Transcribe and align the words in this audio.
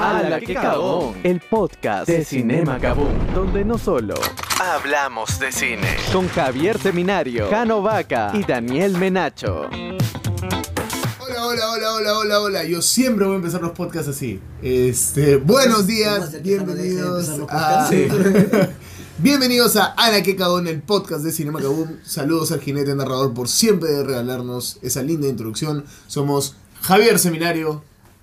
¡Hala, 0.00 0.38
qué 0.38 0.54
cagón! 0.54 1.16
El 1.24 1.40
podcast 1.40 2.06
de 2.06 2.24
Cinema 2.24 2.78
Kaboom, 2.78 3.34
donde 3.34 3.64
no 3.64 3.76
solo 3.78 4.14
hablamos 4.60 5.40
de 5.40 5.50
cine. 5.50 5.88
Con 6.12 6.28
Javier 6.28 6.78
Seminario, 6.78 7.50
Cano 7.50 7.82
Vaca 7.82 8.30
y 8.32 8.44
Daniel 8.44 8.96
Menacho. 8.96 9.68
Hola, 11.18 11.46
hola, 11.46 11.70
hola, 11.72 11.94
hola, 11.94 12.18
hola, 12.18 12.40
hola. 12.40 12.64
Yo 12.64 12.80
siempre 12.80 13.26
voy 13.26 13.34
a 13.34 13.36
empezar 13.38 13.60
los 13.60 13.72
podcasts 13.72 14.08
así. 14.08 14.40
Este, 14.62 15.36
buenos 15.36 15.88
días, 15.88 16.42
bienvenidos 16.44 17.28
a... 17.48 17.90
Bienvenidos 19.18 19.74
a 19.74 19.94
Ana 19.96 20.22
que 20.22 20.36
cagón, 20.36 20.68
el 20.68 20.80
podcast 20.80 21.24
de 21.24 21.32
Cinema 21.32 21.60
Kaboom. 21.60 21.96
Saludos 22.04 22.52
al 22.52 22.60
jinete 22.60 22.94
narrador 22.94 23.34
por 23.34 23.48
siempre 23.48 24.04
regalarnos 24.04 24.78
esa 24.80 25.02
linda 25.02 25.26
introducción. 25.26 25.84
Somos 26.06 26.54
Javier 26.82 27.18
Seminario. 27.18 27.82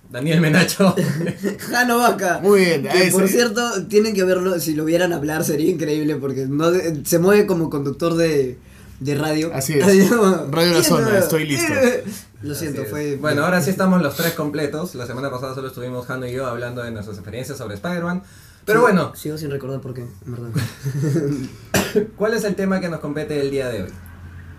Daniel 0.09 0.39
Menacho. 0.41 0.95
Jano 1.69 1.97
Vaca. 1.97 2.39
Muy 2.41 2.59
bien, 2.61 2.83
Que, 2.83 3.11
por 3.11 3.27
cierto, 3.27 3.85
tienen 3.87 4.13
que 4.13 4.23
verlo, 4.23 4.59
si 4.59 4.73
lo 4.73 4.85
vieran 4.85 5.11
hablar 5.13 5.43
sería 5.43 5.69
increíble 5.71 6.15
porque 6.15 6.45
no 6.47 6.67
se 7.03 7.19
mueve 7.19 7.45
como 7.45 7.69
conductor 7.69 8.15
de, 8.15 8.57
de 8.99 9.15
radio. 9.15 9.51
Así 9.53 9.73
es. 9.79 10.09
Radio 10.51 10.73
La 10.73 10.83
Zona, 10.83 11.17
estoy 11.17 11.45
listo. 11.47 11.73
Lo 12.41 12.53
siento, 12.53 12.83
fue... 12.85 13.15
Bueno, 13.15 13.43
ahora 13.43 13.59
sí 13.59 13.71
estamos 13.71 14.03
los 14.03 14.15
tres 14.15 14.33
completos. 14.33 14.93
La 14.93 15.07
semana 15.07 15.31
pasada 15.31 15.55
solo 15.55 15.69
estuvimos 15.69 16.05
Jano 16.05 16.27
y 16.27 16.33
yo 16.33 16.45
hablando 16.45 16.83
de 16.83 16.91
nuestras 16.91 17.17
experiencias 17.17 17.57
sobre 17.57 17.73
Spider-Man. 17.73 18.21
Pero 18.65 18.79
Sigo- 18.79 18.83
bueno, 18.83 19.15
Sigo 19.15 19.37
sin 19.39 19.49
recordar 19.49 19.81
por 19.81 19.95
qué, 19.95 20.01
en 20.01 20.31
verdad. 20.31 20.49
¿cuál 22.17 22.33
es 22.35 22.43
el 22.43 22.53
tema 22.55 22.79
que 22.79 22.89
nos 22.89 22.99
compete 22.99 23.39
el 23.41 23.49
día 23.49 23.69
de 23.69 23.83
hoy? 23.83 23.89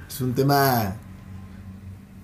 Es 0.09 0.21
un 0.21 0.35
tema 0.35 0.97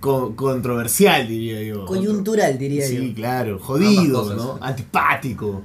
co- 0.03 0.37
controversial, 0.37 1.27
diría 1.27 1.63
yo. 1.63 1.87
Coyuntural, 1.87 2.59
diría 2.59 2.87
Sí, 2.87 3.09
yo. 3.09 3.15
claro. 3.15 3.53
Ambas 3.53 3.67
Jodido. 3.67 4.35
¿no? 4.35 4.59
Antipático. 4.61 5.63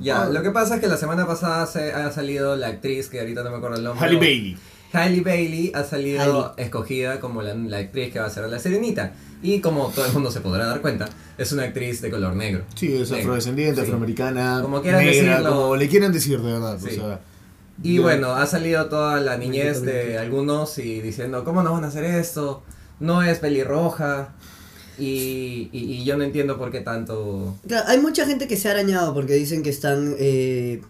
Ya, 0.00 0.22
Ah. 0.22 0.28
lo 0.28 0.42
que 0.42 0.50
pasa 0.50 0.74
es 0.76 0.80
que 0.80 0.88
la 0.88 0.96
semana 0.96 1.24
pasada 1.26 1.66
se 1.66 1.92
ha 1.92 2.10
salido 2.10 2.56
la 2.56 2.66
actriz, 2.66 3.08
que 3.08 3.20
ahorita 3.20 3.44
no 3.44 3.50
me 3.50 3.56
acuerdo 3.58 3.76
el 3.76 3.84
nombre. 3.84 4.04
Halle 4.04 4.16
Bailey. 4.18 4.56
Hailey 4.92 5.20
Bailey 5.20 5.72
ha 5.74 5.82
salido 5.84 6.54
escogida 6.56 7.18
como 7.20 7.42
la, 7.42 7.54
la 7.54 7.78
actriz 7.78 8.12
que 8.12 8.20
va 8.20 8.26
a 8.26 8.30
ser 8.30 8.48
la 8.48 8.58
Sirenita. 8.58 9.12
Y 9.42 9.60
como 9.60 9.88
todo 9.88 10.06
el 10.06 10.12
mundo 10.12 10.30
se 10.30 10.40
podrá 10.40 10.66
dar 10.66 10.80
cuenta, 10.80 11.08
es 11.36 11.52
una 11.52 11.64
actriz 11.64 12.00
de 12.00 12.10
color 12.10 12.34
negro. 12.36 12.62
Sí, 12.76 12.92
es 12.94 13.10
Negro. 13.10 13.24
afrodescendiente, 13.24 13.80
Sí. 13.80 13.86
afroamericana, 13.86 14.60
Como 14.62 14.80
quieran 14.82 15.04
negra, 15.04 15.34
decirlo. 15.36 15.50
como 15.50 15.76
le 15.76 15.88
quieran 15.88 16.12
decir 16.12 16.40
de 16.40 16.52
verdad. 16.52 16.78
Sí. 16.80 16.86
O 16.98 17.06
sea, 17.08 17.20
Y 17.82 17.96
yo- 17.96 18.02
bueno, 18.02 18.32
ha 18.34 18.46
salido 18.46 18.86
toda 18.86 19.20
la 19.20 19.36
niñez 19.36 19.82
de 19.82 20.16
algunos 20.16 20.78
y 20.78 21.00
diciendo, 21.00 21.42
¿cómo 21.44 21.62
no 21.64 21.72
van 21.72 21.82
a 21.84 21.88
hacer 21.88 22.04
esto? 22.04 22.62
No 23.00 23.22
es 23.22 23.38
pelirroja. 23.38 24.34
Y, 24.96 25.68
y, 25.72 25.78
y 25.94 26.04
yo 26.04 26.16
no 26.16 26.22
entiendo 26.22 26.56
por 26.56 26.70
qué 26.70 26.80
tanto... 26.80 27.56
Claro, 27.66 27.84
hay 27.88 27.98
mucha 27.98 28.26
gente 28.26 28.46
que 28.46 28.56
se 28.56 28.68
ha 28.68 28.72
arañado 28.72 29.12
porque 29.12 29.34
dicen 29.34 29.64
que 29.64 29.70
están 29.70 30.14
eh, 30.20 30.82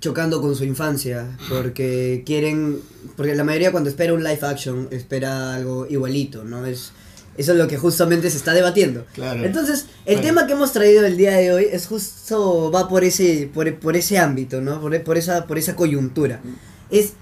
chocando 0.00 0.42
con 0.42 0.54
su 0.54 0.64
infancia, 0.64 1.26
porque 1.48 2.22
quieren, 2.26 2.78
porque 3.16 3.34
la 3.34 3.42
mayoría 3.44 3.72
cuando 3.72 3.88
espera 3.88 4.12
un 4.12 4.22
live 4.22 4.40
action 4.42 4.88
espera 4.90 5.54
algo 5.54 5.86
igualito, 5.88 6.44
¿no? 6.44 6.66
Es, 6.66 6.92
eso 7.38 7.52
es 7.52 7.58
lo 7.58 7.66
que 7.68 7.78
justamente 7.78 8.30
se 8.30 8.36
está 8.36 8.52
debatiendo. 8.52 9.06
Claro. 9.14 9.44
Entonces, 9.44 9.86
el 10.04 10.16
Claro. 10.16 10.26
tema 10.28 10.46
que 10.46 10.52
hemos 10.52 10.72
traído 10.72 11.04
el 11.06 11.16
día 11.16 11.32
de 11.36 11.52
hoy 11.52 11.66
es 11.72 11.86
justo, 11.86 12.70
va 12.70 12.86
por 12.86 13.02
ese, 13.02 13.50
por, 13.52 13.74
por 13.78 13.96
ese 13.96 14.18
ámbito, 14.18 14.60
¿no? 14.60 14.78
Por, 14.80 15.02
por, 15.04 15.16
esa, 15.16 15.46
por 15.46 15.56
esa 15.56 15.74
coyuntura. 15.74 16.40
Es 16.90 17.12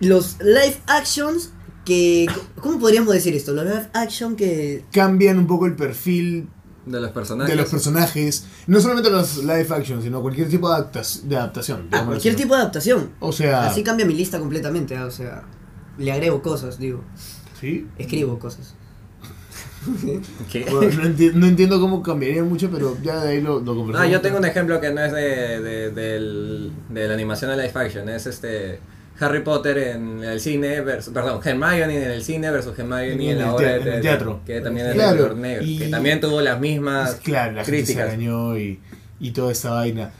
los 0.00 0.36
live 0.40 0.76
actions 0.86 1.50
que, 1.88 2.26
¿cómo 2.60 2.78
podríamos 2.78 3.12
decir 3.14 3.34
esto? 3.34 3.52
Los 3.54 3.64
live 3.64 3.88
action 3.94 4.36
que 4.36 4.84
cambian 4.92 5.38
un 5.38 5.46
poco 5.46 5.64
el 5.66 5.74
perfil 5.74 6.48
De 6.86 7.00
los 7.00 7.10
personajes. 7.10 7.50
de 7.54 7.60
los 7.60 7.70
personajes. 7.70 8.44
No 8.66 8.80
solamente 8.80 9.10
los 9.10 9.38
live 9.38 9.66
action, 9.70 10.02
sino 10.02 10.20
cualquier 10.22 10.48
tipo 10.48 10.68
de, 10.68 10.76
adapta- 10.76 11.22
de 11.22 11.36
adaptación. 11.36 11.88
Ah, 11.90 12.04
cualquier 12.06 12.34
así. 12.34 12.42
tipo 12.42 12.54
de 12.54 12.60
adaptación. 12.60 13.10
O 13.20 13.32
sea, 13.32 13.66
Así 13.66 13.82
cambia 13.82 14.04
mi 14.06 14.14
lista 14.14 14.38
completamente, 14.38 14.96
ah, 14.96 15.06
o 15.06 15.10
sea, 15.10 15.42
le 15.98 16.12
agrego 16.12 16.42
cosas, 16.42 16.78
digo, 16.78 17.02
¿sí? 17.60 17.86
escribo 17.98 18.38
cosas. 18.38 18.74
¿Qué? 20.52 20.66
Bueno, 20.70 20.92
no, 21.02 21.08
enti- 21.08 21.32
no 21.32 21.46
entiendo 21.46 21.80
cómo 21.80 22.02
cambiaría 22.02 22.42
mucho, 22.44 22.70
pero 22.70 22.96
ya 23.02 23.22
de 23.24 23.30
ahí 23.30 23.40
lo, 23.40 23.60
lo 23.60 23.74
conversamos. 23.76 24.08
Ah, 24.08 24.10
yo 24.10 24.20
tengo 24.20 24.38
un 24.38 24.44
ejemplo 24.44 24.80
que 24.80 24.90
no 24.92 25.02
es 25.02 25.12
de, 25.12 25.60
de, 25.60 25.90
del- 25.90 26.72
de 26.90 27.08
la 27.08 27.14
animación 27.14 27.50
de 27.50 27.56
live 27.56 27.72
action, 27.74 28.08
es 28.08 28.26
este 28.26 28.80
Harry 29.20 29.42
Potter 29.42 29.78
en 29.78 30.22
el 30.22 30.40
cine 30.40 30.80
versus, 30.80 31.12
perdón, 31.12 31.40
Hermione 31.44 32.04
en 32.04 32.10
el 32.10 32.22
cine 32.22 32.50
versus 32.50 32.78
Hermione 32.78 33.12
En 33.12 33.20
en, 33.20 33.38
la 33.38 33.54
obra 33.54 33.78
de, 33.78 34.00
teatro. 34.00 34.40
que 34.46 34.60
también 34.60 34.86
es 34.88 34.94
Claro, 34.94 35.12
de 35.16 35.22
color 35.22 35.36
negro, 35.36 35.64
y- 35.64 35.78
que 35.78 35.88
también 35.88 36.20
tuvo 36.20 36.40
las 36.40 36.60
mismas 36.60 37.16
claro, 37.16 37.52
la 37.52 37.64
gente 37.64 37.86
se 37.86 37.94
críticas. 37.94 38.18
y, 38.58 38.78
y 39.20 39.30
toda 39.32 39.52
esa 39.52 39.70
vaina. 39.72 40.12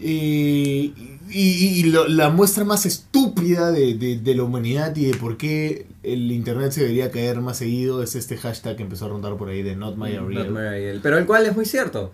Y, 0.00 0.94
y- 1.30 1.82
lo- 1.84 2.08
la 2.08 2.30
muestra 2.30 2.64
más 2.64 2.86
estúpida 2.86 3.70
de, 3.72 3.94
de- 3.94 4.18
de 4.18 4.34
la 4.34 4.44
humanidad 4.44 4.94
y 4.96 5.06
de 5.06 5.16
por 5.18 5.36
qué 5.36 5.86
el 6.02 6.30
internet 6.32 6.72
se 6.72 6.80
debería 6.82 7.10
caer 7.10 7.40
más 7.40 7.58
seguido 7.58 8.02
es 8.02 8.14
este 8.14 8.36
hashtag 8.36 8.76
que 8.76 8.82
empezó 8.84 9.06
a 9.06 9.08
rondar 9.08 9.36
por 9.36 9.48
ahí 9.50 9.62
de 9.62 9.76
Not. 9.76 9.96
My 9.96 10.14
Ariel, 10.16 11.00
Pero 11.02 11.18
el 11.18 11.26
cual 11.26 11.46
es 11.46 11.54
muy 11.54 11.64
cierto. 11.66 12.12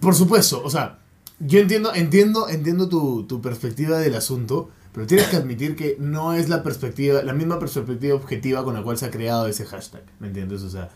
Por 0.00 0.14
supuesto, 0.14 0.62
o 0.64 0.70
sea, 0.70 0.98
yo 1.40 1.58
entiendo, 1.60 1.92
entiendo, 1.94 2.48
entiendo 2.48 2.88
tu, 2.88 3.24
tu 3.26 3.42
perspectiva 3.42 3.98
del 3.98 4.14
asunto, 4.14 4.70
pero 4.96 5.06
tienes 5.06 5.26
que 5.28 5.36
admitir 5.36 5.76
que 5.76 5.96
no 6.00 6.32
es 6.32 6.48
la 6.48 6.62
perspectiva, 6.62 7.22
la 7.22 7.34
misma 7.34 7.58
perspectiva 7.58 8.14
objetiva 8.16 8.64
con 8.64 8.72
la 8.72 8.82
cual 8.82 8.96
se 8.96 9.04
ha 9.04 9.10
creado 9.10 9.46
ese 9.46 9.66
hashtag, 9.66 10.02
¿me 10.20 10.28
entiendes? 10.28 10.62
O 10.62 10.70
sea, 10.70 10.88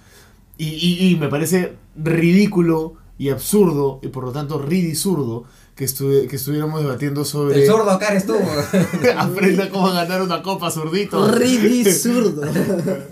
y, 0.56 0.69
y, 0.69 1.09
y 1.11 1.16
me 1.16 1.28
parece 1.28 1.75
ridículo 2.03 2.94
y 3.19 3.28
absurdo, 3.28 4.00
y 4.03 4.09
por 4.09 4.25
lo 4.25 4.33
tanto 4.33 4.59
ridizurdo, 4.59 5.44
que, 5.77 5.84
estu- 5.84 6.27
que 6.28 6.37
estuviéramos 6.37 6.83
debatiendo 6.83 7.27
sobre... 7.27 7.61
El 7.62 7.66
zurdo 7.71 7.91
acá 7.91 8.09
eres 8.09 8.25
tú. 8.25 8.34
Aprenda 9.19 9.69
cómo 9.69 9.93
ganar 9.93 10.22
una 10.22 10.43
copa, 10.43 10.71
zurdito. 10.71 11.31
Ridizurdo. 11.31 12.43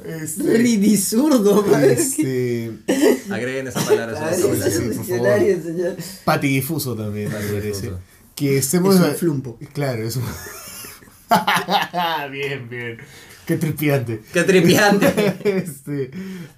Este, 0.06 0.56
Ridizurdo, 0.56 1.62
madre. 1.65 1.93
este, 1.93 2.72
Agreguen 3.31 3.69
esa 3.69 3.81
palabra. 3.84 4.28
Ay, 4.31 4.34
sí, 4.41 4.49
es 4.65 4.97
por 4.97 5.05
señor. 5.05 5.97
patidifuso 6.25 6.94
también, 6.94 7.28
me 7.31 7.34
parece. 7.38 7.93
Que 8.34 8.56
estemos... 8.59 8.94
Es 8.97 9.00
un 9.03 9.15
flumpo. 9.15 9.59
Claro, 9.75 10.03
es 10.06 10.16
un... 10.16 10.22
bien, 12.30 12.68
bien. 12.68 12.98
Qué 13.46 13.56
tripiante. 13.56 14.22
Qué 14.32 14.44
tripiante. 14.44 15.38
este, 15.44 16.10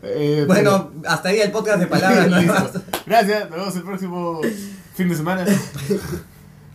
eh, 0.02 0.44
bueno, 0.46 0.90
hasta 1.06 1.28
ahí 1.28 1.40
el 1.40 1.52
podcast 1.52 1.78
de 1.78 1.86
palabras. 1.86 2.72
Gracias, 3.06 3.48
nos 3.48 3.58
vemos 3.58 3.76
el 3.76 3.82
próximo 3.82 4.40
fin 4.94 5.08
de 5.08 5.14
semana. 5.14 5.46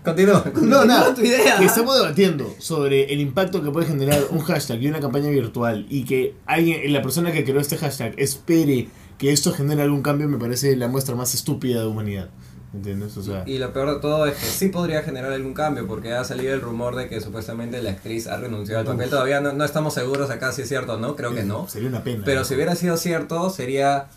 Continúa. 0.06 0.45
No, 0.61 0.85
nada. 0.85 1.13
tu 1.13 1.22
idea. 1.22 1.57
Que 1.57 1.66
estamos 1.66 1.97
debatiendo 1.97 2.56
sobre 2.59 3.11
el 3.11 3.19
impacto 3.19 3.63
que 3.63 3.72
puede 3.72 3.88
generar 3.88 4.22
un 4.29 4.39
hashtag 4.39 4.83
y 4.83 4.88
una 4.88 5.00
campaña 5.00 5.29
virtual 5.29 5.88
y 5.89 6.06
que 6.06 6.35
alguien, 6.45 6.94
la 6.94 7.01
persona 7.01 7.31
que 7.31 7.44
creó 7.44 7.59
este 7.59 7.75
hashtag 7.77 8.13
espere 8.17 8.88
que 9.17 9.31
esto 9.31 9.51
genere 9.51 9.81
algún 9.81 10.01
cambio 10.01 10.27
me 10.27 10.38
parece 10.38 10.75
la 10.75 10.88
muestra 10.88 11.16
más 11.16 11.33
estúpida 11.33 11.81
de 11.81 11.88
humanidad. 11.88 12.29
¿Entiendes? 12.75 13.16
O 13.18 13.24
sea, 13.24 13.44
Y 13.46 13.58
lo 13.58 13.72
peor 13.72 13.96
de 13.96 14.00
todo 14.02 14.25
es 14.25 14.36
que 14.36 14.46
sí 14.46 14.68
podría 14.69 15.02
generar 15.02 15.31
algún 15.31 15.53
cambio, 15.53 15.88
porque 15.88 16.12
ha 16.13 16.24
salido 16.25 16.53
el 16.53 16.62
rumor 16.62 16.96
de 16.96 17.08
que 17.08 17.22
supuestamente 17.22 17.81
la 17.81 17.91
actriz 17.91 18.28
ha 18.28 18.38
renunciado 18.38 18.81
al 18.81 18.86
papel. 18.88 19.09
Todavía 19.09 19.40
no, 19.40 19.53
no 19.53 19.63
estamos 19.63 19.94
seguros 19.94 20.30
acá 20.30 20.52
si 20.52 20.63
es 20.63 20.68
cierto 20.68 20.94
o 20.96 20.97
no, 20.97 21.16
creo 21.16 21.34
que 21.34 21.44
no. 21.44 21.68
Sería 21.69 21.88
una 21.90 22.03
pena. 22.03 22.24
Pero 22.25 22.40
¿no? 22.41 22.46
si 22.46 22.53
hubiera 22.56 22.75
sido 22.75 22.97
cierto, 22.97 23.50
sería 23.50 24.08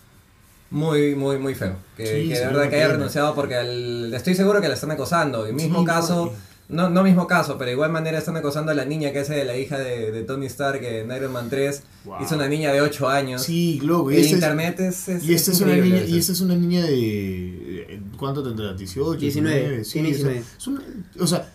muy, 0.71 1.15
muy, 1.15 1.39
muy 1.39 1.55
feo. 1.55 1.77
Que, 1.97 2.07
Sí, 2.07 2.29
que 2.29 2.39
de 2.39 2.47
verdad 2.47 2.69
que 2.69 2.77
haya 2.77 2.89
renunciado 2.89 3.35
porque 3.35 3.57
al- 3.57 4.13
estoy 4.13 4.35
seguro 4.35 4.61
que 4.61 4.69
la 4.69 4.75
están 4.75 4.91
acosando. 4.91 5.49
Y 5.49 5.53
mismo 5.53 5.81
Sí, 5.81 5.87
caso, 5.87 6.33
no, 6.69 6.91
no 6.91 7.03
mismo 7.03 7.27
caso, 7.27 7.57
pero 7.57 7.69
de 7.69 7.73
igual 7.73 7.91
manera 7.93 8.19
están 8.19 8.37
acosando 8.37 8.73
a 8.73 8.75
la 8.75 8.85
niña 8.85 9.11
que 9.13 9.21
es 9.21 9.29
de 9.29 9.45
la 9.45 9.57
hija 9.57 9.79
de, 9.79 10.13
de 10.13 10.23
Tony 10.25 10.47
Stark 10.47 10.83
en 10.85 11.11
Iron 11.11 11.33
Man 11.33 11.49
3. 11.49 11.83
Wow. 12.05 12.17
Hizo 12.23 12.35
una 12.35 12.47
niña 12.49 12.73
de 12.73 12.81
8 12.83 13.09
años. 13.09 13.43
Sí, 13.43 13.81
loco. 13.83 14.11
y 14.11 14.17
el 14.17 14.21
es- 14.27 14.33
internet 14.33 14.81
es, 14.81 15.09
es- 15.09 15.25
Y 15.25 15.33
esta 15.35 15.53
es, 15.53 15.61
una 15.63 15.77
niña, 15.77 16.03
y 16.05 16.19
esta 16.19 16.33
es 16.33 16.41
una 16.41 16.55
niña 16.57 16.85
de. 16.85 18.01
¿Cuánto 18.19 18.43
tendrá? 18.43 18.77
¿18? 18.77 19.17
19, 19.17 19.85
Sí, 19.85 19.93
tiene 19.95 20.09
o 20.11 20.13
sea, 20.15 20.29
19. 20.29 20.43
es 20.59 20.67
una- 20.67 20.83
o 21.21 21.27
sea, 21.27 21.49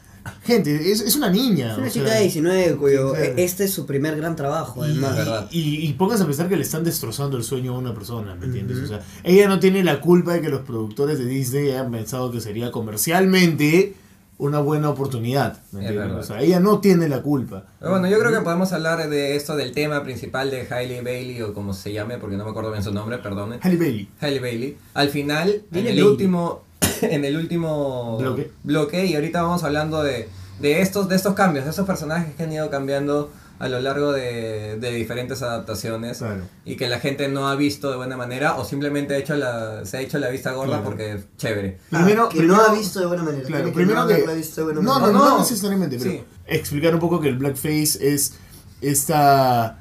gente, 0.43 0.91
es, 0.91 1.01
es 1.01 1.15
una 1.15 1.29
niña. 1.29 1.73
Es 1.73 1.77
una 1.77 1.89
chica 1.91 2.05
sea, 2.07 2.15
de 2.15 2.21
19 2.21 2.75
cuyo 2.77 3.09
sí, 3.11 3.17
claro. 3.17 3.33
este 3.38 3.63
es 3.65 3.71
su 3.73 3.85
primer 3.85 4.15
gran 4.15 4.35
trabajo, 4.35 4.81
Y, 4.88 4.91
además. 4.91 5.15
verdad. 5.17 5.47
y, 5.51 5.85
y 5.85 5.93
pónganse 5.93 6.23
a 6.23 6.25
pensar 6.27 6.49
que 6.49 6.55
le 6.55 6.63
están 6.63 6.83
destrozando 6.83 7.38
el 7.38 7.43
sueño 7.43 7.75
a 7.75 7.77
una 7.77 7.93
persona, 7.93 8.33
¿me 8.35 8.45
entiendes? 8.45 8.77
O 8.79 8.88
sea, 8.88 9.01
ella 9.23 9.47
no 9.47 9.59
tiene 9.59 9.83
la 9.83 9.99
culpa 10.01 10.33
de 10.33 10.41
que 10.41 10.49
los 10.49 10.61
productores 10.61 11.19
de 11.19 11.25
Disney 11.25 11.69
hayan 11.71 11.91
pensado 11.91 12.31
que 12.31 12.39
sería 12.41 12.71
comercialmente 12.71 13.95
una 14.45 14.59
buena 14.59 14.89
oportunidad, 14.89 15.53
¿me 15.71 15.79
Es 15.81 15.87
entiendes? 15.87 15.95
verdad. 15.97 16.19
O 16.19 16.23
sea, 16.23 16.41
ella 16.41 16.59
no 16.59 16.79
tiene 16.79 17.07
la 17.07 17.21
culpa. 17.21 17.63
Pero 17.79 17.91
bueno, 17.91 18.07
yo 18.07 18.19
creo 18.19 18.31
que 18.31 18.41
podemos 18.41 18.73
hablar 18.73 19.09
de 19.09 19.35
esto 19.35 19.55
del 19.55 19.71
tema 19.71 20.03
principal 20.03 20.51
de 20.51 20.67
Hailey 20.69 21.01
Bailey 21.01 21.41
o 21.41 21.53
como 21.53 21.73
se 21.73 21.93
llame, 21.93 22.17
porque 22.17 22.35
no 22.37 22.43
me 22.43 22.49
acuerdo 22.51 22.71
bien 22.71 22.83
su 22.83 22.93
nombre, 22.93 23.17
perdone. 23.19 23.59
Halle 23.61 23.77
Bailey. 23.77 24.09
Hailey 24.19 24.39
Bailey. 24.39 24.77
Al 24.93 25.09
final, 25.09 25.49
en 25.71 25.77
el 25.77 25.83
Bailey. 25.85 26.01
último, 26.03 26.63
en 27.01 27.25
el 27.25 27.37
último 27.37 28.17
Bloque. 28.19 28.51
bloque, 28.63 29.05
y 29.05 29.15
ahorita 29.15 29.41
vamos 29.43 29.63
hablando 29.63 30.03
de, 30.03 30.27
de 30.59 30.81
estos, 30.81 31.07
de 31.09 31.15
estos 31.15 31.33
cambios, 31.33 31.63
de 31.65 31.69
estos 31.71 31.85
personajes 31.87 32.35
que 32.35 32.43
han 32.43 32.51
ido 32.51 32.69
cambiando 32.69 33.31
a 33.63 33.69
lo 33.69 33.80
largo 33.80 34.12
de, 34.12 34.77
de 34.80 34.92
diferentes 34.92 35.42
adaptaciones 35.42 36.18
Claro. 36.18 36.42
y 36.65 36.75
que 36.75 36.89
la 36.89 37.00
gente 37.00 37.30
no 37.30 37.48
ha 37.48 37.56
visto 37.56 37.89
de 37.89 37.95
buena 37.98 38.18
manera 38.18 38.56
o 38.57 38.65
simplemente 38.65 39.13
ha 39.13 39.18
hecho 39.18 39.36
la, 39.36 39.86
se 39.86 39.98
ha 39.98 40.01
hecho 40.01 40.19
la 40.19 40.30
vista 40.30 40.51
gorda 40.51 40.74
Claro. 40.80 40.83
porque 40.83 41.13
es 41.13 41.25
chévere. 41.38 41.77
Primero, 41.89 42.25
Ah, 42.25 42.30
que 42.30 42.38
primero- 42.39 42.57
no 42.57 42.63
ha 42.65 42.74
visto 42.74 43.00
de 43.00 43.06
buena 43.06 43.24
manera. 43.24 43.44
Claro, 43.48 43.71
primero 43.74 44.01
no 44.01 44.07
que. 44.07 44.13
haberla 44.15 44.33
visto 44.33 44.62
de 44.62 44.65
buena 44.65 44.81
no, 44.81 44.94
no, 44.94 45.00
manera. 45.00 45.19
no, 45.19 45.30
no. 45.30 45.39
necesariamente, 45.39 45.98
pero 45.98 46.12
Sí. 46.12 46.24
explicar 46.45 46.94
un 46.94 47.00
poco 47.00 47.21
que 47.21 47.30
el 47.30 47.38
blackface 47.38 47.98
es 48.01 48.33
esta 48.81 49.80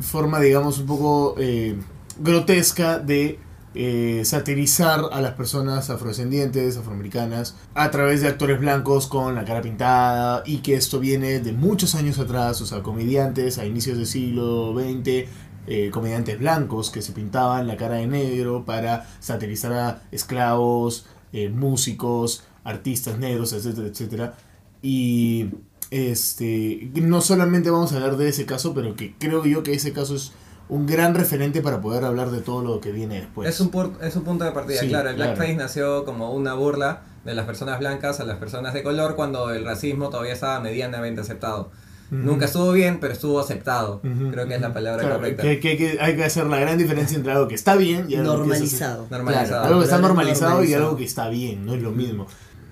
forma, 0.00 0.40
digamos, 0.40 0.78
un 0.78 0.86
poco 0.86 1.34
eh, 1.38 1.76
grotesca 2.18 2.98
de 2.98 3.38
eh, 3.74 4.22
satirizar 4.24 5.00
a 5.12 5.20
las 5.20 5.34
personas 5.34 5.90
afrodescendientes, 5.90 6.76
afroamericanas, 6.76 7.56
a 7.74 7.90
través 7.90 8.22
de 8.22 8.28
actores 8.28 8.58
blancos 8.60 9.06
con 9.06 9.34
la 9.34 9.44
cara 9.44 9.60
pintada 9.62 10.42
y 10.46 10.58
que 10.58 10.74
esto 10.74 10.98
viene 11.00 11.40
de 11.40 11.52
muchos 11.52 11.94
años 11.94 12.18
atrás, 12.18 12.60
o 12.60 12.66
sea, 12.66 12.82
comediantes 12.82 13.58
a 13.58 13.66
inicios 13.66 13.96
del 13.98 14.06
siglo 14.06 14.74
XX. 14.74 15.28
eh, 15.70 15.90
comediantes 15.90 16.38
blancos 16.38 16.90
que 16.90 17.02
se 17.02 17.12
pintaban 17.12 17.66
la 17.66 17.76
cara 17.76 17.96
de 17.96 18.06
negro 18.06 18.64
para 18.64 19.06
satirizar 19.20 19.72
a 19.74 20.02
esclavos, 20.10 21.06
eh, 21.32 21.50
músicos, 21.50 22.44
artistas 22.64 23.18
negros, 23.18 23.52
etcétera, 23.52 23.88
etcétera. 23.88 24.34
Y 24.80 25.50
este 25.90 26.90
no 26.94 27.20
solamente 27.20 27.70
vamos 27.70 27.92
a 27.92 27.96
hablar 27.96 28.16
de 28.16 28.28
ese 28.28 28.46
caso, 28.46 28.74
pero 28.74 28.94
que 28.96 29.14
creo 29.18 29.44
yo 29.44 29.62
que 29.62 29.74
ese 29.74 29.92
caso 29.92 30.14
es 30.16 30.32
un 30.68 30.86
gran 30.86 31.14
referente 31.14 31.62
para 31.62 31.80
poder 31.80 32.04
hablar 32.04 32.30
de 32.30 32.40
todo 32.40 32.62
lo 32.62 32.80
que 32.80 32.92
viene 32.92 33.16
después. 33.20 33.48
Es 33.48 33.60
un, 33.60 33.70
es 34.02 34.16
un 34.16 34.24
punto 34.24 34.44
de 34.44 34.52
partida, 34.52 34.80
Sí, 34.80 34.88
claro. 34.88 35.08
El 35.10 35.16
claro. 35.16 35.32
blackface 35.32 35.56
nació 35.56 36.04
como 36.04 36.32
una 36.32 36.54
burla 36.54 37.00
de 37.24 37.34
las 37.34 37.46
personas 37.46 37.78
blancas 37.78 38.20
a 38.20 38.24
las 38.24 38.36
personas 38.38 38.74
de 38.74 38.82
color 38.82 39.16
cuando 39.16 39.50
el 39.50 39.64
racismo 39.64 40.08
todavía 40.10 40.32
estaba 40.34 40.60
medianamente 40.60 41.20
aceptado. 41.22 41.70
Nunca 42.10 42.46
estuvo 42.46 42.72
bien, 42.72 43.00
pero 43.00 43.12
estuvo 43.12 43.38
aceptado. 43.38 44.00
Creo 44.30 44.46
que 44.48 44.54
es 44.54 44.60
la 44.62 44.72
palabra 44.72 45.02
Claro, 45.02 45.16
correcta. 45.16 45.42
Que, 45.42 45.60
que- 45.60 45.76
que 45.76 45.98
hay 46.00 46.16
que 46.16 46.24
hacer 46.24 46.46
la 46.46 46.58
gran 46.58 46.78
diferencia 46.78 47.16
entre 47.18 47.32
algo 47.32 47.48
que 47.48 47.54
está 47.54 47.76
bien 47.76 48.06
y 48.08 48.14
algo 48.16 48.44
que 48.44 48.48
es 48.56 48.62
así. 48.62 48.76
Normalizado. 48.78 49.06
Normalizado. 49.10 49.48
Claro, 49.48 49.66
algo 49.66 49.78
que 49.80 49.84
está 49.84 49.98
normalizado 49.98 50.50
y 50.50 50.52
normalizado. 50.52 50.84
algo 50.86 50.96
que 50.96 51.04
está 51.04 51.28
bien, 51.28 51.66
no 51.66 51.74
es 51.74 51.82
lo 51.82 51.90
mismo. 51.90 52.26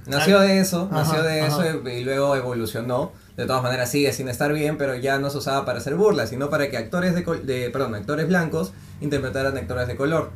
Nació 0.07 0.41
de 0.41 0.61
eso, 0.61 0.89
Ajá, 0.91 1.03
nació 1.03 1.23
de 1.23 1.41
ajá. 1.43 1.67
eso 1.69 1.81
y, 1.87 1.89
y 1.91 2.05
luego 2.05 2.35
evolucionó. 2.37 3.13
De 3.37 3.45
todas 3.47 3.63
maneras 3.63 3.91
sigue 3.91 4.13
sin 4.13 4.29
estar 4.29 4.53
bien, 4.53 4.79
pero 4.79 4.97
ya 4.97 5.19
no 5.19 5.29
se 5.31 5.39
usaba 5.39 5.65
para 5.67 5.79
hacer 5.79 5.95
burlas, 5.95 6.31
sino 6.31 6.49
para 6.49 6.71
que 6.71 6.77
actores 6.79 7.15
de, 7.15 7.23
col- 7.23 7.45
de 7.45 7.69
perdón, 7.71 7.95
actores 7.95 8.27
blancos 8.29 8.73
interpretaran 9.01 9.57
actores 9.57 9.87
de 9.89 9.97
color. 9.97 10.31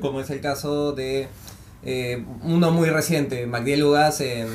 Como 0.00 0.20
es 0.20 0.30
el 0.30 0.40
caso 0.40 0.92
de 0.92 1.28
eh, 1.84 2.24
uno 2.42 2.70
muy 2.70 2.88
reciente, 2.90 3.46
Magdiel 3.46 3.82
Ugas 3.84 4.20
en, 4.20 4.48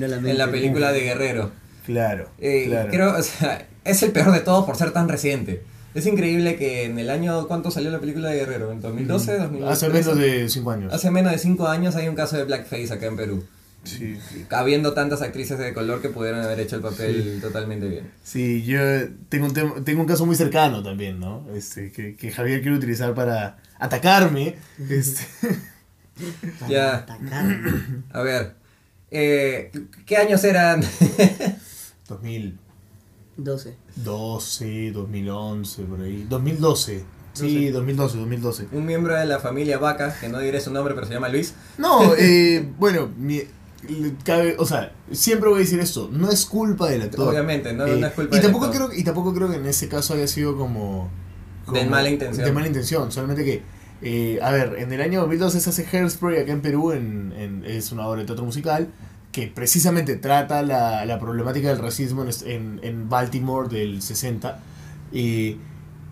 la 0.00 0.06
en 0.06 0.22
mente. 0.22 0.34
la 0.34 0.50
película 0.50 0.92
de 0.92 1.00
Guerrero. 1.00 1.50
Claro, 1.86 2.28
Eh, 2.38 2.64
claro. 2.68 2.90
Creo, 2.90 3.16
o 3.18 3.22
sea, 3.22 3.66
es 3.84 4.02
el 4.02 4.12
peor 4.12 4.32
de 4.32 4.40
todos 4.40 4.64
por 4.64 4.76
ser 4.76 4.92
tan 4.92 5.08
reciente. 5.08 5.62
Es 5.94 6.06
increíble 6.06 6.56
que 6.56 6.84
en 6.84 6.98
el 6.98 7.08
año, 7.10 7.46
¿cuánto 7.46 7.70
salió 7.70 7.90
la 7.90 8.00
película 8.00 8.28
de 8.30 8.36
Guerrero? 8.36 8.72
¿En 8.72 8.80
2012? 8.80 9.38
2013? 9.38 9.72
Hace 9.72 9.88
menos 9.88 10.16
de 10.18 10.48
5 10.48 10.70
años. 10.70 10.92
Hace 10.92 11.10
menos 11.10 11.32
de 11.32 11.38
5 11.38 11.68
años 11.68 11.94
hay 11.96 12.08
un 12.08 12.14
caso 12.16 12.36
de 12.36 12.44
blackface 12.44 12.92
acá 12.92 13.06
en 13.06 13.16
Perú. 13.16 13.44
Sí. 13.84 14.18
Habiendo 14.50 14.92
tantas 14.94 15.22
actrices 15.22 15.58
de 15.58 15.72
color 15.74 16.00
que 16.02 16.08
pudieron 16.08 16.40
haber 16.40 16.58
hecho 16.60 16.76
el 16.76 16.82
papel 16.82 17.38
totalmente 17.40 17.86
bien. 17.88 18.10
Sí, 18.22 18.62
yo 18.64 18.78
tengo 19.28 19.46
un, 19.46 19.84
tengo 19.84 20.00
un 20.00 20.06
caso 20.06 20.24
muy 20.26 20.36
cercano 20.36 20.82
también, 20.82 21.20
¿no? 21.20 21.46
Este, 21.54 21.92
que, 21.92 22.16
que 22.16 22.30
Javier 22.30 22.62
quiere 22.62 22.76
utilizar 22.76 23.14
para 23.14 23.58
atacarme. 23.78 24.56
Este, 24.88 25.22
Para 26.60 26.70
Ya. 26.72 26.96
atacar. 26.96 27.60
A 28.12 28.22
ver, 28.22 28.54
eh, 29.10 29.70
¿qué 30.06 30.16
años 30.16 30.42
eran? 30.44 30.82
2012, 33.36 33.76
12. 33.96 34.90
2011, 34.92 35.82
por 35.84 36.00
ahí. 36.00 36.26
2012. 36.28 37.04
Sí, 37.32 37.68
2012, 37.70 38.16
2012. 38.18 38.66
un 38.70 38.86
miembro 38.86 39.16
de 39.16 39.26
la 39.26 39.40
familia 39.40 39.78
Vaca, 39.78 40.14
que 40.20 40.28
no 40.28 40.38
diré 40.38 40.60
su 40.60 40.70
nombre, 40.72 40.94
pero 40.94 41.06
se 41.08 41.14
llama 41.14 41.28
Luis. 41.28 41.54
No, 41.78 42.14
eh, 42.18 42.64
bueno, 42.78 43.10
mi- 43.16 43.42
cabe- 44.24 44.56
o 44.58 44.66
sea, 44.66 44.92
siempre 45.12 45.48
voy 45.48 45.58
a 45.58 45.60
decir 45.60 45.80
esto, 45.80 46.08
no 46.12 46.30
es 46.30 46.46
culpa 46.46 46.88
del 46.90 47.02
actor. 47.02 47.28
Obviamente, 47.28 47.72
no, 47.72 47.86
Eh, 47.86 47.96
no 48.00 48.06
es 48.06 48.12
culpa 48.12 48.34
y 48.36 48.38
del 48.38 48.42
tampoco 48.42 48.66
actor. 48.66 48.88
creo 48.88 48.98
y 48.98 49.04
tampoco 49.04 49.34
creo 49.34 49.48
que 49.50 49.56
en 49.56 49.66
ese 49.66 49.88
caso 49.88 50.14
haya 50.14 50.26
sido 50.26 50.56
como, 50.56 51.08
De 51.72 51.84
mala 51.86 52.10
intención. 52.10 52.44
de 52.44 52.52
mala 52.52 52.66
intención 52.66 53.10
solamente 53.12 53.44
que 53.44 53.62
eh, 54.02 54.38
a 54.42 54.50
ver 54.50 54.74
en 54.78 54.92
el 54.92 55.00
año 55.00 55.20
2012 55.20 55.60
se 55.60 55.70
hace 55.70 55.86
Hairspray 55.90 56.40
acá 56.40 56.52
en 56.52 56.60
Perú 56.60 56.92
en, 56.92 57.32
en- 57.38 57.64
es 57.64 57.90
una 57.92 58.06
obra 58.06 58.20
de 58.20 58.26
teatro 58.26 58.44
musical 58.44 58.88
que 59.32 59.46
precisamente 59.48 60.16
trata 60.16 60.62
la, 60.62 61.04
la 61.06 61.18
problemática 61.18 61.68
del 61.68 61.78
racismo 61.78 62.24
en, 62.44 62.80
en, 62.82 63.08
Baltimore 63.08 63.68
del 63.68 64.02
60 64.02 64.60
eh, 65.12 65.56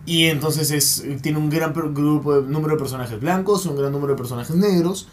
y 0.05 0.25
entonces 0.25 0.71
es 0.71 1.03
tiene 1.21 1.37
un 1.37 1.49
gran 1.49 1.71
grupo 1.73 2.35
número 2.41 2.75
de 2.75 2.79
personajes 2.79 3.19
blancos 3.19 3.65
un 3.65 3.77
gran 3.77 3.91
número 3.91 4.13
de 4.13 4.17
personajes 4.17 4.55
negros 4.55 5.07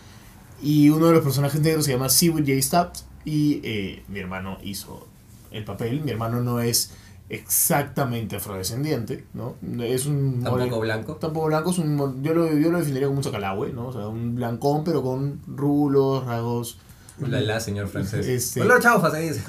y 0.63 0.91
uno 0.91 1.07
de 1.07 1.13
los 1.15 1.23
personajes 1.23 1.61
negros 1.61 1.85
se 1.85 1.93
llama 1.93 2.09
Seawood 2.09 2.41
J. 2.41 2.61
Stubbs 2.63 3.05
y 3.25 3.61
eh, 3.65 4.03
mi 4.09 4.19
hermano 4.21 4.59
hizo 4.63 5.07
el 5.51 5.65
papel. 5.65 6.03
Mi 6.03 6.11
hermano 6.11 6.41
no 6.41 6.61
es 6.61 6.93
exactamente 7.29 8.37
afrodescendiente, 8.37 9.25
¿no? 9.35 9.55
Es 9.83 10.07
un... 10.07 10.43
Tampoco 10.43 10.81
blanco. 10.81 11.15
Tampoco 11.17 11.47
blanco, 11.47 11.71
es 11.71 11.79
un, 11.79 12.23
yo, 12.23 12.35
lo, 12.35 12.53
yo 12.59 12.71
lo 12.71 12.79
definiría 12.79 13.07
como 13.07 13.19
un 13.19 13.25
sacalahue, 13.25 13.73
¿no? 13.73 13.87
O 13.89 13.93
sea, 13.93 14.09
un 14.09 14.35
blancón 14.35 14.85
pero 14.85 15.03
con 15.03 15.41
rulos, 15.47 16.25
rasgos... 16.25 16.79
La, 17.21 17.41
la, 17.41 17.61
señor 17.61 17.89
francés. 17.89 18.27
Este- 18.27 18.61
Color 18.61 18.83
chaufa 18.83 19.11
se 19.11 19.21
dice. 19.21 19.43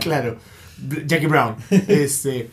claro, 0.00 0.36
Jackie 1.06 1.26
Brown. 1.26 1.54
Este, 1.70 2.50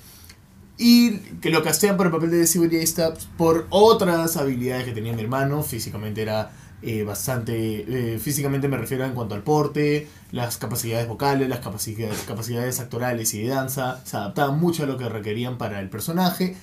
y 0.77 1.17
que 1.41 1.49
lo 1.49 1.63
castean 1.63 1.97
por 1.97 2.05
el 2.05 2.11
papel 2.11 2.29
de 2.31 2.47
J. 2.47 2.85
Stubbs 2.85 3.27
por 3.37 3.65
otras 3.69 4.37
habilidades 4.37 4.85
que 4.85 4.91
tenía 4.91 5.13
mi 5.13 5.23
hermano. 5.23 5.63
Físicamente 5.63 6.21
era 6.21 6.51
eh, 6.83 7.03
bastante. 7.03 8.13
eh, 8.15 8.19
físicamente 8.19 8.67
me 8.67 8.77
refiero 8.77 9.05
en 9.05 9.13
cuanto 9.13 9.35
al 9.35 9.41
porte, 9.43 10.07
las 10.31 10.57
capacidades 10.57 11.07
vocales, 11.07 11.47
las 11.49 11.59
capacidades, 11.59 12.19
capacidades 12.27 12.79
actorales 12.79 13.33
y 13.33 13.43
de 13.43 13.49
danza. 13.49 14.01
Se 14.05 14.17
adaptaban 14.17 14.59
mucho 14.59 14.83
a 14.83 14.85
lo 14.85 14.97
que 14.97 15.07
requerían 15.09 15.57
para 15.57 15.79
el 15.79 15.89
personaje. 15.89 16.55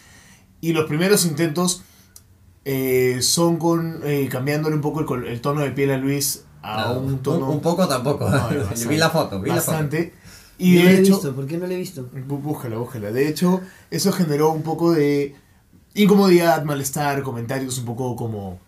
Y 0.61 0.72
los 0.75 0.87
primeros 0.87 1.25
intentos 1.25 1.82
eh, 2.64 3.19
son 3.22 3.56
con 3.56 4.00
eh, 4.05 4.28
cambiándole 4.31 4.75
un 4.76 4.82
poco 4.82 5.14
el, 5.14 5.25
el 5.26 5.40
tono 5.40 5.62
de 5.62 5.70
piel 5.70 5.90
a 5.93 5.96
Luis 5.96 6.44
a 6.62 6.93
No, 6.93 7.00
un 7.00 7.19
tono. 7.23 7.50
un 7.50 7.61
poco 7.61 7.88
tampoco. 7.88 8.28
No, 8.28 8.37
bastante. 8.37 8.87
vi 8.88 8.96
la 8.99 9.08
foto, 9.11 9.40
vi 9.40 9.49
la 9.49 9.56
foto. 9.56 9.70
bastante. 9.73 10.12
Y 10.58 10.75
no 10.75 10.84
de 10.84 10.94
hecho, 10.99 11.12
visto, 11.14 11.34
¿por 11.34 11.46
qué 11.46 11.56
no 11.56 11.66
lo 11.66 11.73
he 11.73 11.76
visto? 11.76 12.06
Bú- 12.12 12.43
Búscala, 12.43 12.76
búscala. 12.76 13.11
De 13.12 13.26
hecho, 13.28 13.62
eso 13.90 14.12
generó 14.12 14.50
un 14.52 14.62
poco 14.62 14.93
de 14.93 15.34
incomodidad, 15.94 16.64
malestar, 16.64 17.23
comentarios 17.23 17.78
un 17.78 17.87
poco 17.87 18.14
como... 18.16 18.58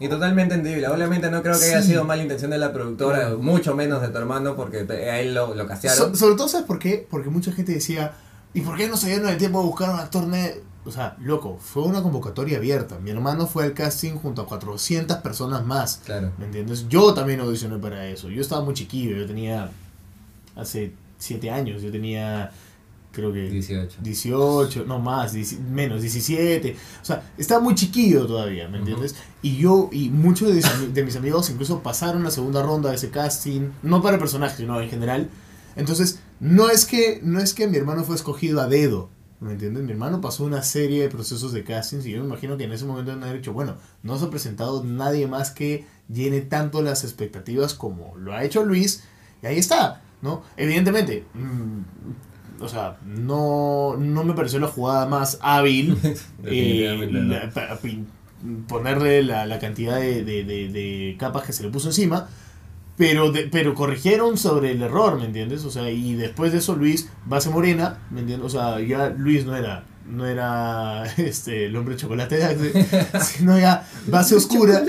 Y 0.00 0.08
totalmente 0.08 0.54
entendible. 0.54 0.88
Obviamente 0.88 1.30
no 1.30 1.40
creo 1.42 1.58
que 1.58 1.66
haya 1.66 1.80
Sí. 1.82 1.88
sido 1.88 2.04
mala 2.04 2.22
intención 2.22 2.50
de 2.50 2.58
la 2.58 2.72
productora, 2.72 3.30
mucho 3.38 3.74
menos 3.76 4.02
de 4.02 4.08
tu 4.08 4.18
hermano, 4.18 4.56
porque 4.56 4.84
te- 4.84 5.08
a 5.10 5.20
él 5.20 5.34
lo, 5.34 5.54
lo 5.54 5.66
castearon. 5.66 6.10
So- 6.10 6.14
sobre 6.16 6.34
todo, 6.36 6.48
¿sabes 6.48 6.66
por 6.66 6.78
qué? 6.80 7.06
Porque 7.08 7.30
mucha 7.30 7.52
gente 7.52 7.72
decía, 7.72 8.12
¿y 8.52 8.60
por 8.62 8.76
qué 8.76 8.88
no 8.88 8.96
se 8.96 9.06
dieron 9.08 9.28
el 9.28 9.38
tiempo 9.38 9.60
de 9.60 9.66
buscar 9.66 9.90
un 9.90 10.00
actor 10.00 10.26
negro? 10.26 10.60
O 10.86 10.90
sea, 10.90 11.16
loco, 11.20 11.58
fue 11.58 11.84
una 11.84 12.02
convocatoria 12.02 12.58
abierta. 12.58 12.98
Mi 12.98 13.10
hermano 13.10 13.46
fue 13.46 13.64
al 13.64 13.72
casting 13.72 14.16
junto 14.16 14.42
a 14.42 14.46
400 14.46 15.18
personas 15.18 15.64
más. 15.64 16.00
Claro. 16.04 16.32
¿Me 16.38 16.44
entiendes? 16.46 16.86
Yo 16.88 17.14
también 17.14 17.40
audicioné 17.40 17.78
para 17.78 18.06
eso. 18.08 18.28
Yo 18.28 18.42
estaba 18.42 18.62
muy 18.62 18.74
chiquillo, 18.74 19.16
yo 19.16 19.26
tenía 19.26 19.70
hace 20.56 20.92
7 21.18 21.50
años, 21.50 21.80
yo 21.82 21.90
tenía 21.90 22.50
creo 23.14 23.32
que 23.32 23.48
18. 23.48 23.98
18, 24.02 24.84
no 24.86 24.98
más, 24.98 25.32
10 25.32 25.60
menos, 25.60 26.02
17. 26.02 26.76
O 27.00 27.04
sea, 27.04 27.30
estaba 27.38 27.60
muy 27.60 27.74
chiquillo 27.74 28.26
todavía, 28.26 28.68
¿me 28.68 28.78
entiendes? 28.78 29.14
Y 29.42 29.56
yo 29.56 29.88
y 29.92 30.10
muchos 30.10 30.54
de, 30.54 30.88
de 30.88 31.04
mis 31.04 31.16
amigos 31.16 31.48
incluso 31.50 31.80
pasaron 31.80 32.22
la 32.24 32.30
segunda 32.30 32.62
ronda 32.62 32.90
de 32.90 32.96
ese 32.96 33.10
casting, 33.10 33.70
no 33.82 34.02
para 34.02 34.14
el 34.14 34.20
personaje, 34.20 34.56
sino 34.56 34.80
en 34.80 34.90
general. 34.90 35.30
Entonces, 35.76 36.20
no 36.40 36.68
es 36.68 36.84
que 36.84 37.20
no 37.22 37.40
es 37.40 37.54
que 37.54 37.66
mi 37.66 37.76
hermano 37.76 38.04
fue 38.04 38.16
escogido 38.16 38.60
a 38.60 38.66
dedo, 38.66 39.08
¿me 39.40 39.52
entiendes? 39.52 39.82
Mi 39.82 39.92
hermano 39.92 40.20
pasó 40.20 40.44
una 40.44 40.62
serie 40.62 41.02
de 41.02 41.08
procesos 41.08 41.52
de 41.52 41.64
castings 41.64 42.06
y 42.06 42.12
yo 42.12 42.20
me 42.20 42.26
imagino 42.26 42.56
que 42.56 42.64
en 42.64 42.72
ese 42.72 42.84
momento 42.84 43.12
haber 43.12 43.36
dicho, 43.36 43.52
bueno, 43.52 43.76
no 44.02 44.18
se 44.18 44.26
ha 44.26 44.30
presentado 44.30 44.84
nadie 44.84 45.26
más 45.26 45.50
que 45.50 45.86
llene 46.08 46.40
tanto 46.40 46.82
las 46.82 47.04
expectativas 47.04 47.74
como 47.74 48.16
lo 48.16 48.32
ha 48.32 48.44
hecho 48.44 48.64
Luis, 48.64 49.04
y 49.42 49.46
ahí 49.46 49.58
está, 49.58 50.02
¿no? 50.22 50.42
Evidentemente, 50.56 51.24
mm, 51.34 51.80
o 52.60 52.68
sea, 52.68 52.96
no, 53.06 53.96
no 53.98 54.24
me 54.24 54.34
pareció 54.34 54.58
la 54.60 54.68
jugada 54.68 55.06
más 55.06 55.38
hábil 55.42 55.96
eh, 56.44 56.96
la- 57.28 57.50
pa- 57.50 57.78
ponerle 58.68 59.22
la, 59.22 59.46
la 59.46 59.58
cantidad 59.58 59.98
de, 59.98 60.24
de- 60.24 60.44
de- 60.44 60.68
de 60.68 61.16
capas 61.18 61.44
que 61.44 61.52
se 61.52 61.62
le 61.62 61.70
puso 61.70 61.88
encima. 61.88 62.28
Pero, 62.96 63.32
de- 63.32 63.48
pero 63.50 63.74
corrigieron 63.74 64.38
sobre 64.38 64.70
el 64.70 64.80
error, 64.82 65.18
¿me 65.18 65.24
entiendes? 65.26 65.64
O 65.64 65.70
sea, 65.70 65.90
y 65.90 66.14
después 66.14 66.52
de 66.52 66.58
eso 66.58 66.76
Luis, 66.76 67.10
base 67.26 67.50
morena, 67.50 67.98
¿me 68.10 68.20
entiendes? 68.20 68.46
O 68.46 68.50
sea, 68.50 68.78
ya 68.80 69.08
Luis 69.10 69.44
no 69.46 69.56
era 69.56 69.82
no 70.06 70.26
era 70.26 71.04
este, 71.16 71.66
el 71.66 71.76
hombre 71.76 71.96
chocolate 71.96 72.36
de 72.36 72.44
Axe, 72.44 73.18
sino 73.36 73.58
ya 73.58 73.86
base 74.06 74.34
oscura. 74.34 74.82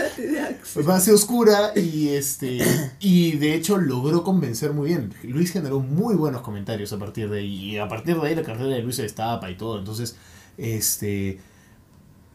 Base 0.84 1.14
oscura 1.14 1.72
y 1.76 2.10
este 2.10 2.60
y 3.00 3.34
de 3.38 3.54
hecho 3.56 3.78
logró 3.78 4.24
convencer 4.24 4.74
muy 4.74 4.90
bien. 4.90 5.14
Luis 5.24 5.52
generó 5.52 5.80
muy 5.80 6.16
buenos 6.16 6.42
comentarios 6.42 6.92
a 6.94 6.98
partir 6.98 7.30
de 7.30 7.40
ahí. 7.40 7.72
Y 7.72 7.78
a 7.78 7.88
partir 7.88 8.20
de 8.20 8.28
ahí 8.28 8.36
la 8.36 8.44
carrera 8.44 8.76
de 8.76 8.82
Luis 8.82 8.98
se 8.98 9.04
destapa 9.04 9.50
y 9.50 9.56
todo. 9.56 9.80
Entonces, 9.80 10.18
este 10.58 11.40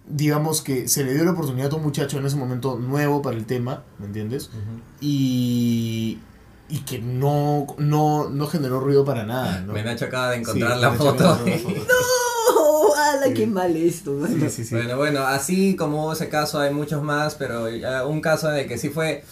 digamos 0.09 0.63
que 0.63 0.89
se 0.89 1.05
le 1.05 1.15
dio 1.15 1.25
la 1.25 1.33
oportunidad 1.33 1.73
a 1.73 1.77
un 1.77 1.83
muchacho 1.83 2.19
en 2.19 2.27
ese 2.27 2.37
momento 2.37 2.79
nuevo 2.79 3.23
para 3.23 3.37
el 3.37 3.47
tema, 3.47 3.85
¿me 3.99 4.07
entiendes? 4.07 4.51
Y 5.01 6.19
y 6.71 6.79
que 6.81 7.01
no, 7.01 7.67
no, 7.79 8.31
no 8.31 8.47
generó 8.47 8.81
ruido 8.81 9.05
para 9.05 9.25
nada. 9.25 9.61
¿no? 9.63 9.73
De 9.73 9.83
Sí, 9.99 10.41
encontrar 10.41 10.79
la 10.79 10.93
foto. 10.93 11.25
la 11.25 11.35
foto. 11.35 11.81
¡Oh! 11.91 12.30
¡Hala, 13.01 13.33
qué 13.35 13.47
mal 13.47 13.77
esto! 13.77 14.13
mano! 14.13 14.35
Sí, 14.41 14.51
sí, 14.51 14.65
sí. 14.65 14.75
Bueno, 14.75 14.97
bueno, 14.97 15.27
así 15.27 15.77
como 15.77 16.05
hubo 16.05 16.13
ese 16.13 16.29
caso 16.29 16.59
hay 16.61 16.73
muchos 16.73 17.03
más, 17.03 17.35
pero 17.35 17.69
ya 17.69 18.05
un 18.07 18.21
caso 18.21 18.49
de 18.49 18.67
que 18.67 18.79
sí 18.79 18.89
fue 18.91 19.25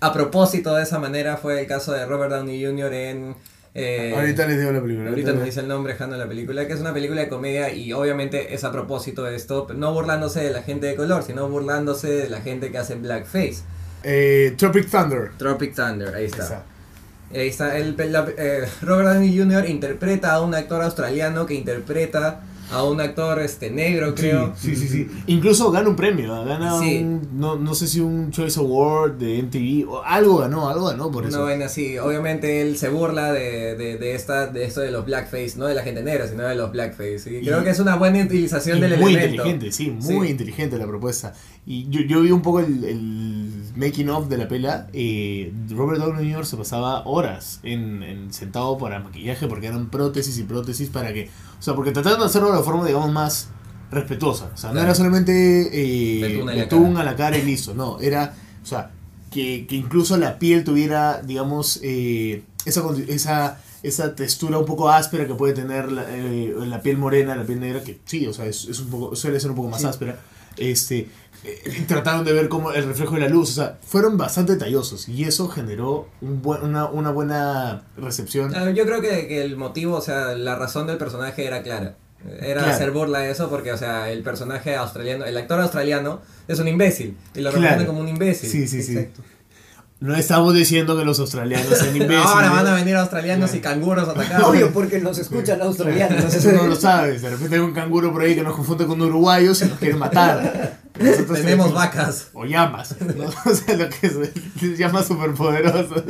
a 0.00 0.12
propósito 0.12 0.74
de 0.74 0.82
esa 0.82 0.98
manera 0.98 1.36
fue 1.36 1.60
el 1.60 1.66
caso 1.66 1.92
de 1.92 2.04
Robert 2.06 2.30
Downey 2.32 2.64
Jr. 2.64 2.92
en... 2.92 3.36
eh, 3.74 4.12
Ahorita 4.14 4.46
les 4.46 4.58
digo 4.58 4.72
la 4.72 4.82
película. 4.82 5.08
Ahorita 5.10 5.32
nos 5.32 5.44
dice 5.44 5.60
el 5.60 5.68
nombre 5.68 5.92
dejando 5.94 6.16
la 6.16 6.26
película, 6.28 6.66
que 6.66 6.72
es 6.74 6.80
una 6.80 6.92
película 6.92 7.20
de 7.22 7.28
comedia 7.28 7.72
y 7.72 7.92
obviamente 7.92 8.54
es 8.54 8.64
a 8.64 8.72
propósito 8.72 9.22
de 9.24 9.36
esto, 9.36 9.66
no 9.74 9.92
burlándose 9.94 10.40
de 10.42 10.50
la 10.50 10.62
gente 10.62 10.86
de 10.86 10.94
color, 10.96 11.22
sino 11.22 11.48
burlándose 11.48 12.08
de 12.08 12.28
la 12.28 12.40
gente 12.42 12.70
que 12.70 12.78
hace 12.78 12.94
blackface. 12.96 13.58
Eh, 14.02 14.54
Tropic 14.58 14.90
Thunder. 14.90 15.30
Tropic 15.38 15.74
Thunder, 15.74 16.14
ahí 16.14 16.26
está. 16.26 16.44
Esa. 16.44 16.62
Ahí 17.34 17.48
está, 17.48 17.76
el, 17.76 17.96
la- 18.12 18.26
eh, 18.38 18.68
Robert 18.82 19.08
Downey 19.08 19.36
Jr. 19.36 19.68
interpreta 19.68 20.32
a 20.34 20.40
un 20.42 20.54
actor 20.54 20.80
australiano 20.82 21.44
que 21.44 21.54
interpreta 21.54 22.40
a 22.72 22.82
un 22.84 23.00
actor 23.00 23.40
este 23.40 23.70
negro, 23.70 24.14
creo. 24.14 24.52
Sí, 24.56 24.74
sí, 24.74 24.88
sí, 24.88 24.88
sí. 24.88 25.08
Incluso 25.28 25.70
gana 25.70 25.88
un 25.88 25.96
premio, 25.96 26.44
gana 26.44 26.78
Sí. 26.80 26.98
un, 27.02 27.28
no, 27.38 27.56
no 27.56 27.74
sé 27.74 27.86
si 27.86 28.00
un 28.00 28.30
Choice 28.30 28.58
Award 28.58 29.12
de 29.18 29.38
MTV, 29.42 29.88
o 29.88 30.02
algo 30.02 30.38
ganó, 30.38 30.68
algo 30.68 30.86
ganó 30.86 31.10
por 31.10 31.26
eso. 31.26 31.42
vaina 31.44 31.66
así, 31.66 31.98
obviamente 31.98 32.62
él 32.62 32.76
se 32.76 32.88
burla 32.88 33.32
de, 33.32 33.76
de, 33.76 33.98
de 33.98 34.14
esta, 34.14 34.46
de 34.48 34.64
esto 34.64 34.80
de 34.80 34.90
los 34.90 35.04
blackface, 35.06 35.54
no 35.56 35.66
de 35.66 35.74
la 35.74 35.82
gente 35.82 36.02
negra, 36.02 36.26
sino 36.26 36.42
de 36.44 36.54
los 36.54 36.72
blackface. 36.72 37.38
Y, 37.40 37.44
creo 37.44 37.62
que 37.62 37.70
es 37.70 37.78
una 37.78 37.96
buena 37.96 38.22
utilización 38.24 38.78
Y 38.78 38.80
del 38.80 38.98
muy 38.98 39.12
elemento. 39.14 39.34
inteligente, 39.48 39.72
sí, 39.72 39.90
muy 39.90 40.26
Sí. 40.26 40.32
inteligente 40.32 40.78
la 40.78 40.86
propuesta. 40.86 41.34
Y 41.66 41.88
yo, 41.90 42.00
yo 42.02 42.20
vi 42.20 42.30
un 42.30 42.42
poco 42.42 42.60
el, 42.60 42.84
el 42.84 43.35
making 43.76 44.08
of 44.10 44.28
de 44.28 44.38
la 44.38 44.48
pela. 44.48 44.88
eh, 44.92 45.52
Robert 45.70 46.00
Downey 46.00 46.32
Jr. 46.32 46.46
se 46.46 46.56
pasaba 46.56 47.02
horas 47.06 47.60
en, 47.62 48.02
en 48.02 48.32
sentado 48.32 48.76
para 48.78 48.98
maquillaje 49.00 49.46
porque 49.46 49.66
eran 49.66 49.90
prótesis 49.90 50.38
y 50.38 50.42
prótesis 50.44 50.88
para 50.88 51.12
que. 51.12 51.28
O 51.58 51.62
sea, 51.62 51.74
porque 51.74 51.92
trataron 51.92 52.20
de 52.20 52.26
hacerlo 52.26 52.50
de 52.50 52.56
la 52.58 52.62
forma, 52.62 52.84
digamos, 52.86 53.12
más 53.12 53.48
respetuosa. 53.90 54.50
O 54.52 54.56
sea, 54.56 54.70
no 54.70 54.74
Claro. 54.74 54.86
era 54.88 54.94
solamente 54.94 55.70
eh, 55.72 56.42
Betún 56.44 56.96
a 56.96 57.04
la 57.04 57.14
cara 57.16 57.36
y 57.38 57.42
listo. 57.42 57.74
No, 57.74 58.00
era. 58.00 58.34
O 58.62 58.66
sea, 58.66 58.90
que, 59.30 59.66
que 59.68 59.76
incluso 59.76 60.16
la 60.16 60.38
piel 60.38 60.64
tuviera, 60.64 61.20
digamos, 61.22 61.78
eh, 61.82 62.42
esa, 62.64 62.82
esa, 63.08 63.60
esa 63.82 64.14
textura 64.14 64.58
un 64.58 64.64
poco 64.66 64.88
áspera 64.88 65.26
que 65.26 65.34
puede 65.34 65.52
tener 65.52 65.92
la, 65.92 66.04
eh, 66.08 66.54
la 66.66 66.80
piel 66.82 66.96
morena, 66.98 67.36
la 67.36 67.44
piel 67.44 67.60
negra, 67.60 67.82
que 67.82 68.00
sí, 68.06 68.26
o 68.26 68.32
sea, 68.32 68.46
es, 68.46 68.64
es 68.66 68.80
un 68.80 68.88
poco, 68.88 69.14
suele 69.14 69.38
ser 69.38 69.50
un 69.50 69.56
poco 69.56 69.68
más 69.68 69.80
Sí. 69.82 69.86
áspera. 69.86 70.18
Este, 70.56 71.08
eh, 71.44 71.84
trataron 71.86 72.24
de 72.24 72.32
ver 72.32 72.48
como 72.48 72.72
el 72.72 72.84
reflejo 72.84 73.14
de 73.14 73.20
la 73.20 73.28
luz, 73.28 73.50
o 73.50 73.54
sea, 73.54 73.78
fueron 73.86 74.16
bastante 74.16 74.52
detallosos 74.52 75.08
y 75.08 75.24
eso 75.24 75.48
generó 75.48 76.08
un 76.20 76.42
buen, 76.42 76.62
una, 76.62 76.86
una 76.86 77.10
buena 77.10 77.84
recepción. 77.96 78.52
Ah, 78.54 78.70
Yo 78.70 78.84
creo 78.84 79.00
que, 79.00 79.28
que 79.28 79.42
el 79.42 79.56
motivo, 79.56 79.96
o 79.96 80.00
sea, 80.00 80.34
la 80.34 80.56
razón 80.56 80.86
del 80.86 80.96
personaje 80.98 81.44
era 81.46 81.62
clara. 81.62 81.96
Era 82.40 82.60
Claro. 82.62 82.72
hacer 82.74 82.90
burla 82.90 83.20
de 83.20 83.30
eso 83.30 83.48
porque, 83.48 83.70
o 83.72 83.76
sea, 83.78 84.10
el 84.10 84.22
personaje 84.24 84.74
australiano, 84.74 85.24
el 85.26 85.36
actor 85.36 85.60
australiano 85.60 86.22
es 86.48 86.58
un 86.58 86.66
imbécil 86.66 87.16
y 87.34 87.40
lo 87.40 87.50
Claro. 87.50 87.56
representan 87.62 87.86
como 87.86 88.00
un 88.00 88.08
imbécil. 88.08 88.48
Sí, 88.50 88.66
sí, 88.66 88.82
sí. 88.82 89.08
No 89.98 90.14
estamos 90.14 90.52
diciendo 90.52 90.96
que 90.98 91.06
los 91.06 91.18
australianos 91.20 91.78
sean 91.78 91.96
imbéciles. 91.96 92.26
Ahora 92.26 92.50
van 92.50 92.66
a 92.66 92.74
venir 92.74 92.96
australianos 92.96 93.54
y 93.54 93.60
canguros 93.60 94.06
a 94.08 94.12
atacar. 94.12 94.42
Obvio, 94.42 94.70
porque 94.72 95.00
nos 95.00 95.18
escuchan 95.18 95.60
australianos. 95.62 96.16
Entonces 96.24 96.52
no 96.52 96.66
lo 96.66 96.76
sabes, 96.76 97.22
de 97.22 97.30
repente 97.30 97.56
hay 97.56 97.62
un 97.62 97.72
canguro 97.72 98.12
por 98.12 98.22
ahí 98.22 98.34
que 98.34 98.42
nos 98.42 98.54
confunde 98.54 98.86
con 98.86 99.00
uruguayos 99.00 99.62
y 99.62 99.66
nos 99.66 99.78
quiere 99.78 99.94
matar. 99.96 100.78
Nosotros 100.98 101.40
Tenemos 101.40 101.72
vacas. 101.72 102.28
O 102.34 102.44
llamas, 102.44 102.94
¿no? 103.00 103.24
O 103.50 103.54
sea, 103.54 103.76
lo 103.76 103.88
que 103.88 104.06
es, 104.06 104.78
llamas 104.78 105.06
superpoderosas. 105.06 106.02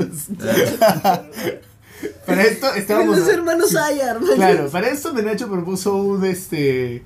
Para 2.27 2.43
esto 2.43 2.75
estábamos... 2.75 3.19
Los 3.19 3.29
hermanos 3.29 3.75
Ayar. 3.77 4.19
Claro, 4.35 4.69
para 4.69 4.89
esto 4.89 5.15
Menacho 5.15 5.49
propuso 5.49 5.97
un 5.97 6.25
este... 6.25 7.03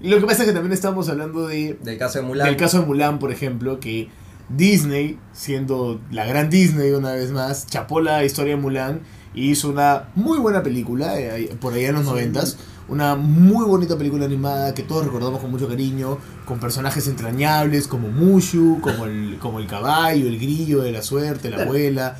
Lo 0.00 0.18
que 0.18 0.26
pasa 0.26 0.42
es 0.42 0.48
que 0.48 0.54
también 0.54 0.72
estábamos 0.72 1.08
hablando 1.08 1.46
de, 1.46 1.78
Del 1.80 1.98
caso 1.98 2.18
de 2.18 2.24
Mulan. 2.24 2.46
del 2.46 2.56
caso 2.56 2.80
de 2.80 2.86
Mulan, 2.86 3.18
por 3.20 3.30
ejemplo, 3.30 3.78
que 3.78 4.08
Disney, 4.48 5.18
siendo 5.32 6.00
la 6.10 6.26
gran 6.26 6.50
Disney 6.50 6.92
una 6.92 7.12
vez 7.12 7.30
más, 7.30 7.66
chapó 7.66 8.00
la 8.00 8.24
historia 8.24 8.56
de 8.56 8.60
Mulan 8.60 9.00
y 9.34 9.50
hizo 9.50 9.70
una 9.70 10.08
muy 10.14 10.38
buena 10.38 10.62
película, 10.62 11.18
eh, 11.18 11.56
por 11.60 11.72
allá 11.72 11.88
en 11.88 11.94
los 11.94 12.04
noventas, 12.04 12.58
una 12.88 13.14
muy 13.14 13.64
bonita 13.64 13.96
película 13.96 14.24
animada 14.24 14.74
que 14.74 14.82
todos 14.82 15.04
recordamos 15.04 15.40
con 15.40 15.50
mucho 15.50 15.68
cariño, 15.68 16.18
con 16.44 16.60
personajes 16.60 17.06
entrañables 17.08 17.88
como 17.88 18.08
Mushu, 18.08 18.80
como 18.80 19.06
el, 19.06 19.38
como 19.40 19.60
el 19.60 19.66
caballo, 19.66 20.26
el 20.26 20.38
grillo 20.38 20.82
de 20.82 20.92
la 20.92 21.02
suerte, 21.02 21.50
la 21.50 21.62
abuela. 21.62 22.18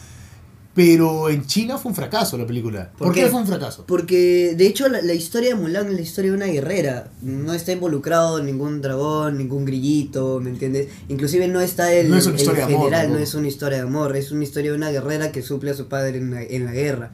Pero 0.74 1.28
en 1.28 1.46
China 1.46 1.76
fue 1.76 1.90
un 1.90 1.96
fracaso 1.96 2.38
la 2.38 2.46
película. 2.46 2.92
¿Por, 2.96 3.08
¿Por 3.08 3.14
qué 3.14 3.24
qué? 3.24 3.28
fue 3.28 3.40
un 3.40 3.46
fracaso? 3.46 3.84
Porque 3.86 4.54
de 4.56 4.66
hecho 4.66 4.88
la, 4.88 5.02
la 5.02 5.12
historia 5.12 5.50
de 5.50 5.54
Mulan 5.54 5.88
es 5.88 5.92
la 5.92 6.00
historia 6.00 6.30
de 6.30 6.36
una 6.36 6.46
guerrera. 6.46 7.10
No 7.20 7.52
está 7.52 7.72
involucrado 7.72 8.42
ningún 8.42 8.80
dragón, 8.80 9.36
ningún 9.36 9.66
grillito, 9.66 10.40
¿me 10.40 10.48
entiendes? 10.48 10.88
Inclusive 11.08 11.46
no 11.48 11.60
está 11.60 11.92
el, 11.92 12.08
No 12.08 12.16
es 12.16 12.26
una 12.26 12.40
el 12.40 12.48
amor, 12.48 12.66
general, 12.68 13.12
no 13.12 13.18
es 13.18 13.34
una 13.34 13.48
historia 13.48 13.78
de 13.78 13.84
amor, 13.84 14.16
es 14.16 14.32
una 14.32 14.44
historia 14.44 14.70
de 14.70 14.76
una 14.78 14.90
guerrera 14.90 15.30
que 15.30 15.42
suple 15.42 15.72
a 15.72 15.74
su 15.74 15.88
padre 15.88 16.16
en 16.16 16.30
la, 16.30 16.42
en 16.42 16.64
la 16.64 16.72
guerra. 16.72 17.10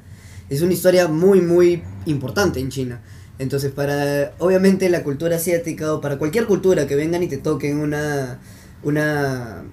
Es 0.49 0.63
una 0.63 0.73
historia 0.73 1.09
muy, 1.09 1.41
muy 1.41 1.83
importante 2.07 2.61
en 2.61 2.71
China. 2.71 3.01
Entonces, 3.39 3.71
para 3.73 4.35
obviamente 4.39 4.89
la 4.89 5.05
cultura 5.05 5.37
asiática 5.37 5.95
o 5.95 6.01
para 6.01 6.19
cualquier 6.19 6.47
cultura 6.47 6.87
que 6.87 6.97
vengan 6.97 7.23
y 7.23 7.29
te 7.29 7.39
toquen 7.39 7.79
una, 7.79 8.41
una, 8.83 9.65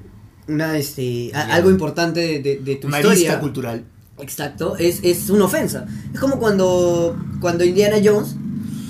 una 0.48 0.78
este, 0.78 1.32
a- 1.34 1.54
algo 1.56 1.70
importante 1.70 2.20
de, 2.20 2.40
de- 2.40 2.60
de 2.60 2.76
tu 2.76 2.88
Una 2.88 3.00
historia. 3.00 3.40
cultural. 3.40 3.84
Exacto, 4.20 4.78
es, 4.78 5.00
es 5.04 5.30
una 5.30 5.46
ofensa. 5.46 5.86
Es 6.14 6.20
como 6.20 6.40
cuando, 6.40 7.18
cuando 7.42 7.64
Indiana 7.66 7.98
Jones 8.04 8.36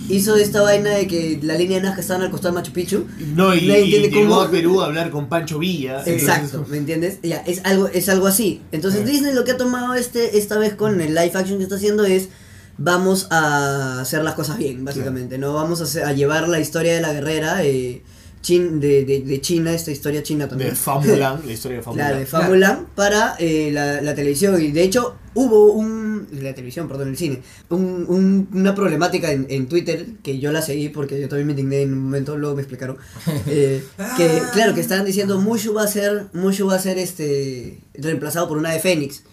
hizo 0.08 0.36
esta 0.36 0.62
vaina 0.62 0.92
de 0.92 1.08
que 1.08 1.40
la 1.42 1.56
línea 1.56 1.78
de 1.80 1.84
Nazca 1.88 2.02
estaba 2.02 2.24
al 2.24 2.30
costado 2.30 2.54
de 2.54 2.60
Machu 2.62 2.72
Picchu. 2.74 3.06
No, 3.36 3.56
y, 3.56 3.62
Nadie 3.66 3.80
y 3.80 3.84
entiende 3.96 4.10
llegó 4.10 4.30
cómo- 4.30 4.42
a 4.42 4.52
Perú 4.52 4.82
a 4.82 4.86
hablar 4.86 5.10
con 5.10 5.28
Pancho 5.28 5.58
Villa. 5.58 6.04
Exacto, 6.06 6.46
entonces- 6.46 6.70
¿me 6.72 6.78
entiendes? 6.78 7.20
Ya, 7.24 7.38
es 7.38 7.62
algo, 7.64 7.88
es 7.88 8.08
algo 8.10 8.28
así. 8.28 8.62
Entonces 8.72 9.02
Sí. 9.04 9.12
Disney 9.14 9.34
lo 9.34 9.44
que 9.46 9.52
ha 9.54 9.58
tomado 9.58 9.96
este, 9.96 10.38
esta 10.38 10.60
vez 10.60 10.76
con 10.76 11.02
el 11.02 11.16
live 11.16 11.32
action 11.34 11.58
que 11.58 11.64
está 11.64 11.76
haciendo 11.78 12.06
es 12.06 12.30
vamos 12.78 13.28
a 13.32 14.02
hacer 14.02 14.22
las 14.24 14.36
cosas 14.36 14.58
bien, 14.60 14.86
básicamente, 14.86 15.38
¿no? 15.40 15.54
Vamos 15.54 15.80
a, 15.82 15.86
hacer- 15.86 16.04
a 16.04 16.14
llevar 16.14 16.50
la 16.50 16.60
historia 16.60 16.94
de 16.94 17.02
la 17.02 17.14
guerrera 17.14 17.64
eh, 17.64 18.04
chin- 18.46 18.80
de, 18.80 19.04
de, 19.06 19.22
de 19.22 19.42
China, 19.42 19.74
esta 19.74 19.92
historia 19.92 20.22
china 20.22 20.48
también. 20.48 20.70
de 20.72 20.76
Famulan, 20.76 21.42
la 21.46 21.52
historia 21.54 21.78
de 21.78 21.84
Famulan. 21.84 22.12
La 22.14 22.20
de 22.20 22.26
Fa 22.26 22.42
Mulan 22.48 22.86
para 22.96 23.36
eh, 23.40 23.70
la, 23.72 24.02
la 24.02 24.14
televisión. 24.14 24.62
Y 24.62 24.72
de 24.72 24.84
hecho 24.84 25.16
hubo 25.34 25.74
un... 25.74 26.28
La 26.32 26.54
televisión, 26.54 26.88
perdón, 26.88 27.10
el 27.10 27.18
cine. 27.18 27.42
Un, 27.70 28.06
un- 28.08 28.48
una 28.54 28.74
problemática 28.76 29.32
en, 29.32 29.48
en 29.50 29.68
Twitter 29.68 30.06
que 30.24 30.40
yo 30.40 30.52
la 30.52 30.62
seguí 30.62 30.90
porque 30.90 31.20
yo 31.20 31.28
también 31.28 31.48
me 31.48 31.54
indigné 31.54 31.82
en 31.82 31.94
un 31.94 32.00
momento, 32.04 32.38
luego 32.38 32.56
me 32.56 32.62
explicaron. 32.62 32.98
eh, 33.48 33.84
que 34.18 34.42
claro, 34.54 34.74
que 34.76 34.82
estaban 34.82 35.06
diciendo 35.06 35.40
Mushu 35.42 35.74
va 35.74 35.84
a 35.84 35.88
ser, 35.88 36.28
Mushu 36.34 36.68
va 36.68 36.76
a 36.76 36.80
ser 36.80 36.98
este 37.00 37.80
reemplazado 37.96 38.48
por 38.48 38.58
una 38.58 38.72
de 38.72 38.80
Fénix. 38.80 39.24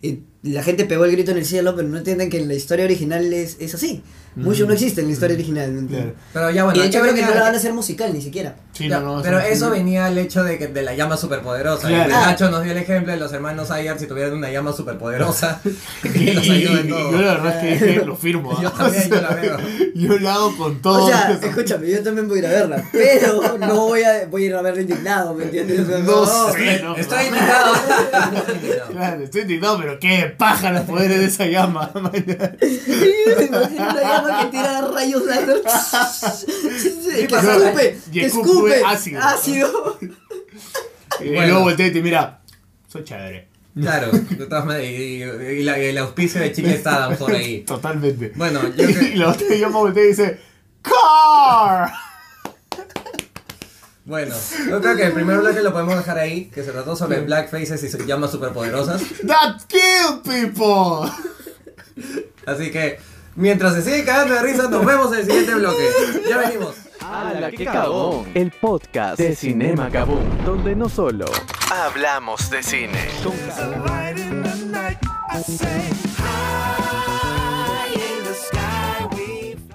Y 0.00 0.20
la 0.44 0.62
gente 0.62 0.84
pegó 0.84 1.04
el 1.06 1.10
grito 1.12 1.32
en 1.32 1.38
el 1.38 1.44
cielo, 1.44 1.74
pero 1.74 1.88
no 1.88 1.98
entienden 1.98 2.30
que 2.30 2.38
en 2.40 2.46
la 2.46 2.54
historia 2.54 2.84
original 2.84 3.32
es, 3.32 3.56
es 3.58 3.74
así. 3.74 4.02
Mushu 4.36 4.66
no 4.66 4.72
existe 4.72 5.00
en 5.00 5.08
la 5.08 5.12
historia 5.14 5.34
original. 5.34 5.72
¿me 5.72 5.78
entiendes? 5.80 6.12
Claro. 6.12 6.28
Pero 6.32 6.50
ya 6.50 6.64
bueno, 6.64 6.78
y 6.78 6.82
de 6.82 6.88
hecho 6.88 7.00
creo 7.00 7.14
que 7.14 7.22
no 7.22 7.34
la 7.34 7.40
van 7.42 7.54
a 7.54 7.56
hacer 7.58 7.72
musical 7.72 8.12
ni 8.12 8.22
siquiera. 8.22 8.54
Sí, 8.72 8.88
Ya, 8.88 9.00
no, 9.00 9.16
no, 9.16 9.22
pero 9.22 9.40
eso 9.40 9.66
sí. 9.66 9.72
venía 9.72 10.06
al 10.06 10.16
hecho 10.18 10.44
de 10.44 10.56
que 10.58 10.68
de 10.68 10.82
la 10.82 10.94
llama 10.94 11.16
superpoderosa. 11.16 11.88
Claro. 11.88 12.10
Nacho 12.10 12.48
nos 12.50 12.62
dio 12.62 12.70
el 12.72 12.78
ejemplo 12.78 13.12
de 13.12 13.18
los 13.18 13.32
hermanos 13.32 13.72
Ayer 13.72 13.98
si 13.98 14.06
tuvieran 14.06 14.34
una 14.34 14.50
llama 14.52 14.72
superpoderosa 14.72 15.60
Y, 16.04 16.08
que 16.12 16.34
los 16.34 16.46
y- 16.46 16.50
ayuda 16.52 16.80
en 16.80 16.86
y 16.86 16.90
todo. 16.90 17.10
yo 17.12 17.18
la 17.22 17.34
verdad 17.34 17.64
es 17.64 17.78
que 17.80 17.86
dije, 17.86 18.04
lo 18.06 18.16
firmo. 18.16 18.52
¿ah? 18.56 18.60
Yo 18.62 18.70
también, 18.70 19.08
yo 19.10 19.20
la 19.20 19.28
veo. 19.30 19.56
Yo 19.96 20.18
la 20.20 20.34
hago 20.34 20.56
con 20.56 20.80
todo. 20.80 21.04
O 21.06 21.08
sea, 21.08 21.32
escúchame, 21.42 21.90
yo 21.90 22.02
también 22.04 22.28
voy 22.28 22.36
a 22.36 22.40
ir 22.40 22.46
a 22.46 22.50
verla, 22.50 22.84
pero 22.92 23.58
no 23.58 23.74
voy 23.86 24.02
a, 24.04 24.26
voy 24.30 24.44
a 24.44 24.46
ir 24.46 24.54
a 24.54 24.62
verla 24.62 24.80
indignado, 24.82 25.34
¿me 25.34 25.44
entiendes? 25.44 25.80
No 26.04 26.24
sé, 26.52 26.80
no. 26.82 26.94
Estoy 26.96 27.24
indignado. 27.26 27.74
Estoy 27.74 28.54
indignado. 28.54 28.90
Claro, 28.92 29.22
estoy 29.24 29.40
indignado, 29.42 29.78
pero 29.78 29.98
qué 29.98 30.32
paja 30.38 30.70
los 30.70 30.82
poderes 30.82 31.18
de 31.18 31.24
esa 31.26 31.46
llama. 31.46 31.90
man. 31.94 32.12
Me 32.12 33.44
imagino 33.46 33.58
una 33.90 34.00
llama 34.00 34.17
que 34.26 34.46
tira 34.50 34.80
rayos 34.82 35.24
láser. 35.24 35.62
que 37.28 37.36
escupe, 37.36 37.98
que 38.12 38.26
escupe 38.26 38.82
ácido. 38.84 39.20
Ácido. 39.22 39.98
Y 41.20 41.28
Bueno. 41.30 41.46
luego 41.46 41.60
volteé 41.62 41.86
y 41.88 41.92
te 41.92 42.02
mira, 42.02 42.40
soy 42.88 43.04
chévere. 43.04 43.48
Claro, 43.80 44.10
de 44.10 44.46
todas 44.46 44.64
maneras, 44.64 44.90
y, 44.90 44.94
y- 45.22 45.60
y 45.60 45.62
la- 45.62 45.78
y 45.78 45.86
el 45.86 45.98
auspicio 45.98 46.40
de 46.40 46.50
Chile 46.52 46.74
está 46.74 47.10
por 47.16 47.30
ahí. 47.32 47.60
Totalmente. 47.62 48.32
Bueno, 48.34 48.60
yo 48.76 48.84
creo- 48.86 49.02
Y 49.02 49.14
la 49.16 49.28
otra 49.30 49.46
llama 49.54 49.78
voltea 49.78 50.04
y 50.04 50.08
dice, 50.08 50.40
car. 50.82 51.92
Bueno, 54.04 54.34
yo 54.70 54.80
creo 54.80 54.96
que 54.96 55.04
el 55.04 55.12
primer 55.12 55.38
bloque 55.38 55.60
lo 55.62 55.70
podemos 55.72 55.96
dejar 55.96 56.18
ahí, 56.18 56.46
que 56.46 56.64
se 56.64 56.72
trató 56.72 56.96
sobre 56.96 57.20
blackfaces 57.20 57.82
y 57.84 57.88
se 57.88 58.06
llama 58.06 58.26
superpoderosas. 58.26 59.02
That 59.26 59.60
kill 59.68 60.22
people. 60.24 61.10
Así 62.46 62.70
que, 62.70 62.98
mientras 63.38 63.74
se 63.74 63.82
sigue 63.82 64.04
cagando 64.04 64.34
de 64.34 64.42
risa, 64.42 64.68
nos 64.68 64.84
vemos 64.84 65.12
en 65.12 65.20
el 65.20 65.24
siguiente 65.24 65.54
bloque. 65.54 65.88
Ya 66.28 66.36
venimos. 66.38 66.74
¡Hala, 67.00 67.50
qué 67.50 67.64
cagón! 67.64 68.26
El 68.34 68.50
podcast 68.50 69.18
de 69.18 69.34
Cinema 69.34 69.88
Kaboom, 69.88 70.44
donde 70.44 70.74
no 70.76 70.88
solo 70.88 71.24
hablamos 71.70 72.50
de 72.50 72.62
cine. 72.62 73.08
Con 73.24 73.32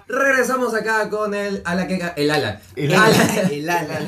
Regresamos 0.07 0.73
acá 0.75 1.09
con 1.09 1.33
el 1.33 1.61
ala 1.65 1.87
que 1.87 1.97
ca- 1.99 2.13
el 2.15 2.29
ala. 2.29 2.59
El 2.75 2.93
ala. 2.93 3.05
ala. 3.07 3.41
El 3.49 3.69
ala. 3.69 3.99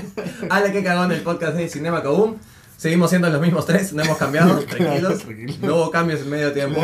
ala 0.50 0.72
que 0.72 0.84
cagó 0.84 1.06
en 1.06 1.12
el 1.14 1.22
podcast 1.22 1.56
de 1.56 1.68
Cinema 1.70 2.04
Kaboom. 2.04 2.36
Seguimos 2.78 3.10
siendo 3.10 3.30
los 3.30 3.42
mismos 3.42 3.66
tres, 3.66 3.94
no 3.94 4.04
hemos 4.04 4.18
cambiado, 4.18 4.60
tranquilos. 4.70 5.20
tranquilo. 5.24 5.54
No 5.62 5.76
hubo 5.76 5.92
cambios 5.92 6.22
en 6.22 6.30
medio 6.30 6.52
tiempo. 6.54 6.82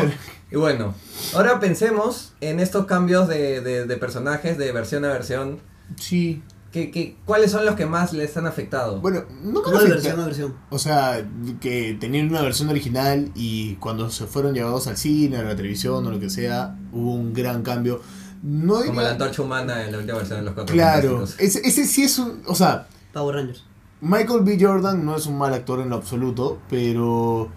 Y 0.50 0.56
bueno, 0.56 0.94
ahora 1.34 1.60
pensemos 1.60 2.32
en 2.40 2.60
estos 2.60 2.86
cambios 2.86 3.28
de, 3.28 3.60
de- 3.60 3.86
de 3.86 3.96
personajes 3.96 4.58
de 4.58 4.72
versión 4.72 5.04
a 5.04 5.08
versión. 5.08 5.60
Sí. 5.98 6.42
¿Qué, 6.72 6.90
qué, 6.90 7.16
cuáles 7.26 7.50
son 7.50 7.66
los 7.66 7.74
que 7.74 7.84
más 7.84 8.14
les 8.14 8.34
han 8.38 8.46
afectado? 8.46 8.98
Bueno, 9.02 9.24
no 9.42 9.60
me 9.60 9.62
¿Cómo 9.62 9.70
de 9.72 9.76
afecta. 9.76 9.94
versión 9.94 10.20
a 10.20 10.24
versión? 10.24 10.54
O 10.70 10.78
sea, 10.78 11.22
que 11.60 11.98
tenían 12.00 12.30
una 12.30 12.40
versión 12.40 12.70
original 12.70 13.30
y 13.34 13.74
cuando 13.74 14.08
se 14.10 14.24
fueron 14.26 14.54
llevados 14.54 14.86
al 14.86 14.96
cine, 14.96 15.36
a 15.36 15.42
la 15.42 15.54
televisión 15.54 16.06
o 16.06 16.10
lo 16.10 16.18
que 16.18 16.30
sea, 16.30 16.74
hubo 16.92 17.12
un 17.14 17.34
gran 17.34 17.62
cambio. 17.62 18.00
No 18.42 18.76
Como 18.76 18.84
diría- 18.84 19.02
la 19.02 19.10
antorcha 19.10 19.42
humana 19.42 19.84
en 19.84 19.92
la 19.92 19.98
última 19.98 20.16
versión 20.16 20.38
de 20.38 20.44
los 20.46 20.54
cuatro 20.54 20.72
Claro, 20.74 21.24
ese, 21.38 21.60
ese 21.62 21.84
sí 21.84 22.04
es 22.04 22.18
un... 22.18 22.42
O 22.46 22.54
sea, 22.54 22.86
Power 23.12 23.36
Rangers. 23.36 23.64
Michael 24.02 24.40
B. 24.42 24.58
Jordan 24.60 25.04
no 25.04 25.16
es 25.16 25.26
un 25.26 25.38
mal 25.38 25.54
actor 25.54 25.80
en 25.80 25.88
lo 25.88 25.96
absoluto, 25.96 26.60
pero... 26.68 27.48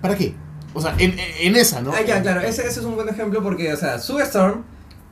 ¿Para 0.00 0.16
qué? 0.16 0.34
O 0.72 0.80
sea, 0.80 0.96
en, 0.98 1.14
en 1.18 1.54
esa, 1.56 1.80
¿no? 1.82 1.92
Ah, 1.92 2.00
ya, 2.02 2.20
claro, 2.22 2.40
ese, 2.40 2.66
ese 2.66 2.80
es 2.80 2.86
un 2.86 2.96
buen 2.96 3.08
ejemplo 3.08 3.42
porque, 3.42 3.72
o 3.72 3.76
sea, 3.76 3.98
Sue 4.00 4.22
Storm 4.22 4.64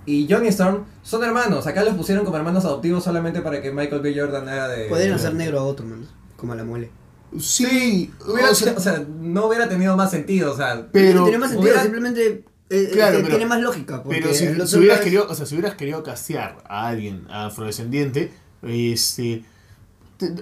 y 0.07 0.27
Johnny 0.29 0.49
Storm 0.49 0.85
son 1.03 1.23
hermanos. 1.23 1.67
Acá 1.67 1.85
los 1.85 1.95
pusieron 1.95 2.25
como 2.25 2.37
hermanos 2.37 2.65
adoptivos 2.65 3.05
solamente 3.05 3.41
para 3.43 3.63
que 3.63 3.71
Michael 3.71 4.01
B. 4.03 4.15
Jordan 4.19 4.49
haga 4.49 4.69
de. 4.69 4.87
Podrían 4.89 5.13
hacer 5.13 5.35
negro 5.35 5.61
a 5.61 5.63
otro, 5.63 5.87
man. 5.87 6.05
Como 6.37 6.53
a 6.55 6.57
la 6.57 6.65
mole. 6.65 6.91
Sí, 7.39 8.13
Hubiera- 8.27 8.51
o 8.51 8.55
sea, 8.55 8.75
o 8.77 8.81
sea, 8.81 9.05
no 9.21 9.47
hubiera 9.47 9.69
tenido 9.69 9.97
más 9.97 10.11
sentido, 10.11 10.53
o 10.53 10.57
sea. 10.57 10.89
pero... 10.91 11.23
tiene 11.25 11.39
más 11.39 11.51
sentido, 11.51 11.63
hubiera- 11.71 11.83
simplemente. 11.83 12.45
eh, 12.71 12.91
Claro, 12.93 13.19
que 13.19 13.23
pero- 13.25 13.37
tiene 13.37 13.47
más 13.47 13.61
lógica. 13.61 14.03
Porque 14.03 14.21
Pero 14.21 14.35
si, 14.35 14.47
si 14.67 14.79
hubieras 14.79 14.99
es- 14.99 15.05
querido, 15.05 15.27
o 15.31 15.35
sea, 15.35 15.47
si 15.47 15.55
hubieras 15.55 15.77
querido 15.77 16.03
castear 16.03 16.59
a 16.69 16.89
alguien 16.89 17.27
afrodescendiente, 17.31 18.33
este, 18.63 19.23
te- 19.33 19.45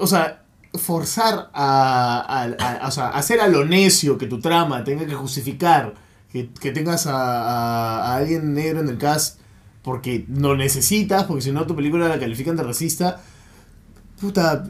o 0.00 0.06
sea, 0.06 0.42
forzar 0.74 1.50
a, 1.52 2.46
a- 2.58 3.08
hacer 3.18 3.40
a 3.40 3.48
lo 3.48 3.64
necio 3.64 4.18
que 4.18 4.26
tu 4.26 4.40
trama 4.40 4.84
tenga 4.84 5.04
que 5.06 5.14
justificar 5.14 5.94
que, 6.32 6.48
que 6.50 6.70
tengas 6.70 7.06
a, 7.06 7.16
a- 7.16 8.16
alguien 8.16 8.54
negro 8.54 8.80
en 8.80 8.88
el 8.88 8.98
cast 8.98 9.40
porque 9.82 10.26
lo 10.28 10.56
necesitas, 10.56 11.24
porque 11.24 11.42
si 11.42 11.52
no 11.52 11.66
tu 11.66 11.74
película 11.74 12.06
la 12.08 12.18
califican 12.20 12.54
de 12.56 12.62
racista, 12.62 13.20
puta, 14.20 14.64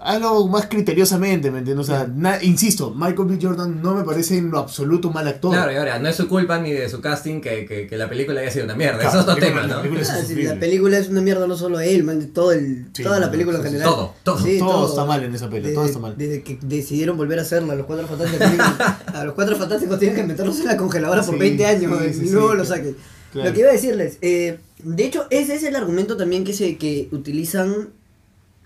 hazlo 0.00 0.46
más 0.48 0.66
criteriosamente, 0.66 1.50
¿me 1.50 1.58
entiendes? 1.60 1.88
O 1.88 1.90
sea, 1.92 2.06
na- 2.14 2.42
insisto, 2.42 2.92
Michael 2.94 3.28
B. 3.28 3.38
Jordan 3.40 3.80
no 3.82 3.94
me 3.94 4.04
parece 4.04 4.38
en 4.38 4.50
lo 4.50 4.58
absoluto 4.58 5.08
un 5.08 5.14
mal 5.14 5.26
actor. 5.28 5.52
Claro, 5.52 5.72
y 5.72 5.76
ahora, 5.76 5.98
no 5.98 6.08
es 6.08 6.16
su 6.16 6.28
culpa 6.28 6.58
ni 6.58 6.72
de 6.72 6.88
su 6.88 7.00
casting 7.00 7.40
que, 7.40 7.64
que, 7.66 7.86
que 7.86 7.96
la 7.96 8.08
película 8.08 8.40
haya 8.40 8.50
sido 8.50 8.64
una 8.64 8.74
mierda. 8.74 8.98
Claro, 8.98 9.10
Eso 9.10 9.18
es 9.18 9.24
otro 9.24 9.34
la 9.34 9.40
tema, 9.46 9.60
película- 9.62 9.66
¿no? 9.68 9.76
la 9.76 9.82
película 9.82 10.02
es 10.02 10.10
Ah, 10.10 10.24
si 10.26 10.42
la 10.42 10.60
película 10.60 10.98
es 10.98 11.08
una 11.08 11.20
mierda, 11.20 11.46
no 11.46 11.56
solo 11.56 11.80
él, 11.80 12.04
man, 12.04 12.26
todo 12.32 12.52
el, 12.52 12.86
Sí, 12.92 13.02
toda 13.02 13.20
la 13.20 13.30
película 13.30 13.58
en 13.58 13.64
general. 13.64 13.88
todo, 13.88 14.14
todo. 14.22 14.38
Todo 14.58 14.88
está 14.88 15.04
mal 15.04 15.22
en 15.24 15.34
esa 15.34 15.48
Desde, 15.48 15.72
todo 15.74 15.84
está 15.86 15.98
mal. 15.98 16.14
Desde 16.16 16.42
que 16.42 16.58
decidieron 16.62 17.16
volver 17.16 17.38
a 17.38 17.42
hacerla, 17.42 17.72
a 17.72 17.76
los 17.76 17.86
cuatro 17.86 18.06
fantásticos 18.06 18.38
tienen 18.48 18.58
que- 18.76 18.82
a 19.18 19.24
los 19.24 19.34
cuatro 19.34 19.56
fantásticos 19.56 19.98
tienen 19.98 20.16
que 20.16 20.22
meterlos 20.24 20.58
en 20.60 20.66
la 20.66 20.76
congeladora 20.76 21.22
por 21.22 21.34
Sí, 21.34 21.40
20 21.40 21.66
años 21.66 21.92
sí, 22.14 22.26
y 22.26 22.30
luego 22.30 22.52
sí, 22.52 22.56
lo 22.58 22.64
saquen. 22.64 22.96
Claro. 23.32 23.48
Lo 23.48 23.54
que 23.54 23.60
iba 23.60 23.70
a 23.70 23.72
decirles, 23.72 24.18
eh, 24.22 24.58
de 24.82 25.04
hecho, 25.04 25.26
ese 25.30 25.54
es 25.56 25.64
el 25.64 25.74
argumento 25.76 26.16
también 26.16 26.44
que 26.44 26.52
se 26.52 26.76
que 26.76 27.08
utilizan. 27.10 27.88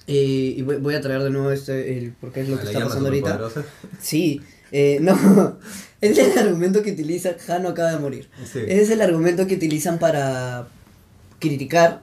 Eh, 0.09 0.55
y 0.57 0.63
voy, 0.63 0.95
a 0.95 1.01
traer 1.01 1.23
de 1.23 1.31
nuevo 1.31 1.51
este, 1.53 1.99
el, 1.99 2.13
porque 2.21 2.41
es 2.41 2.49
lo 2.49 2.59
que 2.59 2.65
está 2.67 2.83
pasando 2.85 3.09
ahorita. 3.11 3.39
Sí, 4.01 4.41
eh, 4.73 4.99
no, 5.01 5.59
es 6.01 6.19
el 6.19 6.37
argumento 6.39 6.83
que 6.83 6.93
utilizan. 6.93 7.35
Jano 7.39 7.69
acaba 7.69 7.93
de 7.93 7.99
morir. 7.99 8.29
Sí. 8.51 8.61
Ese 8.67 8.83
es 8.83 8.91
el 8.91 9.01
argumento 9.03 9.47
que 9.47 9.55
utilizan 9.55 9.99
para 9.99 10.67
criticar 11.39 12.03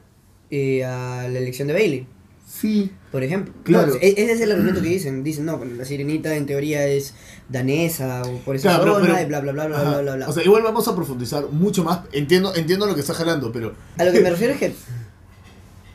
eh, 0.52 0.86
a 0.86 1.28
la 1.28 1.40
elección 1.40 1.68
de 1.68 1.74
Bailey, 1.74 2.08
Sí. 2.48 2.92
por 3.12 3.24
ejemplo. 3.24 3.54
Claro. 3.64 3.88
No, 3.94 3.96
e- 3.96 4.14
ese 4.18 4.32
es 4.34 4.42
el 4.42 4.52
argumento 4.52 4.82
que 4.82 4.88
dicen. 4.90 5.24
Dicen, 5.24 5.46
no, 5.46 5.64
la 5.66 5.84
sirenita 5.84 6.36
en 6.36 6.46
teoría 6.46 6.88
es 6.88 7.14
danesa 7.50 8.22
o 8.24 8.38
por 8.40 8.56
esa 8.56 8.70
Claro, 8.70 8.94
zona 9.00 9.16
pero- 9.16 9.28
bla, 9.28 9.40
bla, 9.42 9.52
bla, 9.52 9.66
bla, 9.68 9.76
Ajá. 9.78 9.90
bla, 9.90 10.02
bla, 10.02 10.16
bla. 10.16 10.30
O 10.30 10.32
sea, 10.32 10.44
igual 10.44 10.64
vamos 10.64 10.88
a 10.88 10.96
profundizar 10.96 11.48
mucho 11.52 11.84
más. 11.84 12.02
Entiendo, 12.14 12.56
entiendo 12.56 12.86
lo 12.88 12.94
que 12.96 13.02
está 13.02 13.14
jalando, 13.14 13.52
pero. 13.52 13.74
A 13.98 14.06
lo 14.06 14.12
que 14.12 14.22
me 14.22 14.30
refiero 14.32 14.54
es 14.54 14.60
que 14.60 14.74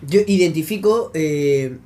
yo 0.07 0.21
identifico 0.27 1.11
eh, 1.15 1.77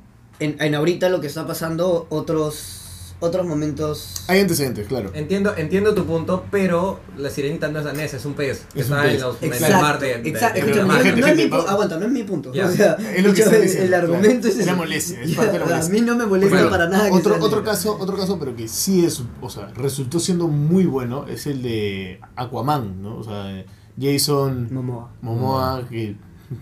en, 0.45 0.57
en 0.61 0.75
ahorita 0.75 1.09
lo 1.09 1.21
que 1.21 1.27
está 1.27 1.47
pasando 1.47 2.07
otros 2.11 2.81
otros 3.21 3.47
momentos. 3.47 4.25
Hay 4.29 4.41
antecedentes, 4.41 4.87
claro. 4.87 5.11
Entiendo, 5.15 5.55
entiendo 5.57 5.95
tu 5.95 6.05
punto, 6.05 6.45
pero 6.51 7.01
la 7.17 7.31
sirenita 7.31 7.69
no 7.69 7.79
es 7.79 7.85
danesa, 7.87 8.19
es 8.19 8.25
un 8.27 8.35
pez. 8.35 8.67
que 8.75 8.81
Es 8.81 8.91
un 8.91 8.95
está 8.99 9.03
pez. 9.05 9.15
en, 9.15 9.21
los, 9.23 9.37
en 9.41 9.45
el 9.49 9.53
Exacto, 9.55 9.81
mar 9.83 9.99
de, 9.99 10.07
de- 10.19 10.29
exacto. 10.29 10.67
de 10.67 10.75
no- 10.85 10.91
Gente, 10.91 11.21
no 11.21 11.27
es 11.29 11.37
mi 11.37 11.43
aguanta, 11.45 11.97
no 11.97 12.05
es 12.07 12.13
mi 12.13 12.23
punto. 12.25 12.51
O 12.51 12.53
sea, 12.53 12.67
Es 13.15 13.25
lo 13.25 13.33
que 13.33 13.37
dicho, 13.37 13.43
está 13.45 13.57
el- 13.57 13.63
diciendo, 13.63 13.83
el, 13.85 13.89
claro. 13.89 14.05
argumento 14.15 14.49
es 14.49 14.59
Es 14.59 14.67
la 14.67 14.73
ese. 14.73 14.75
molestia, 14.79 15.23
es 15.23 15.31
Ya, 15.31 15.37
parte 15.37 15.53
de 15.59 15.59
la 15.67 15.79
A 15.79 15.89
mí 15.89 16.01
no 16.03 16.17
me 16.17 16.27
molesta 16.27 16.55
Bueno, 16.55 16.71
para 16.71 16.89
nada. 16.89 17.07
que 17.09 17.15
otro, 17.17 17.35
sea 17.37 17.43
otro 17.45 17.65
caso, 17.65 17.97
otro 17.99 18.17
caso, 18.17 18.39
pero 18.39 18.55
que 18.55 18.69
sí 18.69 19.07
es, 19.07 19.23
o 19.41 19.49
sea, 19.49 19.69
resultó 19.75 20.19
siendo 20.21 20.49
muy 20.49 20.85
bueno, 20.85 21.27
es 21.27 21.47
el 21.47 21.63
de 21.63 22.21
Aquaman, 22.37 23.01
¿no? 23.03 23.17
O 23.17 23.25
sea, 23.25 23.65
Jason 23.99 24.69
Momoa. 24.71 25.13
Momoa, 25.23 25.83
que 25.89 26.17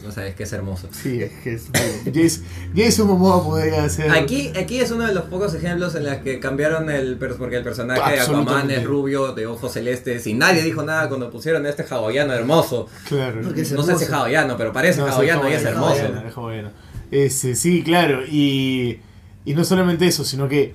O 0.06 0.12
sea, 0.12 0.26
es 0.26 0.34
que 0.34 0.44
es 0.44 0.52
hermoso. 0.52 0.88
sí, 0.92 1.22
es 1.22 1.32
que 1.42 1.54
es 1.54 1.64
Jason, 2.14 2.44
Jason 2.74 3.06
Momoa 3.08 3.42
podría 3.42 3.88
ser 3.88 4.10
Aquí, 4.10 4.52
aquí 4.56 4.78
es 4.78 4.90
uno 4.90 5.06
de 5.06 5.12
los 5.14 5.24
pocos 5.24 5.54
ejemplos 5.54 5.94
en 5.94 6.04
los 6.04 6.16
que 6.18 6.38
cambiaron 6.40 6.88
el 6.90 7.16
porque 7.16 7.56
el 7.56 7.64
personaje 7.64 8.14
de 8.14 8.20
Aquaman 8.20 8.70
es 8.70 8.84
rubio, 8.84 9.32
de 9.34 9.46
ojos 9.46 9.72
celestes, 9.72 10.26
y 10.26 10.34
nadie 10.34 10.62
dijo 10.62 10.82
nada 10.82 11.08
cuando 11.08 11.30
pusieron 11.30 11.66
a 11.66 11.68
este 11.68 11.84
hawaiano 11.84 12.32
hermoso. 12.32 12.88
claro. 13.08 13.40
Porque 13.42 13.62
es 13.62 13.72
No 13.72 13.82
sé 13.82 13.98
si 13.98 14.04
es 14.04 14.10
hawaiano, 14.12 14.56
pero 14.56 14.72
parece 14.72 15.00
No, 15.00 15.06
hawaiano 15.08 15.48
y 15.50 15.52
es 15.54 15.64
hermoso. 15.64 15.94
hawaiano, 15.94 16.28
es 16.28 16.36
hawaiano. 16.36 16.70
Este, 17.10 17.54
sí, 17.56 17.82
claro, 17.82 18.24
y, 18.26 19.00
y 19.44 19.54
no 19.54 19.64
solamente 19.64 20.06
eso, 20.06 20.24
sino 20.24 20.48
que 20.48 20.74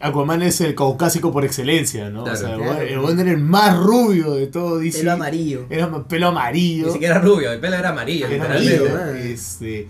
Aquaman 0.00 0.42
es 0.42 0.60
el 0.60 0.76
caucásico 0.76 1.32
por 1.32 1.44
excelencia, 1.44 2.08
¿no? 2.08 2.22
Claro. 2.22 2.38
o 2.38 2.40
sea, 2.40 2.50
el 2.54 2.58
Claro. 2.60 2.74
buen- 2.74 2.88
el 2.88 2.98
buen 3.00 3.18
era 3.18 3.30
el 3.32 3.38
más 3.38 3.76
rubio 3.76 4.34
de 4.34 4.46
todo 4.46 4.78
DC. 4.78 4.98
Pelo 5.00 5.12
amarillo. 5.12 5.66
Era 5.70 6.04
pelo 6.04 6.28
amarillo. 6.28 6.86
Ni 6.86 6.92
siquiera 6.92 7.18
rubio, 7.18 7.50
el 7.52 7.58
pelo 7.58 7.74
era 7.76 7.88
amarillo, 7.88 8.26
Era 8.28 8.44
amarillo, 8.44 8.86
este, 9.14 9.88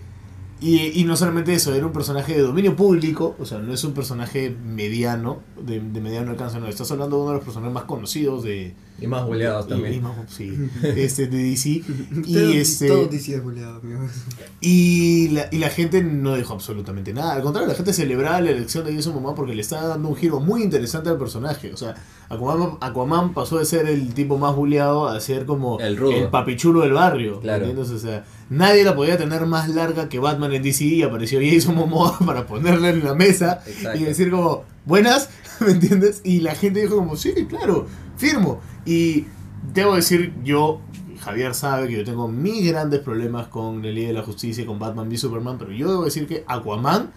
y, 0.61 0.99
y 0.99 1.03
no 1.05 1.15
solamente 1.15 1.53
eso, 1.53 1.73
era 1.73 1.85
un 1.85 1.93
personaje 1.93 2.33
de 2.33 2.41
dominio 2.41 2.75
público, 2.75 3.35
o 3.39 3.45
sea, 3.45 3.59
no 3.59 3.73
es 3.73 3.83
un 3.83 3.93
personaje 3.93 4.53
mediano, 4.65 5.39
de, 5.61 5.79
de 5.79 6.01
mediano 6.01 6.31
alcance, 6.31 6.59
no, 6.59 6.67
estás 6.67 6.91
hablando 6.91 7.15
de 7.17 7.21
uno 7.23 7.31
de 7.31 7.37
los 7.37 7.45
personajes 7.45 7.73
más 7.73 7.83
conocidos 7.85 8.43
de... 8.43 8.73
Y 9.01 9.07
más 9.07 9.25
buleados 9.25 9.65
y- 9.67 9.69
también. 9.69 9.93
y 9.93 9.99
más- 10.01 10.11
sí, 10.27 10.51
este, 10.83 11.27
de 11.27 11.37
DC. 11.43 11.81
Todo- 12.11 12.25
Y, 12.53 12.57
este, 12.57 12.87
Todo 12.89 13.05
DC 13.07 13.35
es 13.35 13.43
buleado, 13.43 13.77
amigos. 13.77 14.11
y, 14.59 15.29
la, 15.29 15.47
y 15.51 15.57
la 15.59 15.69
gente 15.69 16.03
no 16.03 16.35
dijo 16.35 16.53
absolutamente 16.53 17.13
nada, 17.13 17.33
al 17.33 17.41
contrario, 17.41 17.69
la 17.69 17.75
gente 17.75 17.93
celebraba 17.93 18.41
la 18.41 18.51
elección 18.51 18.85
de 18.85 18.93
Jason 18.93 19.13
Momoa 19.13 19.35
porque 19.35 19.55
le 19.55 19.61
estaba 19.61 19.87
dando 19.87 20.09
un 20.09 20.15
giro 20.15 20.39
muy 20.41 20.61
interesante 20.63 21.09
al 21.09 21.17
personaje, 21.17 21.71
o 21.73 21.77
sea, 21.77 21.95
Aquaman, 22.29 22.77
Aquaman 22.79 23.33
pasó 23.33 23.57
de 23.57 23.65
ser 23.65 23.87
el 23.87 24.13
tipo 24.13 24.37
más 24.37 24.55
buleado 24.55 25.07
a 25.07 25.19
ser 25.19 25.45
como 25.45 25.79
El 25.79 25.97
papichulo 26.29 26.81
del 26.81 26.93
barrio, 26.93 27.39
Claro. 27.39 27.65
¿entiendes? 27.65 27.89
O 27.91 27.97
sea, 27.97 28.23
nadie 28.49 28.83
la 28.83 28.95
podía 28.95 29.17
tener 29.17 29.45
más 29.47 29.67
larga 29.69 30.09
que 30.09 30.19
Batman 30.19 30.53
en 30.53 30.61
DC 30.61 30.83
y 30.85 31.01
apareció 31.03 31.39
Jason 31.41 31.75
Momoa 31.75 32.17
para 32.25 32.45
ponerla 32.45 32.89
en 32.89 33.03
la 33.03 33.15
mesa 33.15 33.61
Exacto. 33.65 33.99
y 33.99 34.03
decir 34.03 34.29
como, 34.29 34.63
buenas, 34.85 35.29
¿me 35.59 35.71
entiendes? 35.71 36.21
Y 36.23 36.41
la 36.41 36.53
gente 36.53 36.81
dijo 36.81 36.97
como, 36.97 37.15
sí, 37.15 37.33
claro, 37.49 37.87
firmo. 38.15 38.59
Y 38.85 39.25
debo 39.73 39.95
decir, 39.95 40.33
yo, 40.43 40.81
Javier 41.21 41.55
sabe 41.55 41.87
que 41.87 41.93
yo 41.97 42.03
tengo 42.05 42.27
mis 42.27 42.65
grandes 42.71 42.99
problemas 42.99 43.47
con 43.47 43.81
la 43.81 43.89
Liga 43.89 44.09
de 44.09 44.13
la 44.13 44.21
Justicia, 44.23 44.65
con 44.67 44.77
Batman 44.77 45.07
v 45.09 45.17
Superman, 45.17 45.57
pero 45.57 45.71
yo 45.71 45.89
debo 45.89 46.05
decir 46.05 46.27
que 46.27 46.43
Aquaman 46.47 47.11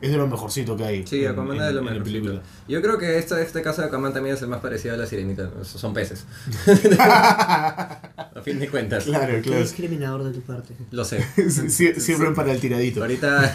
es 0.00 0.10
de 0.10 0.16
lo 0.18 0.26
mejorcito 0.26 0.76
que 0.76 0.84
hay. 0.84 1.06
Sí, 1.06 1.24
Aquaman 1.24 1.56
en- 1.56 1.62
es 1.62 1.66
de 1.68 1.72
lo 1.74 1.78
en 1.80 1.84
la 1.86 1.90
mejor. 1.92 2.04
película. 2.04 2.42
Yo 2.68 2.82
creo 2.82 2.98
que 2.98 3.18
este, 3.18 3.40
este 3.42 3.62
caso 3.62 3.80
de 3.82 3.88
Aquaman 3.88 4.12
también 4.12 4.34
es 4.36 4.42
el 4.42 4.48
más 4.48 4.60
parecido 4.60 4.94
a 4.94 4.98
la 4.98 5.06
sirenita. 5.06 5.50
Esos 5.60 5.80
Son 5.80 5.94
peces. 5.94 6.24
a 6.98 8.00
fin 8.44 8.58
de 8.58 8.68
cuentas. 8.68 9.04
Claro, 9.04 9.34
Qué 9.36 9.42
claro. 9.42 9.62
discriminador 9.62 10.24
de 10.24 10.32
tu 10.32 10.40
parte. 10.42 10.74
Lo 10.90 11.04
sé. 11.04 11.24
Sie- 11.36 11.98
Siempre 11.98 12.30
para 12.32 12.52
el 12.52 12.60
tiradito. 12.60 13.00
Ahorita 13.00 13.52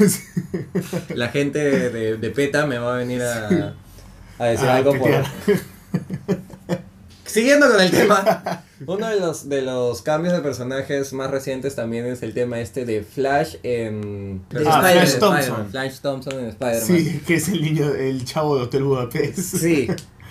la 1.16 1.28
gente 1.30 1.60
de, 1.60 2.18
de 2.18 2.30
PETA 2.32 2.66
me 2.66 2.78
va 2.78 2.96
a 2.96 2.98
venir 2.98 3.22
a, 3.22 3.74
a 4.40 4.46
decir 4.46 4.68
Ah, 4.68 4.76
algo 4.78 4.98
por... 4.98 5.12
Siguiendo 7.26 7.70
con 7.72 7.80
el 7.80 7.92
tema, 7.92 8.64
Uno 8.88 9.08
de 9.08 9.20
los, 9.20 9.48
de 9.50 9.62
los 9.62 10.02
cambios 10.02 10.34
de 10.34 10.40
personajes 10.42 11.14
más 11.14 11.30
recientes 11.32 11.76
también 11.76 12.06
es 12.06 12.24
el 12.24 12.34
tema 12.34 12.60
este 12.60 12.86
de 12.86 13.04
Flash 13.04 13.56
en... 13.64 14.42
De 14.50 14.64
Ah. 14.68 14.80
Flash 14.82 15.20
Thompson. 15.20 15.68
Flash 15.70 16.00
Thompson 16.02 16.40
en 16.40 16.46
Spider-Man. 16.48 16.82
Sí, 16.88 17.22
que 17.26 17.36
es 17.36 17.50
el 17.50 17.62
niño, 17.62 17.94
el 17.94 18.24
chavo 18.26 18.58
de 18.58 18.64
Hotel 18.64 18.84
Budapest. 18.84 19.38
Sí, 19.58 19.88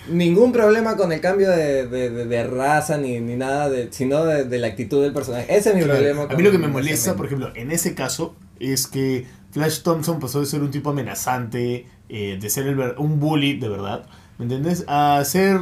ningún 0.09 0.51
problema 0.51 0.97
con 0.97 1.11
el 1.11 1.21
cambio 1.21 1.49
de, 1.49 1.87
de, 1.87 2.09
de- 2.09 2.25
de 2.25 2.43
raza 2.47 2.97
ni, 2.97 3.19
ni 3.19 3.35
nada, 3.35 3.69
de, 3.69 3.87
sino 3.91 4.23
de, 4.25 4.57
la 4.59 4.67
actitud 4.67 5.01
del 5.01 5.13
personaje. 5.13 5.45
Ese 5.55 5.69
es 5.69 5.75
mi 5.75 5.83
Claro. 5.83 5.99
problema. 5.99 6.23
A 6.23 6.35
mí 6.35 6.43
lo 6.43 6.51
que 6.51 6.57
me 6.57 6.67
molesta, 6.67 7.15
por 7.15 7.27
ejemplo, 7.27 7.51
en 7.55 7.71
ese 7.71 7.93
caso, 7.95 8.35
es 8.59 8.87
que 8.87 9.25
Flash 9.51 9.81
Thompson 9.81 10.19
pasó 10.19 10.39
de 10.39 10.45
ser 10.45 10.61
un 10.61 10.71
tipo 10.71 10.89
amenazante, 10.89 11.85
eh, 12.09 12.37
de 12.41 12.49
ser 12.49 12.67
el 12.67 12.79
un 12.97 13.19
bully 13.19 13.57
de 13.59 13.69
verdad, 13.69 14.05
¿me 14.41 14.45
entiendes? 14.55 14.83
A 14.87 15.21
ser 15.23 15.59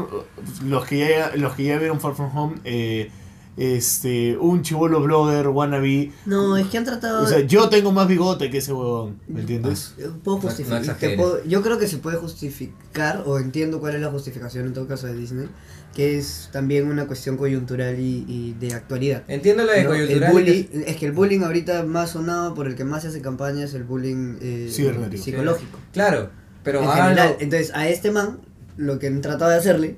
los 0.66 0.86
que 0.86 1.00
ya, 1.00 1.36
los 1.36 1.54
que 1.56 1.64
ya 1.66 1.78
vieron 1.78 2.00
Far 2.00 2.16
From 2.16 2.36
Home, 2.38 2.56
eh, 2.64 3.12
este, 3.58 4.38
un 4.38 4.62
chivolo 4.62 5.02
blogger, 5.02 5.50
wannabe. 5.50 6.14
No, 6.26 6.56
es 6.56 6.68
que 6.68 6.78
han 6.78 6.86
tratado. 6.86 7.24
O 7.24 7.28
sea, 7.28 7.42
yo 7.42 7.68
tengo 7.68 7.92
más 7.92 8.08
bigote 8.08 8.50
que 8.50 8.60
ese 8.60 8.72
huevón, 8.72 9.20
¿me 9.28 9.42
entiendes? 9.42 9.96
Eh, 9.98 10.08
Puedo 10.24 10.38
No- 10.38 10.44
no 10.44 10.50
justificar. 10.50 10.96
te 10.98 11.18
puedo- 11.18 11.44
yo 11.44 11.62
creo 11.62 11.78
que 11.78 11.88
se 11.90 11.98
puede 11.98 12.16
justificar, 12.18 13.24
o 13.26 13.38
entiendo 13.38 13.82
cuál 13.82 13.96
es 13.96 14.02
la 14.02 14.10
justificación 14.12 14.66
en 14.68 14.74
todo 14.74 14.88
caso 14.88 15.08
de 15.08 15.14
Disney, 15.16 15.48
que 15.94 16.18
es 16.18 16.48
también 16.54 16.88
una 16.90 17.06
cuestión 17.08 17.36
coyuntural 17.36 18.00
y, 18.00 18.24
y 18.30 18.54
de 18.60 18.74
actualidad. 18.74 19.24
Entiendo 19.28 19.66
lo 19.66 19.74
de 19.74 19.84
¿no? 19.84 19.90
Coyuntural. 19.90 20.48
es- 20.48 20.68
es 20.88 20.96
que 20.96 21.06
el 21.08 21.12
bullying 21.12 21.42
ahorita 21.42 21.84
más 21.84 22.12
sonado 22.12 22.54
por 22.54 22.66
el 22.68 22.76
que 22.76 22.86
más 22.86 23.02
se 23.02 23.10
hace 23.10 23.22
campaña 23.22 23.66
es 23.66 23.74
el 23.74 23.84
bullying 23.84 24.38
eh, 24.42 24.70
psicológico. 25.18 25.80
Claro, 25.92 26.30
pero 26.64 26.82
en 26.82 26.90
general. 26.90 27.36
Entonces, 27.40 27.72
a 27.74 27.90
este 27.90 28.12
man, 28.12 28.40
lo 28.80 28.98
que 28.98 29.08
han 29.08 29.22
tratado 29.22 29.52
de 29.52 29.58
hacerle 29.58 29.96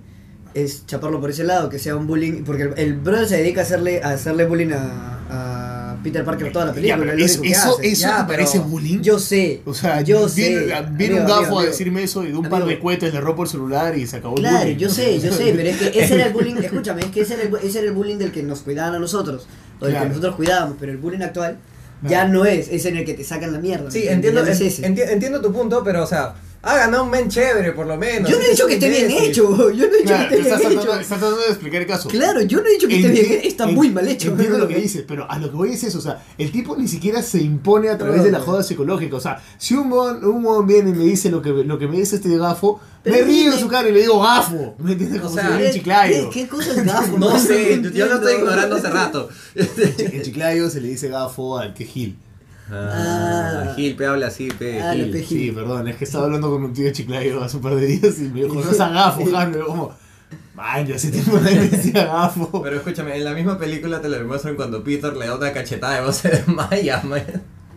es 0.54 0.86
chaparlo 0.86 1.22
por 1.22 1.30
ese 1.30 1.46
lado, 1.46 1.70
que 1.70 1.80
sea 1.80 1.96
un 1.96 2.08
bullying, 2.08 2.44
porque 2.44 2.64
el, 2.64 2.74
el 2.78 2.94
brother 2.96 3.28
se 3.28 3.38
dedica 3.38 3.62
a 3.62 3.64
hacerle, 3.64 4.02
a 4.04 4.10
hacerle 4.10 4.46
bullying 4.46 4.72
a, 4.74 5.20
a 5.30 5.98
Peter 6.04 6.26
Parker 6.26 6.52
toda 6.52 6.66
la 6.66 6.74
película. 6.74 7.16
Ya, 7.16 7.24
es 7.24 7.32
eso, 7.32 7.42
eso, 7.44 7.78
hace. 7.78 7.88
¿eso 7.92 8.02
Ya, 8.02 8.18
te 8.26 8.34
parece 8.34 8.60
bullying? 8.60 9.00
Yo 9.02 9.18
sé. 9.18 9.62
o 9.66 9.74
sea, 9.74 10.02
yo 10.02 10.28
viene, 10.36 10.60
sé. 10.68 10.76
viene 10.92 11.14
un 11.16 11.20
Amigo, 11.22 11.28
gafo 11.30 11.36
amigo, 11.38 11.56
a 11.56 11.60
amigo. 11.60 11.72
decirme 11.72 12.04
eso 12.04 12.24
y 12.26 12.32
de 12.32 12.38
un 12.38 12.50
par 12.50 12.60
de 12.60 12.66
Amigo. 12.66 12.82
cohetes 12.82 13.14
le 13.14 13.22
rompo 13.22 13.44
el 13.44 13.50
celular 13.50 13.98
y 13.98 14.06
se 14.08 14.18
acabó 14.18 14.36
el 14.36 14.42
Claro, 14.42 14.60
bullying. 14.60 14.78
yo 14.78 14.90
sé, 14.90 15.20
yo 15.22 15.32
sé, 15.32 15.54
pero 15.56 15.70
es 15.70 15.78
que 15.78 16.04
ese 16.04 16.16
era 16.16 16.26
el 16.26 16.34
bullying, 16.34 16.56
escúchame, 16.64 17.02
es 17.02 17.08
que 17.12 17.22
ese 17.22 17.36
era 17.36 17.44
el, 17.44 17.56
ese 17.64 17.80
era 17.80 17.88
el 17.88 17.94
bullying 17.94 18.18
del 18.18 18.32
que 18.34 18.44
nos 18.44 18.60
cuidaban 18.62 18.96
a 18.96 19.00
nosotros, 19.00 19.48
o 19.80 19.86
del 19.86 19.94
Claro. 19.94 20.06
que 20.06 20.10
nosotros 20.10 20.36
cuidábamos, 20.36 20.76
pero 20.80 20.92
el 20.92 20.98
bullying 20.98 21.22
actual 21.22 21.60
ya 22.02 22.10
Claro. 22.26 22.34
no 22.34 22.46
es, 22.46 22.68
es 22.70 22.84
en 22.86 22.98
el 22.98 23.06
que 23.06 23.14
te 23.14 23.24
sacan 23.24 23.54
la 23.54 23.60
mierda. 23.60 23.90
Sí, 23.90 24.00
¿me 24.06 24.12
entiendo, 24.12 24.42
entiendes? 24.42 24.60
Ya 24.60 24.66
no 24.66 24.70
es 24.70 24.80
ese. 24.80 24.88
enti- 25.08 25.10
entiendo 25.14 25.40
tu 25.40 25.54
punto, 25.54 25.82
pero 25.84 26.04
o 26.04 26.08
sea, 26.08 26.34
hagan 26.64 26.94
a 26.94 27.02
un 27.02 27.10
men 27.10 27.28
chévere 27.28 27.72
por 27.72 27.88
lo 27.88 27.98
menos. 27.98 28.30
Yo 28.30 28.38
no 28.38 28.44
he 28.46 28.50
dicho 28.52 28.68
que 28.68 28.76
esté 28.76 28.90
bien 28.90 29.10
hecho, 29.10 29.72
yo 29.72 29.88
no 29.88 29.94
he 29.94 29.98
dicho 29.98 30.04
Claro, 30.06 30.30
que 30.30 30.36
esté 30.36 30.48
estás 30.50 30.60
bien 30.60 30.72
tratando, 30.74 30.82
hecho. 30.94 31.02
estás 31.02 31.20
tratando 31.20 31.42
de 31.42 31.48
explicar 31.48 31.82
el 31.82 31.88
caso. 31.88 32.10
Claro, 32.10 32.42
yo 32.42 32.60
no 32.62 32.68
he 32.68 32.72
dicho 32.74 32.88
que 32.88 32.96
esté 32.98 33.10
bien, 33.10 33.42
está 33.44 33.68
en- 33.68 33.76
muy 33.76 33.90
mal 33.90 34.08
hecho. 34.08 34.30
Entiendo 34.30 34.58
lo 34.60 34.68
que 34.68 34.76
dices, 34.76 35.04
pero 35.08 35.30
a 35.30 35.40
lo 35.40 35.50
que 35.50 35.56
voy 35.58 35.74
es 35.74 35.84
eso, 35.84 35.98
o 35.98 36.02
sea, 36.02 36.24
el 36.38 36.52
tipo 36.52 36.76
ni 36.78 36.88
siquiera 36.88 37.22
se 37.24 37.40
impone 37.42 37.90
a 37.90 37.98
través 37.98 38.18
No, 38.18 38.24
de 38.26 38.32
la 38.32 38.40
joda 38.40 38.62
psicológica, 38.64 39.16
o 39.16 39.20
sea, 39.20 39.42
si 39.58 39.74
un 39.74 39.90
mon, 39.90 40.24
un 40.24 40.42
mon 40.44 40.68
viene 40.68 40.92
y 40.92 40.94
me 40.94 41.04
dice 41.06 41.30
lo 41.32 41.42
que, 41.42 41.50
lo 41.50 41.80
que 41.80 41.88
me 41.88 41.98
dice 41.98 42.18
este 42.18 42.38
gafo, 42.38 42.80
Pero 43.04 43.16
me 43.16 43.22
río 43.24 43.54
en 43.54 43.60
su 43.60 43.68
cara 43.68 43.90
y 43.90 43.92
le 43.94 44.02
digo 44.02 44.22
gafo, 44.22 44.76
¿me 44.78 44.92
entiendes? 44.92 45.20
O 45.20 45.24
Como 45.24 45.34
sea, 45.36 45.44
si 45.44 45.48
fuera 45.50 45.60
¿Qué, 45.64 45.68
un 45.68 45.74
chiclayo. 45.74 46.30
qué, 46.30 46.42
qué 46.44 46.48
cosa 46.48 46.72
es 46.72 46.86
gafo? 46.86 47.18
No 47.18 47.40
sé, 47.40 47.82
yo 47.94 48.06
lo 48.06 48.16
estoy 48.16 48.34
ignorando 48.36 48.76
hace 48.76 48.90
rato. 48.90 49.30
El 49.56 50.22
chiclayo 50.22 50.70
se 50.70 50.80
le 50.82 50.90
dice 50.90 51.08
gafo 51.10 51.58
al 51.58 51.74
que 51.74 51.86
gil. 51.86 52.18
Ah, 52.72 53.66
Ah. 53.70 53.74
Gil, 53.76 53.96
pe, 53.96 54.06
habla 54.06 54.28
así, 54.28 54.48
pe. 54.50 54.82
Ah, 54.82 54.94
Gil. 54.94 55.10
pe- 55.12 55.20
Sí, 55.20 55.26
Gil. 55.26 55.54
perdón, 55.56 55.88
es 55.88 55.96
que 55.98 56.06
estaba 56.06 56.26
hablando 56.26 56.50
con 56.50 56.64
un 56.64 56.74
tío 56.74 56.86
de 56.86 56.92
chiclayo 56.92 57.44
hace 57.44 57.58
un 57.58 57.64
par 57.64 57.76
de 57.76 57.86
días 57.86 58.18
y 58.20 58.24
me 58.30 58.44
dijo, 58.44 58.56
no 58.56 58.72
es 58.72 58.80
a 58.80 58.90
gafo, 58.90 59.26
Jan, 59.30 59.52
y 59.52 59.58
yo 59.58 59.66
como, 59.68 59.94
man, 60.56 60.86
yo 60.86 60.96
hace 60.96 61.12
tiempo 61.12 61.38
nadie 61.40 61.56
me 61.60 61.68
decía 61.70 62.06
gafo. 62.06 62.62
Pero 62.62 62.78
escúchame, 62.78 63.18
en 63.18 63.24
la 63.26 63.34
misma 63.34 63.58
película 63.58 64.02
te 64.02 64.10
lo 64.10 64.18
demuestran 64.18 64.56
cuando 64.56 64.84
Peter 64.84 65.16
le 65.16 65.28
da 65.28 65.36
una 65.36 65.52
cachetada 65.52 65.96
de 65.96 66.06
voz 66.06 66.18
se 66.18 66.30
desmaya, 66.30 67.02
man. 67.04 67.24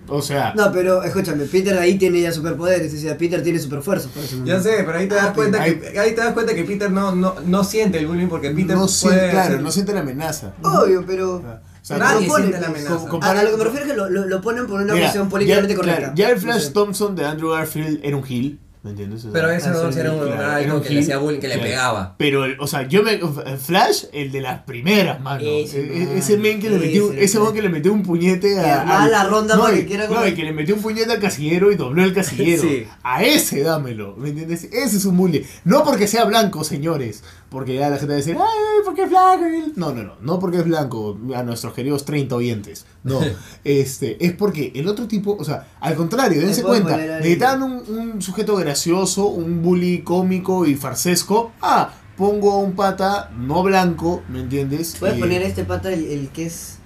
O 0.07 0.21
sea, 0.21 0.53
No, 0.55 0.71
pero 0.71 1.03
escúchame, 1.03 1.45
Peter 1.47 1.79
ahí 1.79 1.97
tiene 1.97 2.21
ya 2.21 2.31
superpoderes, 2.31 2.93
o 2.93 2.97
sea, 2.99 3.17
Peter 3.17 3.43
tiene 3.43 3.59
superfuerza. 3.59 4.09
por 4.11 4.23
eso 4.23 4.37
Ya 4.45 4.61
sé, 4.61 4.83
pero 4.85 4.99
ahí 4.99 5.09
te 5.09 5.15
das 5.15 5.29
Ah, 5.29 5.33
cuenta 5.33 5.65
que 5.65 5.99
ahí 5.99 6.11
te 6.15 6.21
das 6.21 6.35
cuenta 6.35 6.55
que 6.55 6.63
Peter 6.65 6.91
no, 6.91 7.15
no, 7.15 7.35
no 7.47 7.65
siente 7.65 7.99
el 7.99 8.07
bullying 8.07 8.27
porque 8.29 8.51
Peter 8.51 8.77
no 8.77 8.87
siente, 8.87 9.19
puede 9.19 9.31
claro, 9.31 9.53
ser- 9.55 9.63
no 9.63 9.71
siente 9.73 9.95
la 9.95 10.01
amenaza. 10.01 10.53
Obvio, 10.63 11.05
pero... 11.07 11.37
O 11.37 11.43
sea, 11.87 11.99
Nadie 11.99 12.27
ponen, 12.29 12.49
siente 12.49 12.61
la 12.61 12.67
amenaza. 12.69 13.07
A, 13.21 13.31
a 13.31 13.43
lo 13.45 13.51
que 13.51 13.57
me 13.59 13.65
refiero 13.65 13.87
es 13.87 13.91
que 13.93 13.97
lo, 13.97 14.09
lo, 14.11 14.25
lo 14.27 14.41
ponen 14.41 14.67
por 14.67 14.81
una 14.81 14.93
Mira, 14.95 15.05
cuestión 15.07 15.29
políticamente 15.29 15.73
ya, 15.75 15.77
correcta. 15.77 15.99
claro, 16.01 16.15
ya 16.17 16.29
el 16.31 16.35
No 16.37 16.41
Flash 16.41 16.63
sé. 16.63 16.71
Thompson 16.73 17.15
de 17.17 17.27
Andrew 17.27 17.51
Garfield 17.51 18.01
era 18.03 18.17
un 18.17 18.25
Gil, 18.25 18.59
¿me 18.83 18.91
entiendes? 18.91 19.27
Pero 19.33 19.51
ese 19.51 19.69
Ah, 19.69 19.91
sí, 19.93 19.99
era 19.99 20.13
un 20.13 20.19
claro, 20.21 20.35
era 20.35 20.57
algo 20.57 20.77
un 20.77 20.83
que 20.83 20.91
le 20.91 21.01
hacía 21.01 21.19
bullying, 21.19 21.41
que 21.41 21.49
le 21.49 21.59
pegaba. 21.59 22.15
Pero, 22.19 22.45
el- 22.47 22.57
o 22.61 22.67
sea, 22.67 22.87
yo 22.89 23.03
me. 23.03 23.19
Flash, 23.59 24.05
el 24.13 24.31
de 24.33 24.41
las 24.41 24.61
primeras, 24.63 25.21
mano. 25.21 25.43
Ese 25.45 25.81
E- 25.81 26.03
e- 26.03 26.07
man, 26.07 26.17
ese 26.19 26.37
men 26.39 26.61
que 26.61 26.71
le 26.71 26.79
metió. 26.79 27.13
ese 27.13 27.39
que 27.55 27.63
le 27.63 27.69
metió 27.69 27.93
un 27.93 28.03
puñete 28.03 28.59
a. 28.61 29.07
la 29.07 29.25
ronda 29.25 29.57
no, 29.57 29.67
que 29.67 29.87
quiera 29.87 30.07
no, 30.09 30.27
y 30.27 30.35
que 30.35 30.43
le 30.45 30.53
metió 30.53 30.75
un 30.75 30.83
puñete 30.83 31.13
al 31.13 31.21
casillero 31.21 31.71
y 31.73 31.77
dobló 31.77 32.03
el 32.05 32.13
casillero. 32.15 32.63
Sí. 32.63 32.87
A 33.03 33.23
ese 33.25 33.63
dámelo, 33.63 34.17
¿me 34.17 34.31
entiendes? 34.31 34.65
Ese 34.65 34.97
es 34.97 35.05
un 35.05 35.17
bully. 35.17 35.47
No 35.65 35.83
porque 35.85 36.07
sea 36.07 36.25
blanco, 36.25 36.63
señores. 36.65 37.23
Porque 37.55 37.75
ya 37.77 37.89
la 37.89 37.97
gente 37.97 38.09
va 38.09 38.15
a 38.15 38.17
decir, 38.17 38.37
ay, 38.39 38.83
porque 38.85 39.05
es 39.05 39.09
blanco. 39.09 39.45
No, 39.77 39.93
no, 39.95 40.03
no. 40.03 40.17
No 40.21 40.39
porque 40.39 40.59
es 40.59 40.65
blanco, 40.65 41.17
a 41.35 41.43
nuestros 41.43 41.73
queridos 41.73 42.05
30 42.05 42.35
oyentes. 42.35 42.85
No. 43.03 43.21
este, 43.65 44.23
es 44.27 44.33
porque 44.33 44.73
el 44.75 44.89
otro 44.89 45.07
tipo, 45.09 45.37
o 45.39 45.45
sea, 45.45 45.69
al 45.81 45.95
contrario, 45.95 46.41
dense 46.43 46.63
cuenta. 46.63 46.97
Necesitaban 46.97 47.63
un, 47.63 47.73
un 47.97 48.21
sujeto 48.21 48.57
gracioso, 48.57 49.27
un 49.29 49.63
bully 49.63 50.03
cómico 50.03 50.67
y 50.67 50.75
farsesco. 50.75 51.53
Ah, 51.63 51.95
pongo 52.17 52.53
a 52.53 52.59
un 52.59 52.75
pata 52.75 53.31
no 53.39 53.63
blanco, 53.63 54.23
¿me 54.29 54.41
entiendes? 54.41 54.97
Puedes 54.99 55.17
Eh, 55.17 55.21
poner 55.21 55.43
este 55.43 55.65
pata, 55.65 55.93
el, 55.93 56.05
el 56.07 56.29
que 56.31 56.47
es. 56.47 56.79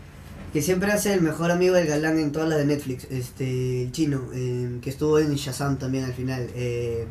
Que 0.52 0.62
siempre 0.62 0.90
hace 0.92 1.12
el 1.12 1.20
mejor 1.20 1.50
amigo 1.50 1.74
del 1.74 1.86
galán 1.86 2.18
en 2.18 2.32
todas 2.32 2.48
las 2.48 2.58
de 2.58 2.64
Netflix. 2.66 3.06
Este, 3.10 3.82
el 3.84 3.92
chino, 3.92 4.22
eh, 4.32 4.78
que 4.80 4.88
estuvo 4.90 5.18
en 5.18 5.34
Shazam 5.34 5.78
también 5.78 6.04
al 6.04 6.14
final. 6.14 6.48
Eh, 6.54 7.06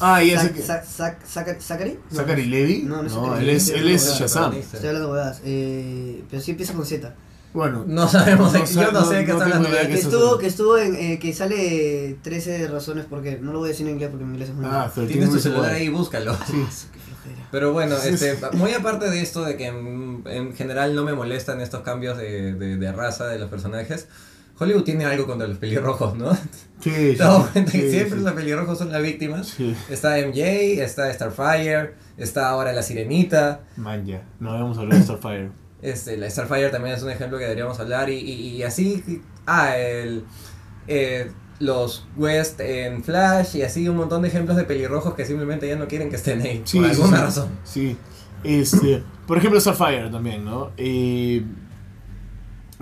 Ah, 0.00 0.22
y 0.22 0.30
ese 0.30 0.50
que. 0.52 0.62
Zac- 0.62 0.84
Zac- 0.84 1.18
Zac- 1.26 1.60
¿Zachary? 1.60 1.98
No. 2.10 2.16
¿Zachary 2.16 2.46
Levy? 2.46 2.82
No, 2.82 3.02
no 3.02 3.06
es 3.06 3.12
No, 3.12 3.36
él 3.36 3.48
es, 3.50 3.68
él 3.68 3.84
no, 3.84 3.90
es 3.90 4.14
Shazam. 4.18 4.52
Estoy 4.54 4.78
hablando 4.88 5.00
de 5.08 5.12
huevadas. 5.12 5.40
Eh, 5.44 6.24
pero 6.30 6.42
sí 6.42 6.52
empieza 6.52 6.72
con 6.74 6.86
Z. 6.86 7.14
Bueno, 7.52 7.84
No 7.86 8.06
sabemos, 8.08 8.52
No 8.52 8.60
yo 8.60 8.66
sé, 8.66 8.92
no 8.92 9.04
sé 9.04 9.14
de 9.16 9.24
qué 9.24 9.32
está 9.32 9.44
hablando. 9.44 9.68
Que 9.70 9.92
es 9.94 10.04
estuvo, 10.04 10.38
que 10.38 10.46
estuvo 10.46 10.78
en. 10.78 10.94
eh, 10.94 11.18
que 11.18 11.32
sale 11.32 12.16
13 12.22 12.68
razones 12.68 13.06
por 13.06 13.22
qué. 13.22 13.38
No 13.40 13.52
lo 13.52 13.58
voy 13.58 13.68
a 13.68 13.72
decir 13.72 13.86
en 13.86 13.94
inglés 13.94 14.10
porque 14.10 14.24
mi 14.24 14.32
inglés 14.34 14.50
es 14.50 14.54
muy 14.54 14.66
ah, 14.66 14.68
malo. 14.68 14.92
13 14.92 15.12
Tienes 15.12 15.30
tu 15.30 15.38
celular 15.40 15.72
ahí, 15.74 15.88
búscalo. 15.88 16.32
Sí. 16.46 16.52
Flojera. 16.52 17.48
Pero 17.50 17.72
bueno, 17.72 17.96
este, 17.96 18.38
muy 18.52 18.72
aparte 18.72 19.10
de 19.10 19.20
esto 19.20 19.44
de 19.44 19.56
que 19.56 19.66
en, 19.66 20.22
en 20.26 20.54
general 20.54 20.94
no 20.94 21.02
me 21.04 21.12
molestan 21.12 21.60
estos 21.60 21.82
cambios 21.82 22.16
de, 22.16 22.54
de, 22.54 22.76
de 22.76 22.92
raza 22.92 23.26
de 23.26 23.38
los 23.40 23.50
personajes, 23.50 24.06
Hollywood 24.60 24.82
tiene 24.82 25.06
algo 25.06 25.26
contra 25.26 25.48
los 25.48 25.56
pelirrojos, 25.56 26.16
¿no? 26.16 26.34
Sí, 26.80 27.16
¿Te 27.16 27.16
sí, 27.66 27.78
que 27.80 27.90
siempre 27.90 28.18
sí. 28.18 28.24
los 28.24 28.32
pelirrojos 28.34 28.78
son 28.78 28.92
las 28.92 29.02
víctimas? 29.02 29.48
Sí. 29.48 29.74
Está 29.88 30.18
MJ, 30.18 30.82
está 30.82 31.12
Starfire, 31.12 31.94
está 32.18 32.50
ahora 32.50 32.72
la 32.74 32.82
Sirenita. 32.82 33.62
Man, 33.76 34.04
ya. 34.04 34.22
No 34.38 34.52
habíamos 34.52 34.76
hablado 34.78 34.98
de 34.98 35.04
Starfire. 35.04 35.50
Este, 35.82 36.18
la 36.18 36.28
Starfire 36.28 36.68
también 36.68 36.94
es 36.94 37.02
un 37.02 37.08
ejemplo 37.10 37.38
que 37.38 37.44
deberíamos 37.44 37.80
hablar 37.80 38.10
y, 38.10 38.18
y, 38.18 38.48
y 38.56 38.62
así, 38.64 39.22
ah, 39.46 39.78
el, 39.78 40.24
eh, 40.88 41.30
los 41.58 42.06
West 42.18 42.60
en 42.60 43.02
Flash 43.02 43.56
y 43.56 43.62
así 43.62 43.88
un 43.88 43.96
montón 43.96 44.20
de 44.20 44.28
ejemplos 44.28 44.58
de 44.58 44.64
pelirrojos 44.64 45.14
que 45.14 45.24
simplemente 45.24 45.66
ya 45.66 45.76
no 45.76 45.88
quieren 45.88 46.10
que 46.10 46.16
estén 46.16 46.42
ahí 46.42 46.60
Sí, 46.66 46.80
por 46.80 46.90
alguna 46.90 47.22
razón. 47.22 47.48
Sí. 47.64 47.96
Este, 48.44 49.02
por 49.26 49.38
ejemplo, 49.38 49.58
Starfire 49.58 50.10
también, 50.10 50.44
¿no? 50.44 50.70
Eh, 50.76 51.44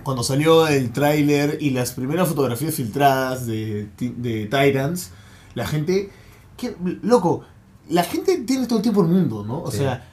cuando 0.09 0.23
salió 0.23 0.67
el 0.67 0.91
tráiler 0.91 1.59
y 1.61 1.69
las 1.69 1.93
primeras 1.93 2.27
fotografías 2.29 2.75
filtradas 2.75 3.47
de, 3.47 3.89
de 3.99 4.45
Titans, 4.47 5.11
la 5.55 5.67
gente... 5.67 6.09
¿qué? 6.57 6.75
Loco, 7.03 7.45
la 7.91 8.05
gente 8.05 8.39
tiene 8.39 8.67
todo 8.67 8.79
el 8.79 8.83
tiempo 8.83 9.03
el 9.03 9.09
mundo, 9.09 9.45
¿no? 9.45 9.61
O 9.65 9.71
Sí. 9.71 9.77
sea, 9.77 10.09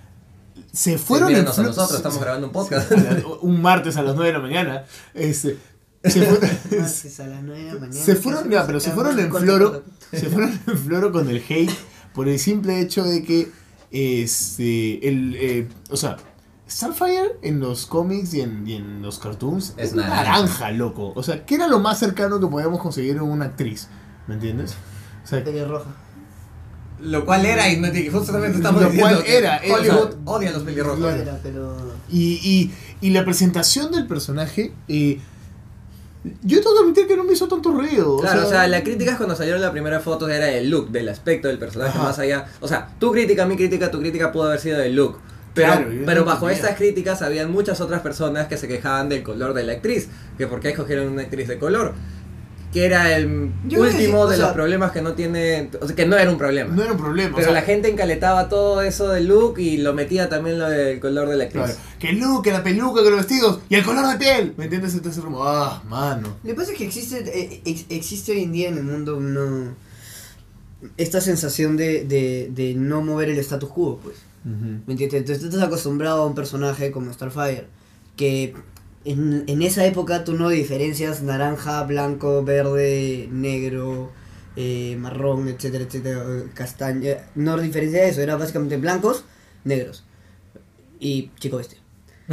se 0.74 0.98
fueron 0.98 1.30
Sí, 1.30 1.36
en 1.36 1.40
a 1.40 1.44
nosotros, 1.46 1.94
estamos 1.94 2.20
grabando 2.20 2.48
un 2.48 2.52
podcast. 2.52 2.92
un 3.42 3.62
martes 3.62 3.96
a 3.96 4.02
las 4.04 4.16
9 4.16 4.34
de 4.34 4.38
la 4.38 4.44
mañana. 4.44 4.84
Este, 5.14 5.58
se, 6.04 6.22
fue- 6.24 6.46
a 6.80 7.28
las 7.28 7.42
nueve 7.44 7.64
de 7.64 7.74
la 7.74 7.80
mañana. 7.80 7.94
se 8.06 8.16
fueron, 8.16 8.50
ya, 8.50 8.68
pero 8.68 8.82
se 8.82 8.92
fueron 8.92 9.18
en 9.18 9.34
floro, 9.34 9.82
se 10.12 10.26
fueron 10.30 10.60
en 10.68 10.78
floro 10.78 11.14
con 11.14 11.30
el 11.30 11.38
hate 11.48 11.72
por 12.14 12.28
el 12.28 12.38
simple 12.38 12.82
hecho 12.82 13.06
de 13.06 13.24
que 13.24 13.50
este 13.92 15.08
el 15.08 15.36
eh, 15.40 15.68
o 15.90 15.96
sea 15.96 16.18
Starfire 16.70 17.38
en 17.44 17.60
los 17.60 17.86
cómics 17.86 18.34
y 18.34 18.42
en, 18.42 18.68
y 18.68 18.74
en 18.76 19.02
los 19.02 19.20
cartoons 19.20 19.74
Es 19.78 19.90
es, 19.90 19.96
naranja. 19.96 20.24
naranja. 20.24 20.72
loco. 20.72 21.14
O 21.16 21.22
sea, 21.24 21.46
¿qué 21.46 21.56
era 21.56 21.68
lo 21.68 21.80
más 21.80 22.00
cercano 22.00 22.40
que 22.40 22.48
podíamos 22.48 22.80
conseguir 22.82 23.18
en 23.18 23.22
una 23.22 23.46
actriz? 23.46 23.88
¿Me 24.28 24.34
entiendes? 24.36 24.76
O 25.24 25.28
sea, 25.28 25.44
Pelirroja. 25.44 25.90
Lo 27.02 27.26
cual 27.26 27.46
era, 27.46 27.70
y 27.70 28.10
justamente 28.10 28.58
estamos 28.58 28.82
Lo 28.82 28.90
diciendo 28.90 29.16
cual 29.16 29.24
que 29.26 29.38
era, 29.38 29.58
era. 29.58 29.76
Hollywood 29.76 30.16
odia 30.24 30.50
a 30.50 30.54
los 30.54 30.64
pelirrojos. 30.64 30.98
Claro. 31.00 31.22
Era, 31.22 31.40
pero. 31.44 31.76
y, 32.10 32.40
y, 32.42 32.74
y 33.06 33.10
la 33.12 33.26
presentación 33.26 33.92
del 33.92 34.08
personaje, 34.08 34.74
eh, 34.88 35.20
yo 36.42 36.62
tengo 36.62 36.74
que 36.76 36.82
admitir 36.84 37.08
que 37.08 37.18
no 37.18 37.26
me 37.26 37.34
hizo 37.34 37.48
tanto 37.48 37.72
ruido. 37.72 38.18
Claro, 38.18 38.48
o 38.48 38.50
sea, 38.50 38.68
la 38.68 38.82
crítica 38.82 39.12
es 39.12 39.18
cuando 39.18 39.36
salieron 39.36 39.62
la 39.62 39.72
primera 39.72 40.00
foto 40.00 40.28
era 40.30 40.50
el 40.50 40.70
look, 40.70 40.90
del 40.90 41.10
aspecto 41.10 41.48
del 41.50 41.60
personaje, 41.60 41.98
Ajá. 41.98 42.08
más 42.08 42.18
allá. 42.18 42.48
O 42.62 42.68
sea, 42.68 42.88
tu 42.98 43.12
crítica, 43.12 43.46
mi 43.46 43.58
crítica, 43.58 43.92
tu 43.92 44.00
crítica 44.00 44.32
pudo 44.32 44.46
haber 44.46 44.60
sido 44.60 44.80
del 44.80 44.96
look. 44.96 45.20
Pero, 45.56 45.68
Claro, 45.72 45.88
pero 46.06 46.20
no 46.22 46.26
bajo 46.28 46.50
estas 46.50 46.76
críticas 46.76 47.22
habían 47.24 47.50
muchas 47.52 47.82
otras 47.82 48.02
personas 48.02 48.48
que 48.48 48.58
se 48.58 48.68
quejaban 48.68 49.10
del 49.10 49.24
color 49.24 49.54
de 49.54 49.64
la 49.64 49.74
actriz, 49.74 50.10
que 50.38 50.46
por 50.48 50.60
qué 50.60 50.70
escogieron 50.70 51.08
una 51.08 51.22
actriz 51.24 51.48
de 51.48 51.58
color, 51.58 51.94
que 52.74 52.86
era 52.86 53.16
el 53.16 53.52
Yo 53.66 53.82
que 53.84 53.88
último 53.90 54.28
de 54.28 54.36
sea- 54.36 54.48
los 54.48 54.54
problemas 54.54 54.92
que 54.92 55.02
no 55.02 55.14
tiene, 55.14 55.70
o 55.80 55.88
sea, 55.88 55.96
que 55.96 56.06
no 56.06 56.18
era 56.18 56.30
un 56.30 56.38
problema. 56.38 56.76
No 56.76 56.84
era 56.84 56.92
un 56.92 56.98
problema. 56.98 57.32
o 57.32 57.36
pero 57.36 57.46
sea, 57.46 57.54
la 57.54 57.62
gente 57.62 57.88
encaletaba 57.90 58.50
todo 58.50 58.82
eso 58.82 59.08
del 59.08 59.28
look 59.28 59.58
y 59.60 59.78
lo 59.78 59.94
metía 59.94 60.28
también 60.28 60.60
lo 60.60 60.70
del 60.70 61.00
color 61.00 61.30
de 61.30 61.38
la 61.38 61.46
actriz. 61.46 61.64
Claro, 61.64 61.80
que 62.00 62.10
el 62.10 62.20
look, 62.20 62.44
que 62.44 62.52
la 62.52 62.62
peluca, 62.62 63.02
que 63.02 63.10
los 63.12 63.20
vestidos 63.20 63.60
y 63.70 63.76
el 63.76 63.84
color 63.86 64.06
de 64.10 64.18
piel. 64.18 64.54
¿Me 64.58 64.66
entiendes? 64.66 64.94
Entonces, 64.94 65.24
como, 65.24 65.42
ah, 65.46 65.82
mano. 65.88 66.36
Lo 66.44 66.50
que 66.50 66.54
pasa 66.54 66.74
es 66.74 66.78
que 66.78 66.86
existe, 66.86 67.20
eh, 67.20 67.62
ex- 67.64 67.86
existe 67.88 68.34
hoy 68.34 68.44
en 68.44 68.52
día 68.52 68.68
en 68.68 68.78
el 68.80 68.84
mundo 68.84 69.16
una, 69.16 69.74
esta 70.98 71.22
sensación 71.22 71.78
de, 71.78 72.04
de, 72.04 72.50
de 72.54 72.74
no 72.76 73.02
mover 73.02 73.30
el 73.30 73.40
status 73.40 73.70
quo, 73.70 74.00
pues. 74.04 74.18
¿Me 74.46 74.94
entiendes? 74.94 75.14
Entonces 75.22 75.40
tú 75.40 75.46
estás 75.48 75.64
acostumbrado 75.64 76.22
a 76.22 76.26
un 76.28 76.36
personaje 76.36 76.92
como 76.92 77.12
Starfire, 77.12 77.66
que 78.16 78.54
en, 79.04 79.44
en 79.48 79.62
esa 79.64 79.86
época 79.86 80.24
tú 80.24 80.34
no 80.34 80.50
diferencias 80.50 81.24
naranja, 81.24 81.82
blanco, 81.84 82.44
verde, 82.44 83.28
negro, 83.32 84.12
eh, 84.56 84.98
marrón, 85.00 85.48
etcétera, 85.48 85.86
etcétera, 85.86 86.24
castaña. 86.54 87.18
No 87.34 87.58
diferencia 87.58 88.04
eso, 88.06 88.22
era 88.22 88.36
básicamente 88.36 88.78
blancos, 88.78 89.26
negros. 89.64 90.04
Y 91.00 91.32
chico 91.40 91.58
bestia. 91.58 91.80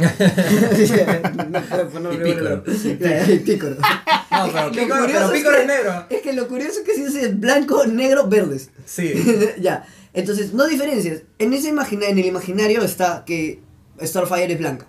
Y 2.13 2.17
pícoro. 2.17 2.63
Claro, 2.97 3.33
y 3.33 3.39
pícoro. 3.39 3.75
No, 4.33 4.49
pero 4.51 4.71
pero 5.05 5.31
es 5.33 5.43
que- 5.43 5.61
es 5.61 5.67
negro. 5.67 6.05
Es 6.09 6.21
que 6.23 6.33
lo 6.33 6.47
curioso 6.47 6.79
es 6.79 6.85
que 6.85 6.95
si 6.95 7.19
es 7.19 7.39
blanco, 7.39 7.85
negro, 7.85 8.27
verdes. 8.27 8.71
Sí. 8.85 9.13
ya. 9.59 9.85
Entonces, 10.13 10.53
no 10.53 10.65
diferencias. 10.67 11.21
En 11.39 11.53
ese 11.53 11.69
imagina 11.69 12.07
en 12.07 12.17
el 12.19 12.25
imaginario 12.25 12.81
está 12.83 13.23
que 13.25 13.59
Starfire 14.01 14.53
es 14.53 14.59
blanca. 14.59 14.87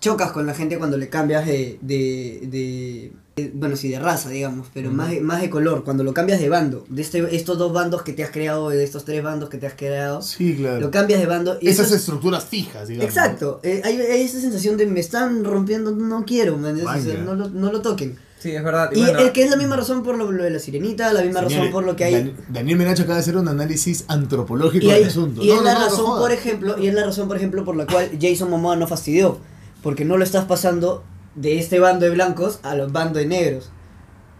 Chocas 0.00 0.32
con 0.32 0.46
la 0.46 0.54
gente 0.54 0.78
cuando 0.78 0.96
le 0.96 1.10
cambias 1.10 1.44
de, 1.46 1.78
de, 1.82 2.40
de- 2.44 3.12
de- 3.36 3.50
bueno, 3.54 3.76
sí, 3.76 3.88
de 3.90 3.98
raza, 3.98 4.30
digamos, 4.30 4.68
pero 4.72 4.90
más, 4.90 5.10
de, 5.10 5.20
más 5.20 5.42
de 5.42 5.50
color, 5.50 5.84
cuando 5.84 6.04
lo 6.04 6.14
cambias 6.14 6.40
de 6.40 6.48
bando, 6.48 6.86
de 6.88 7.02
este, 7.02 7.36
estos 7.36 7.58
dos 7.58 7.70
bandos 7.72 8.02
que 8.02 8.14
te 8.14 8.24
has 8.24 8.30
creado, 8.30 8.70
de 8.70 8.82
estos 8.82 9.04
tres 9.04 9.22
bandos 9.22 9.50
que 9.50 9.58
te 9.58 9.66
has 9.66 9.74
creado, 9.74 10.22
Sí, 10.22 10.54
claro. 10.56 10.80
lo 10.80 10.90
cambias 10.90 11.20
de 11.20 11.26
bando 11.26 11.58
y 11.60 11.68
Esas 11.68 11.92
estructuras 11.92 12.44
fijas, 12.44 12.88
digamos. 12.88 13.08
Exacto, 13.14 13.60
eh, 13.62 13.82
hay, 13.84 13.98
hay 14.00 14.22
esa 14.22 14.40
sensación 14.40 14.78
de 14.78 14.86
me 14.86 15.00
están 15.00 15.44
rompiendo, 15.44 15.90
no 15.90 16.24
quiero, 16.24 16.56
man, 16.56 16.74
o 16.76 16.78
sea, 16.78 16.84
Vaya. 16.86 17.18
no, 17.22 17.34
lo, 17.34 17.48
no 17.50 17.70
lo 17.70 17.82
toquen. 17.82 18.18
Sí, 18.40 18.50
es 18.56 18.64
verdad. 18.64 18.90
Y 18.92 19.00
bueno, 19.00 19.18
el 19.20 19.32
que 19.32 19.42
es 19.44 19.50
la 19.50 19.56
misma 19.56 19.76
razón 19.76 20.02
por 20.02 20.16
lo, 20.16 20.32
lo 20.32 20.42
de 20.42 20.50
la 20.50 20.58
sirenita, 20.58 21.12
la 21.12 21.22
misma 21.22 21.42
razón 21.42 21.70
por 21.70 21.84
lo 21.84 21.94
que 21.94 22.04
hay... 22.04 22.14
Dan- 22.14 22.32
Daniel 22.48 22.78
Menacho 22.78 23.02
acaba 23.02 23.16
de 23.16 23.20
hacer 23.20 23.36
un 23.36 23.46
análisis 23.48 24.04
antropológico 24.08 24.86
Y, 24.86 24.90
hay- 24.90 25.00
del 25.00 25.08
asunto. 25.10 25.42
y 25.42 25.48
No, 25.48 25.52
es 25.54 25.58
no, 25.60 25.64
la 25.66 25.74
no, 25.74 25.80
razón, 25.84 26.18
por 26.18 26.32
ejemplo, 26.32 26.78
y 26.78 26.88
es 26.88 26.94
la 26.94 27.04
razón, 27.04 27.28
por 27.28 27.36
ejemplo, 27.36 27.64
por 27.64 27.76
la 27.76 27.86
cual 27.86 28.10
Jason 28.20 28.48
Momoa 28.50 28.76
no 28.76 28.86
fastidió. 28.88 29.38
Porque 29.82 30.04
no 30.04 30.16
lo 30.16 30.24
estás 30.24 30.44
pasando 30.46 31.04
de 31.34 31.58
este 31.58 31.78
bando 31.78 32.04
de 32.06 32.10
blancos 32.12 32.60
a 32.62 32.74
los 32.74 32.90
bandos 32.92 33.18
de 33.22 33.26
negros. 33.26 33.70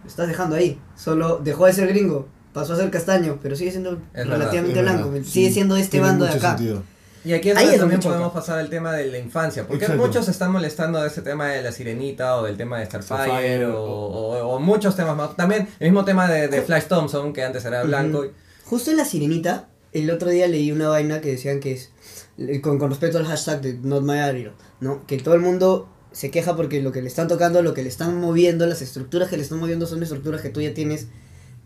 Lo 0.03 0.09
estás 0.09 0.27
dejando 0.27 0.55
ahí. 0.55 0.79
Solo 0.95 1.39
dejó 1.43 1.67
de 1.67 1.73
ser 1.73 1.87
gringo, 1.87 2.27
pasó 2.53 2.73
a 2.73 2.77
ser 2.77 2.89
castaño, 2.89 3.37
pero 3.41 3.55
sigue 3.55 3.71
siendo 3.71 3.99
Es 4.13 4.27
relativamente 4.27 4.79
Es 4.79 4.85
verdad, 4.85 5.03
blanco. 5.07 5.27
sigue 5.29 5.51
siendo 5.51 5.75
este 5.77 5.99
bando 5.99 6.25
de 6.25 6.31
acá. 6.31 6.57
sentido. 6.57 6.83
Y 7.23 7.33
aquí 7.33 7.49
es 7.51 7.57
Ahí 7.57 7.63
donde 7.65 7.75
es 7.75 7.79
también 7.81 7.99
choca. 8.01 8.15
podemos 8.15 8.33
pasar 8.33 8.57
al 8.59 8.69
tema 8.69 8.93
de 8.93 9.05
la 9.07 9.17
infancia, 9.19 9.67
porque 9.67 9.85
Exacto. 9.85 10.05
muchos 10.07 10.25
se 10.25 10.31
están 10.31 10.51
molestando 10.51 11.01
de 11.01 11.07
ese 11.07 11.21
tema 11.21 11.49
de 11.49 11.61
la 11.61 11.71
sirenita 11.71 12.37
o 12.37 12.43
del 12.43 12.57
tema 12.57 12.79
de 12.79 12.85
Starfire 12.87 13.65
o, 13.67 13.79
o- 13.79 14.37
o- 14.39 14.55
o 14.55 14.59
muchos 14.59 14.95
temas 14.95 15.15
más. 15.15 15.35
También 15.35 15.67
el 15.79 15.91
mismo 15.91 16.03
tema 16.03 16.27
de, 16.29 16.47
de 16.47 16.61
Flash 16.63 16.85
Thompson, 16.85 17.31
que 17.33 17.43
antes 17.43 17.63
era 17.65 17.83
blanco. 17.83 18.25
Justo 18.65 18.89
en 18.91 18.97
la 18.97 19.05
sirenita, 19.05 19.67
el 19.93 20.09
otro 20.09 20.29
día 20.29 20.47
leí 20.47 20.71
una 20.71 20.87
vaina 20.89 21.21
que 21.21 21.29
decían 21.31 21.59
que 21.59 21.73
es, 21.73 21.91
eh, 22.37 22.59
con, 22.61 22.79
con 22.79 22.89
respecto 22.89 23.17
al 23.19 23.25
hashtag 23.27 23.61
de 23.61 23.73
Not 23.73 24.03
My 24.03 24.17
Ariel, 24.19 24.53
¿no? 24.79 25.05
Que 25.05 25.17
todo 25.17 25.35
el 25.35 25.41
mundo 25.41 25.89
se 26.13 26.31
queja 26.31 26.55
porque 26.55 26.81
lo 26.81 26.91
que 26.91 27.01
le 27.01 27.07
están 27.07 27.27
tocando, 27.27 27.61
lo 27.61 27.73
que 27.73 27.83
le 27.83 27.89
están 27.89 28.19
moviendo, 28.19 28.65
las 28.65 28.81
estructuras 28.81 29.29
que 29.29 29.37
le 29.37 29.43
están 29.43 29.59
moviendo 29.59 29.85
son 29.85 30.01
estructuras 30.01 30.41
que 30.41 30.49
tú 30.49 30.59
ya 30.61 30.73
tienes 30.73 31.07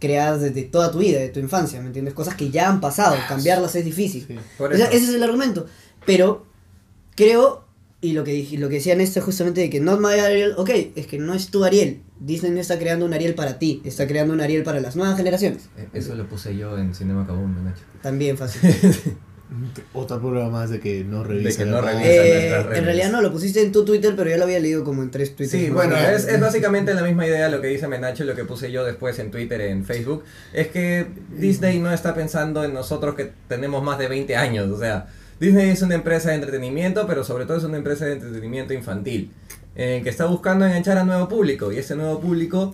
creadas 0.06 0.42
desde 0.42 0.64
toda 0.64 0.92
tu 0.92 1.00
vida, 1.00 1.20
de 1.20 1.30
tu 1.30 1.40
infancia, 1.40 1.82
¿me 1.82 1.88
entiendes? 1.88 2.14
Cosas 2.14 2.36
que 2.36 2.50
ya 2.50 2.70
han 2.70 2.80
pasado, 2.80 3.16
cambiarlas 3.28 3.76
es 3.76 3.86
difícil. 3.86 4.26
Sí. 4.28 4.38
O 4.60 4.76
sea, 4.76 4.88
ese 4.88 5.06
es 5.06 5.10
el 5.10 5.24
argumento. 5.24 5.66
Pero 6.06 6.46
creo, 7.16 7.66
y 8.02 8.14
lo 8.14 8.24
que, 8.24 8.32
dije, 8.32 8.58
lo 8.58 8.70
que 8.70 8.76
decían 8.76 9.02
esto 9.02 9.20
es 9.20 9.26
justamente 9.26 9.62
de 9.62 9.70
que 9.70 9.80
Not 9.80 10.00
My 10.00 10.20
Ariel, 10.20 10.54
ok, 10.58 10.70
es 10.96 11.08
que 11.08 11.18
no 11.18 11.34
es 11.34 11.48
tu 11.48 11.64
Ariel. 11.64 12.02
Disney 12.20 12.52
no 12.52 12.60
está 12.62 12.78
creando 12.80 13.06
un 13.06 13.14
Ariel 13.14 13.36
para 13.36 13.60
ti, 13.60 13.82
está 13.84 14.08
creando 14.08 14.34
un 14.34 14.42
Ariel 14.42 14.64
para 14.64 14.80
las 14.80 14.96
nuevas 14.96 15.18
generaciones. 15.18 15.70
Eh, 15.78 15.88
Eso 15.94 16.16
lo 16.16 16.28
puse 16.30 16.56
yo 16.56 16.78
en 16.78 16.94
Cinema 16.94 17.26
Kaboom, 17.26 17.64
Nacho. 17.64 17.84
También 18.02 18.38
fácil. 18.38 18.62
Otra 19.94 20.20
prueba 20.20 20.50
más 20.50 20.70
de 20.70 20.80
que 20.80 21.04
no 21.04 21.24
revisa. 21.24 21.64
que 21.64 21.70
la 21.70 21.82
no. 21.82 21.90
Eh, 21.90 21.94
nuestras 21.94 22.66
redes. 22.66 22.80
en 22.80 22.86
realidad 22.86 23.12
no, 23.12 23.22
lo 23.22 23.32
pusiste 23.32 23.62
en 23.62 23.72
tu 23.72 23.86
Twitter, 23.86 24.14
pero 24.16 24.30
ya 24.30 24.38
lo 24.38 24.44
había 24.44 24.60
leído 24.60 24.84
como 24.84 25.04
en 25.04 25.12
tres 25.12 25.36
Twitters. 25.36 25.64
Sí, 25.64 25.70
bueno, 25.70 25.96
es, 25.96 26.28
es 26.28 26.40
básicamente 26.40 26.94
la 26.94 27.04
misma 27.04 27.28
idea 27.28 27.48
lo 27.50 27.62
que 27.62 27.68
dice 27.68 27.88
Menacho 27.88 28.24
y 28.24 28.28
lo 28.28 28.36
que 28.36 28.44
puse 28.44 28.72
yo 28.72 28.84
después 28.84 29.20
en 29.20 29.32
Twitter, 29.32 29.62
en 29.62 29.86
Facebook. 29.86 30.24
Es 30.52 30.68
que 30.70 31.08
Disney 31.38 31.80
no 31.80 31.92
está 31.94 32.16
pensando 32.16 32.64
en 32.64 32.74
nosotros 32.74 33.16
que 33.16 33.32
tenemos 33.48 33.84
más 33.84 34.00
de 34.00 34.08
20 34.08 34.36
años. 34.36 34.72
O 34.72 34.80
sea, 34.80 35.08
Disney 35.40 35.70
es 35.70 35.82
una 35.84 35.96
empresa 35.96 36.30
de 36.30 36.36
entretenimiento, 36.36 37.06
pero 37.06 37.24
sobre 37.24 37.46
todo 37.46 37.58
es 37.58 37.64
una 37.64 37.78
empresa 37.78 38.06
de 38.06 38.14
entretenimiento 38.14 38.74
infantil. 38.74 39.32
En 39.76 39.90
el 39.90 40.04
que 40.04 40.10
está 40.10 40.26
buscando 40.26 40.66
enganchar 40.66 40.98
a 40.98 41.04
nuevo 41.04 41.28
público. 41.28 41.72
Y 41.72 41.78
ese 41.78 41.96
nuevo 41.96 42.20
público 42.20 42.74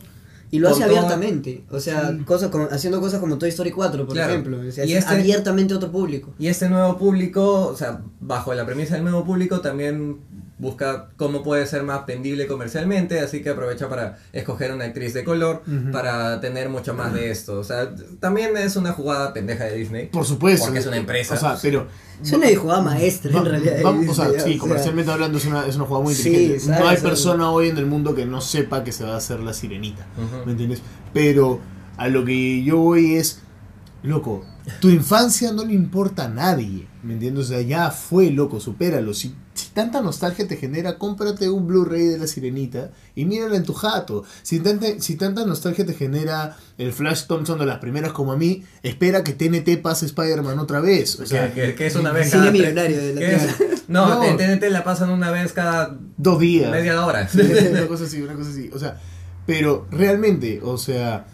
Y 0.51 0.59
lo 0.59 0.69
hace 0.69 0.83
abiertamente, 0.83 1.63
o 1.71 1.79
sea, 1.79 2.15
cosas 2.25 2.49
como, 2.49 2.65
haciendo 2.69 2.99
cosas 2.99 3.21
como 3.21 3.37
Toy 3.37 3.47
Story 3.49 3.71
4, 3.71 4.05
por 4.05 4.13
Claro. 4.13 4.33
ejemplo. 4.33 4.59
O 4.67 4.71
sea, 4.71 4.85
Y 4.85 4.91
es 4.93 4.99
este- 5.05 5.13
abiertamente 5.15 5.73
a 5.73 5.77
otro 5.77 5.91
público. 5.91 6.33
Y 6.37 6.47
ese 6.47 6.67
nuevo 6.69 6.97
público, 6.97 7.67
o 7.67 7.75
sea, 7.77 8.01
bajo 8.19 8.53
la 8.53 8.65
premisa 8.65 8.95
del 8.95 9.03
nuevo 9.05 9.23
público, 9.23 9.61
también 9.61 10.17
busca 10.61 11.09
cómo 11.17 11.41
puede 11.41 11.65
ser 11.65 11.81
más 11.83 12.05
vendible 12.05 12.45
comercialmente, 12.45 13.19
así 13.19 13.41
que 13.41 13.49
aprovecha 13.49 13.89
para 13.89 14.19
escoger 14.31 14.71
una 14.71 14.85
actriz 14.85 15.13
de 15.15 15.23
color 15.23 15.63
para 15.91 16.39
tener 16.39 16.69
mucho 16.69 16.93
más 16.93 17.13
de 17.13 17.31
esto. 17.31 17.59
O 17.59 17.63
sea, 17.63 17.89
también 18.19 18.55
es 18.55 18.75
una 18.75 18.93
jugada 18.93 19.33
pendeja 19.33 19.63
de 19.65 19.75
Disney. 19.75 20.07
Por 20.07 20.23
supuesto. 20.23 20.65
Porque 20.65 20.79
es 20.79 20.85
una 20.85 20.97
empresa. 20.97 21.33
O 21.33 21.37
sea, 21.37 21.57
pero. 21.61 21.87
Es 22.23 22.31
una 22.31 22.47
jugada 22.55 22.81
maestra, 22.81 23.31
Va- 23.31 23.39
en 23.39 23.45
realidad. 23.45 23.73
vamos- 23.83 24.07
o 24.09 24.13
sea, 24.13 24.25
Disney, 24.29 24.43
sí, 24.43 24.49
o 24.49 24.53
sea, 24.53 24.59
comercialmente 24.59 25.11
hablando 25.11 25.37
es 25.39 25.45
una, 25.45 25.65
es 25.65 25.75
una 25.75 25.85
jugada 25.85 26.03
muy 26.03 26.13
Sí, 26.13 26.29
inteligente. 26.29 26.59
sabe 26.65 26.79
no 26.79 26.87
hay 26.89 26.97
persona 26.97 27.49
hoy 27.49 27.69
en 27.69 27.77
el 27.79 27.87
mundo 27.87 28.13
que 28.13 28.27
no 28.27 28.39
sepa 28.41 28.83
que 28.83 28.91
se 28.91 29.03
va 29.03 29.15
a 29.15 29.17
hacer 29.17 29.39
la 29.39 29.53
sirenita. 29.53 30.05
¿Me 30.45 30.51
entiendes? 30.51 30.81
Pero 31.11 31.59
a 31.97 32.07
lo 32.07 32.23
que 32.23 32.63
yo 32.63 32.77
voy 32.77 33.15
es, 33.15 33.41
loco, 34.03 34.45
tu 34.79 34.89
infancia 34.89 35.51
no 35.51 35.65
le 35.65 35.73
importa 35.73 36.25
a 36.25 36.29
nadie. 36.29 36.87
¿Me 37.01 37.13
entiendes? 37.13 37.45
O 37.45 37.47
sea, 37.47 37.61
ya 37.61 37.89
fue, 37.89 38.29
loco, 38.29 38.59
supéralo. 38.59 39.15
Si 39.15 39.33
tanta 39.73 40.01
nostalgia 40.01 40.47
te 40.47 40.57
genera, 40.57 40.97
cómprate 40.97 41.49
un 41.49 41.67
Blu-ray 41.67 42.05
de 42.05 42.17
la 42.17 42.27
sirenita 42.27 42.91
y 43.15 43.25
mírala 43.25 43.55
en 43.55 43.63
tu 43.63 43.73
jato. 43.73 44.23
Si 44.43 44.59
tanta, 44.59 44.87
si 44.99 45.15
tanta 45.15 45.45
nostalgia 45.45 45.85
te 45.85 45.93
genera 45.93 46.57
el 46.77 46.91
Flash 46.93 47.25
Thompson 47.27 47.59
de 47.59 47.65
las 47.65 47.79
primeras 47.79 48.11
como 48.11 48.31
a 48.33 48.37
mí, 48.37 48.63
espera 48.83 49.23
que 49.23 49.33
TNT 49.33 49.81
pase 49.81 50.05
Spider-Man 50.07 50.59
otra 50.59 50.79
vez. 50.81 51.19
O 51.19 51.25
sea, 51.25 51.53
que, 51.53 51.61
que- 51.61 51.75
que 51.75 51.87
es 51.87 51.95
una 51.95 52.11
vez 52.11 52.31
cada 52.31 52.51
millonario 52.51 52.97
de 52.97 53.13
la 53.15 53.19
que 53.21 53.35
es- 53.35 53.57
tierra. 53.57 53.75
No, 53.87 54.07
No. 54.07 54.23
en 54.23 54.37
TNT 54.37 54.69
la 54.71 54.83
pasan 54.85 55.09
una 55.09 55.31
vez 55.31 55.51
cada 55.51 55.97
dos 56.17 56.39
días. 56.39 56.71
media 56.71 57.05
hora. 57.05 57.27
Una 57.71 57.87
cosa 57.87 58.05
así, 58.05 58.21
una 58.21 58.33
cosa 58.35 58.49
así. 58.51 58.69
O 58.73 58.79
sea, 58.79 58.99
pero 59.45 59.85
realmente, 59.91 60.61
o 60.63 60.77
sea, 60.77 61.25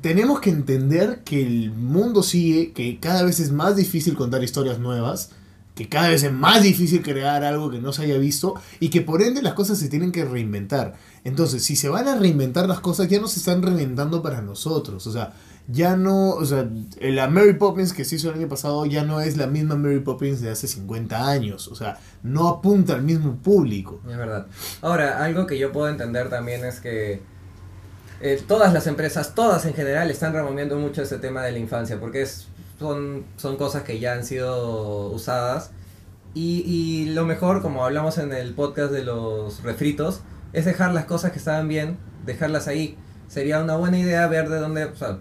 tenemos 0.00 0.40
que 0.40 0.50
entender 0.50 1.20
que 1.24 1.40
el 1.46 1.70
mundo 1.70 2.22
sigue, 2.22 2.72
que 2.72 2.98
cada 3.00 3.22
vez 3.22 3.40
es 3.40 3.52
más 3.52 3.76
difícil 3.76 4.16
contar 4.16 4.42
historias 4.42 4.78
nuevas, 4.78 5.30
que 5.76 5.90
cada 5.90 6.08
vez 6.08 6.22
es 6.22 6.32
más 6.32 6.62
difícil 6.62 7.02
crear 7.02 7.44
algo 7.44 7.70
que 7.70 7.78
no 7.78 7.92
se 7.92 8.02
haya 8.02 8.16
visto 8.16 8.54
y 8.80 8.88
que 8.88 9.02
por 9.02 9.20
ende 9.20 9.42
las 9.42 9.52
cosas 9.52 9.78
se 9.78 9.90
tienen 9.90 10.10
que 10.10 10.24
reinventar. 10.24 10.94
Entonces, 11.22 11.62
si 11.62 11.76
se 11.76 11.90
van 11.90 12.08
a 12.08 12.16
reinventar 12.16 12.66
las 12.66 12.80
cosas, 12.80 13.08
ya 13.08 13.20
no 13.20 13.28
se 13.28 13.40
están 13.40 13.62
reinventando 13.62 14.22
para 14.22 14.40
nosotros. 14.40 15.06
O 15.06 15.12
sea, 15.12 15.34
ya 15.68 15.94
no, 15.94 16.30
o 16.30 16.44
sea, 16.46 16.66
la 17.00 17.28
Mary 17.28 17.52
Poppins 17.54 17.92
que 17.92 18.06
se 18.06 18.16
hizo 18.16 18.30
el 18.30 18.36
año 18.36 18.48
pasado 18.48 18.86
ya 18.86 19.04
no 19.04 19.20
es 19.20 19.36
la 19.36 19.46
misma 19.48 19.76
Mary 19.76 20.00
Poppins 20.00 20.40
de 20.40 20.50
hace 20.50 20.66
50 20.66 21.28
años. 21.28 21.68
O 21.68 21.74
sea, 21.74 21.98
no 22.22 22.48
apunta 22.48 22.94
al 22.94 23.02
mismo 23.02 23.36
público. 23.36 24.00
Es 24.08 24.16
verdad. 24.16 24.46
Ahora, 24.80 25.22
algo 25.22 25.46
que 25.46 25.58
yo 25.58 25.72
puedo 25.72 25.90
entender 25.90 26.30
también 26.30 26.64
es 26.64 26.80
que 26.80 27.20
eh, 28.22 28.42
todas 28.48 28.72
las 28.72 28.86
empresas, 28.86 29.34
todas 29.34 29.66
en 29.66 29.74
general, 29.74 30.10
están 30.10 30.32
removiendo 30.32 30.78
mucho 30.78 31.02
ese 31.02 31.18
tema 31.18 31.42
de 31.42 31.52
la 31.52 31.58
infancia, 31.58 32.00
porque 32.00 32.22
es, 32.22 32.46
son, 32.78 33.24
son 33.36 33.56
cosas 33.56 33.82
que 33.82 33.98
ya 33.98 34.12
han 34.12 34.24
sido 34.24 35.08
usadas. 35.10 35.70
Y, 36.34 36.62
y 36.66 37.06
lo 37.14 37.24
mejor, 37.24 37.62
como 37.62 37.84
hablamos 37.84 38.18
en 38.18 38.32
el 38.32 38.52
podcast 38.54 38.92
de 38.92 39.02
los 39.04 39.62
refritos, 39.62 40.20
es 40.52 40.64
dejar 40.66 40.92
las 40.92 41.06
cosas 41.06 41.32
que 41.32 41.38
estaban 41.38 41.66
bien, 41.68 41.96
dejarlas 42.26 42.68
ahí. 42.68 42.96
Sería 43.28 43.62
una 43.62 43.76
buena 43.76 43.98
idea 43.98 44.26
ver 44.26 44.48
de 44.50 44.58
dónde, 44.58 44.84
o 44.84 44.94
sea, 44.96 45.18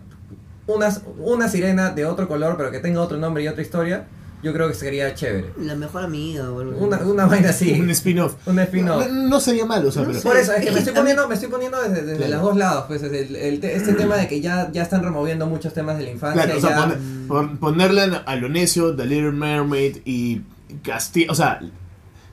una, 0.67 0.89
una 1.19 1.47
sirena 1.47 1.91
de 1.91 2.05
otro 2.05 2.27
color, 2.27 2.57
pero 2.57 2.69
que 2.71 2.79
tenga 2.79 3.01
otro 3.01 3.17
nombre 3.17 3.43
y 3.43 3.47
otra 3.47 3.61
historia, 3.61 4.07
yo 4.43 4.51
creo 4.53 4.67
que 4.67 4.73
sería 4.73 5.13
chévere. 5.15 5.53
La 5.59 5.75
mejor 5.75 6.03
amiga 6.03 6.51
o 6.51 6.59
algo 6.59 6.73
así. 6.73 6.83
Una, 6.83 6.97
una 6.97 7.25
vaina 7.25 7.49
así, 7.49 7.79
Un 7.79 7.89
spin-off. 7.91 8.35
un 8.45 8.59
spin-off. 8.59 9.07
No, 9.09 9.29
no 9.29 9.39
sería 9.39 9.65
malo, 9.65 9.87
o 9.89 9.91
sea, 9.91 10.01
No 10.03 10.09
pero... 10.09 10.21
Por 10.21 10.37
eso, 10.37 10.51
es 10.53 10.65
que 10.65 10.71
me 10.71 10.79
estoy 10.79 10.93
poniendo, 10.93 11.27
me 11.29 11.33
estoy 11.35 11.49
poniendo 11.49 11.81
desde, 11.81 12.01
desde 12.03 12.17
Claro. 12.17 12.33
los 12.33 12.41
dos 12.43 12.57
lados, 12.57 12.85
pues 12.87 13.01
desde 13.01 13.21
el, 13.25 13.35
el 13.37 13.59
te- 13.61 13.75
este 13.75 13.93
tema 13.93 14.17
de 14.17 14.27
que 14.27 14.41
ya, 14.41 14.69
ya 14.71 14.83
están 14.83 15.01
removiendo 15.01 15.47
muchos 15.47 15.73
temas 15.73 15.97
de 15.97 16.03
la 16.03 16.11
infancia. 16.11 16.43
Claro, 16.43 16.57
o 16.57 16.61
sea, 16.61 16.69
ya- 16.89 16.97
pon- 17.27 17.57
ponerle 17.57 18.01
a 18.25 18.35
lo 18.35 18.49
necio 18.49 18.95
The 18.95 19.05
Little 19.05 19.31
Mermaid 19.31 19.97
y 20.05 20.41
castiga, 20.83 21.31
o 21.31 21.35
sea, 21.35 21.59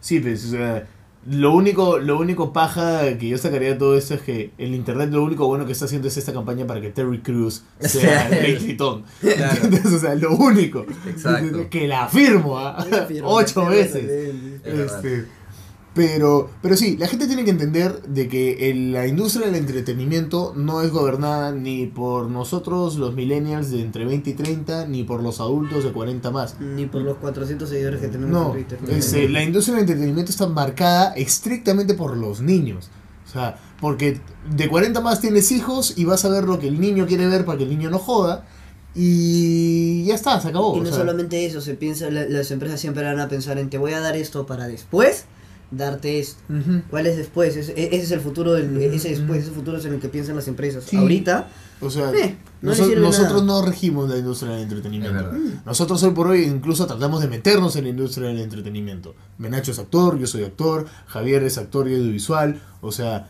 sí, 0.01 0.21
pues, 0.21 0.45
o 0.47 0.51
sea, 0.51 0.87
lo 1.31 1.53
único, 1.55 1.99
lo 1.99 2.19
único 2.19 2.53
paja 2.53 3.17
que 3.17 3.29
yo 3.29 3.39
sacaría 3.39 3.69
de 3.71 3.75
todo 3.77 3.97
esto 3.97 4.15
es 4.15 4.23
que 4.23 4.51
el 4.59 4.75
internet 4.75 5.11
lo 5.13 5.23
único 5.23 5.47
bueno 5.47 5.67
que 5.67 5.71
está 5.73 5.85
haciendo 5.85 6.09
es 6.09 6.17
esta 6.17 6.33
campaña 6.33 6.67
para 6.67 6.81
que 6.81 6.91
Terry 6.91 7.21
Crews 7.21 7.63
sea 7.79 8.29
el 8.41 8.59
Tritón. 8.59 9.05
Claro. 9.21 9.63
O 9.95 9.99
sea, 10.01 10.17
lo 10.17 10.33
único. 10.35 10.85
Exacto. 11.07 11.71
Que 11.71 11.87
la 11.87 12.05
afirmo, 12.07 12.59
¿ah? 12.59 12.85
Ocho 13.23 13.67
veces. 13.67 14.35
Este, 14.65 15.27
pero, 15.95 16.49
pero 16.63 16.75
sí, 16.77 16.97
la 16.97 17.07
gente 17.07 17.27
tiene 17.27 17.45
que 17.45 17.51
entender 17.51 18.03
de 18.05 18.27
que 18.29 18.71
el- 18.71 18.93
la 18.93 19.07
industria 19.07 19.47
del 19.47 19.57
entretenimiento 19.57 20.55
no 20.57 20.81
es 20.81 20.91
gobernada 20.91 21.53
ni 21.53 21.87
por 21.87 22.31
nosotros, 22.31 22.97
los 22.97 23.15
millennials 23.15 23.71
de 23.71 23.83
entre 23.83 24.07
20 24.07 24.31
y 24.31 24.33
30, 24.33 24.87
ni 24.87 25.05
por 25.05 25.23
los 25.23 25.39
adultos 25.41 25.85
de 25.85 25.93
40 25.93 26.31
más. 26.31 26.59
Ni 26.61 26.87
por 26.87 27.03
los 27.03 27.19
400 27.19 27.69
seguidores 27.69 28.01
que 28.01 28.09
tenemos 28.09 28.31
No, 28.33 28.47
en 28.57 28.65
Twitter. 28.67 28.79
es, 28.97 29.13
eh, 29.13 29.29
la 29.29 29.43
industria 29.43 29.75
del 29.75 29.83
entretenimiento 29.83 30.33
está 30.33 30.47
marcada 30.47 31.13
estrictamente 31.15 31.93
por 31.95 32.17
los 32.17 32.41
niños. 32.41 32.89
O 33.29 33.31
sea, 33.33 33.59
porque 33.81 34.21
de 34.55 34.69
40 34.69 35.01
más 35.01 35.21
tienes 35.21 35.53
hijos 35.53 35.95
y 35.97 36.05
vas 36.05 36.25
a 36.25 36.29
ver 36.31 36.45
lo 36.45 36.59
que 36.59 36.69
el 36.69 36.81
niño 36.81 37.07
quiere 37.07 37.27
ver 37.27 37.45
para 37.45 37.59
que 37.59 37.65
el 37.65 37.71
niño 37.71 37.91
no 37.91 37.99
joda. 37.99 38.47
Y 38.95 40.05
ya 40.05 40.15
está, 40.15 40.41
se 40.41 40.49
acabó. 40.49 40.77
Y 40.77 40.81
o 40.81 40.83
no 40.85 40.89
sea, 40.91 40.99
solamente 40.99 41.45
eso, 41.47 41.61
se 41.61 41.75
piensa, 41.75 42.11
la- 42.11 42.27
las 42.27 42.51
empresas 42.51 42.81
siempre 42.81 43.03
van 43.05 43.21
a 43.21 43.29
pensar 43.29 43.59
en 43.59 43.71
te 43.71 43.79
voy 43.79 43.93
a 43.93 44.01
dar 44.01 44.17
esto 44.17 44.47
para 44.47 44.69
después 44.69 45.25
darte 45.73 46.19
esto. 46.21 46.41
ujú. 46.49 46.83
¿Cuál 46.91 47.07
es 47.07 47.17
después? 47.17 47.57
Ese, 47.57 47.73
ese 47.73 47.97
es 48.05 48.11
el 48.13 48.21
futuro, 48.21 48.53
del, 48.53 48.77
ese 48.81 49.09
después, 49.09 49.43
ese 49.43 49.51
futuro 49.51 49.79
es 49.79 49.85
en 49.87 49.95
el 49.95 50.01
que 50.01 50.09
piensan 50.09 50.37
las 50.37 50.47
empresas. 50.49 50.85
Sí. 50.85 50.97
Ahorita, 50.97 51.49
O 51.81 51.91
sea, 51.91 52.13
Eh, 52.13 52.37
no 52.61 52.71
noso- 52.73 52.95
nosotros 52.95 53.43
nada. 53.45 53.61
no 53.61 53.67
regimos 53.67 54.09
la 54.09 54.17
industria 54.19 54.53
del 54.53 54.63
entretenimiento. 54.63 55.15
Verdad. 55.15 55.33
Nosotros 55.67 56.01
hoy 56.05 56.13
por 56.13 56.29
hoy 56.29 56.43
incluso 56.45 56.87
tratamos 56.87 57.21
de 57.23 57.27
meternos 57.29 57.75
en 57.75 57.85
la 57.85 57.91
industria 57.91 58.29
del 58.29 58.39
entretenimiento. 58.39 59.17
Menacho 59.39 59.73
es 59.73 59.79
actor, 59.81 60.17
yo 60.19 60.27
soy 60.29 60.45
actor, 60.45 60.87
Javier 61.09 61.43
es 61.43 61.59
actor 61.59 61.89
y 61.89 61.95
audiovisual. 61.97 62.61
O 62.83 62.93
sea, 62.93 63.29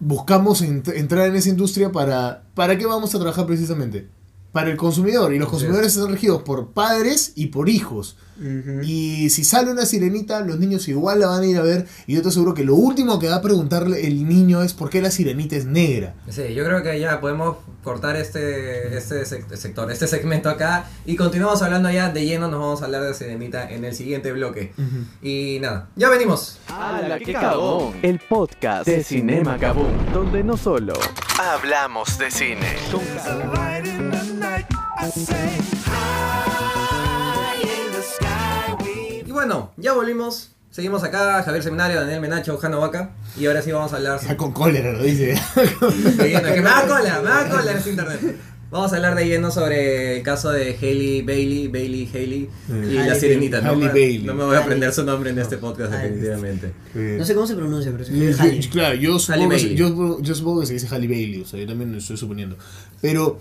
buscamos 0.00 0.62
ent- 0.62 0.92
entrar 0.96 1.28
en 1.28 1.36
esa 1.36 1.48
industria 1.50 1.92
para... 1.92 2.42
¿Para 2.54 2.76
qué 2.78 2.86
vamos 2.86 3.14
a 3.14 3.18
trabajar 3.18 3.46
precisamente? 3.46 4.08
Para 4.52 4.70
el 4.70 4.76
consumidor. 4.76 5.32
Y 5.32 5.38
los 5.38 5.48
consumidores 5.48 5.94
están 5.96 6.10
regidos 6.12 6.42
por 6.42 6.72
padres 6.72 7.32
y 7.36 7.46
por 7.46 7.68
hijos. 7.68 8.16
Y 8.82 9.28
si 9.28 9.44
sale 9.44 9.70
una 9.70 9.84
sirenita, 9.84 10.40
los 10.40 10.58
niños 10.58 10.88
igual 10.88 11.20
la 11.20 11.26
van 11.26 11.42
a 11.42 11.46
ir 11.46 11.58
a 11.58 11.62
ver. 11.62 11.86
Y 12.06 12.14
yo 12.14 12.22
te 12.22 12.28
aseguro 12.28 12.54
que 12.54 12.64
lo 12.64 12.74
último 12.74 13.18
que 13.18 13.28
va 13.28 13.36
a 13.36 13.42
preguntarle 13.42 14.06
el 14.06 14.26
niño 14.26 14.62
es 14.62 14.72
por 14.72 14.88
qué 14.88 15.02
la 15.02 15.10
sirenita 15.10 15.56
es 15.56 15.66
negra. 15.66 16.14
Sí, 16.30 16.54
yo 16.54 16.64
creo 16.64 16.82
que 16.82 16.98
ya 16.98 17.20
podemos 17.20 17.58
cortar 17.84 18.16
este, 18.16 18.96
este 18.96 19.22
sec- 19.24 19.54
sector, 19.56 19.90
este 19.92 20.06
segmento 20.06 20.48
acá 20.50 20.86
y 21.06 21.16
continuamos 21.16 21.60
hablando 21.62 21.90
ya 21.90 22.10
de 22.10 22.24
lleno, 22.26 22.48
nos 22.48 22.60
vamos 22.60 22.82
a 22.82 22.86
hablar 22.86 23.02
de 23.02 23.14
Sirenita 23.14 23.70
en 23.70 23.84
el 23.84 23.94
siguiente 23.94 24.32
bloque. 24.32 24.72
Y 25.22 25.58
nada, 25.60 25.88
ya 25.96 26.08
venimos. 26.08 26.58
¡Hala, 26.68 27.18
qué 27.18 27.32
cagón! 27.34 27.94
El 28.02 28.18
podcast 28.20 28.86
de 28.86 29.04
Cinema 29.04 29.58
Kaboom, 29.58 30.12
donde 30.14 30.42
no 30.44 30.56
solo 30.56 30.94
hablamos 31.38 32.16
de 32.18 32.30
cine. 32.30 32.76
Y 39.26 39.32
bueno, 39.32 39.72
ya 39.76 39.92
volvimos. 39.92 40.50
Seguimos 40.70 41.02
acá, 41.02 41.42
Javier 41.42 41.62
Seminario, 41.64 42.00
Daniel 42.00 42.20
Menacho, 42.20 42.56
Jano 42.58 42.80
Vaca. 42.80 43.10
Y 43.38 43.46
ahora 43.46 43.60
sí 43.60 43.72
vamos 43.72 43.92
a 43.92 43.96
hablar 43.96 44.20
Ya 44.26 44.36
con 44.36 44.52
cólera 44.52 44.92
lo 44.92 45.02
dice. 45.02 45.34
lleno. 45.34 46.42
Que 46.54 46.60
me 46.60 46.68
da 46.68 46.82
cola, 46.88 47.20
me 47.22 47.28
da 47.28 47.48
cola 47.48 47.72
en 47.72 47.78
este 47.78 47.90
internet. 47.90 48.20
Vamos 48.70 48.92
a 48.92 48.96
hablar 48.96 49.16
de 49.16 49.26
lleno 49.26 49.50
sobre 49.50 50.18
el 50.18 50.22
caso 50.22 50.50
de 50.52 50.76
Hailey 50.80 51.22
Bailey, 51.22 51.66
Bailey 51.66 52.08
Haley 52.14 52.48
y 52.68 52.92
la 52.94 53.02
Hailey 53.02 53.20
sirenita. 53.20 53.60
No, 53.62 53.70
Hailey 53.72 53.88
Bailey. 53.88 54.18
no 54.22 54.34
me 54.34 54.44
voy 54.44 54.54
a 54.54 54.60
aprender 54.60 54.92
su 54.92 55.02
nombre 55.04 55.30
en 55.30 55.40
este 55.40 55.56
podcast, 55.58 55.92
Hailey. 55.92 56.20
definitivamente. 56.20 56.72
No 57.18 57.24
sé 57.24 57.34
cómo 57.34 57.48
se 57.48 57.56
pronuncia, 57.56 57.90
pero 57.90 58.04
yo- 58.04 58.36
Halle. 58.40 58.68
claro, 58.70 58.94
yo 58.94 59.18
supongo, 59.18 59.48
que 59.48 59.58
se, 59.58 59.64
Bailey. 59.66 59.76
yo, 59.76 60.20
yo 60.22 60.34
supongo 60.36 60.60
que 60.60 60.66
se 60.68 60.74
dice 60.74 60.86
Halle 60.88 61.08
Bailey, 61.08 61.40
o 61.42 61.46
sea, 61.46 61.58
yo 61.58 61.66
también 61.66 61.90
lo 61.90 61.98
estoy 61.98 62.16
suponiendo. 62.16 62.56
Pero, 63.02 63.40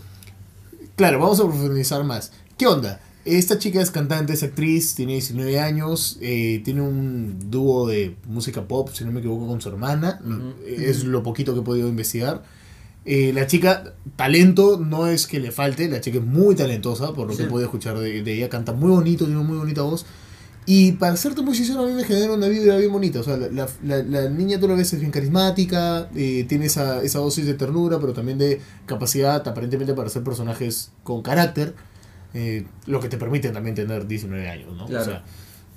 claro, 1.00 1.18
vamos 1.18 1.40
a 1.40 1.44
profundizar 1.44 2.04
más. 2.04 2.34
¿Qué 2.58 2.68
onda? 2.68 3.00
Esta 3.24 3.58
chica 3.58 3.82
es 3.82 3.90
cantante, 3.90 4.34
es 4.34 4.44
actriz, 4.44 4.96
tiene 4.96 5.14
19 5.14 5.58
años, 5.58 6.18
eh, 6.20 6.62
tiene 6.66 6.82
un 6.82 7.50
dúo 7.50 7.88
de 7.88 8.18
música 8.28 8.68
pop, 8.68 8.90
si 8.92 9.06
no 9.06 9.14
me 9.14 9.22
equivoco, 9.22 9.48
con 9.48 9.62
su 9.62 9.70
hermana. 9.70 10.20
Es 10.68 11.06
lo 11.06 11.24
poquito 11.24 11.54
que 11.54 11.62
he 11.62 11.64
podido 11.64 11.88
investigar. 11.88 12.44
Eh, 13.06 13.32
la 13.34 13.48
chica, 13.48 13.94
talento 14.18 14.78
no 14.78 15.08
es 15.08 15.26
que 15.26 15.40
le 15.40 15.52
falte, 15.52 15.88
la 15.88 16.02
chica 16.02 16.18
es 16.18 16.26
muy 16.26 16.54
talentosa, 16.54 17.14
por 17.14 17.30
lo 17.30 17.38
que 17.38 17.44
he 17.44 17.48
podido 17.48 17.68
escuchar 17.68 17.98
de, 17.98 18.22
de 18.22 18.34
ella, 18.34 18.50
canta 18.50 18.74
muy 18.74 18.90
bonito, 18.90 19.24
tiene 19.24 19.40
una 19.40 19.48
muy 19.48 19.58
bonita 19.58 19.84
voz. 19.84 20.06
Y 20.72 20.92
para 20.94 21.18
serte 21.18 21.42
muy 21.42 21.56
sincero, 21.56 21.82
a 21.84 21.88
mí 21.88 21.94
me 21.94 22.04
genera 22.04 22.32
una 22.32 22.48
vibra 22.48 22.78
bien 22.78 22.92
bonita. 22.92 23.22
O 23.22 23.24
sea, 23.24 23.38
la, 23.38 23.48
la, 23.50 23.68
la- 23.84 24.04
la 24.04 24.30
niña 24.30 24.60
tú 24.60 24.68
la 24.68 24.76
ves 24.76 24.94
es 24.94 25.00
bien 25.00 25.12
carismática, 25.12 26.10
eh, 26.16 26.46
tiene 26.48 26.68
esa, 26.68 27.02
esa 27.02 27.18
dosis 27.20 27.48
de 27.48 27.56
ternura, 27.56 28.00
pero 28.00 28.14
también 28.14 28.38
de 28.38 28.62
capacidad 28.86 29.48
aparentemente 29.48 29.96
para 29.96 30.10
hacer 30.10 30.24
personajes 30.24 30.92
con 31.04 31.24
carácter, 31.24 31.74
eh, 32.36 32.68
lo 32.86 33.00
que 33.00 33.10
te 33.10 33.18
permite 33.18 33.50
también 33.50 33.74
tener 33.76 34.06
19 34.06 34.48
años, 34.48 34.76
¿no? 34.78 34.86
Claro. 34.86 35.02
O 35.02 35.06
sea, 35.06 35.24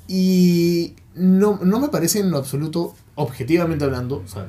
y 0.09 0.95
no, 1.15 1.59
no 1.63 1.81
me 1.81 1.89
parece 1.89 2.19
en 2.19 2.31
lo 2.31 2.37
absoluto, 2.39 2.95
objetivamente 3.15 3.85
hablando, 3.85 4.23
o 4.25 4.29
sea, 4.29 4.47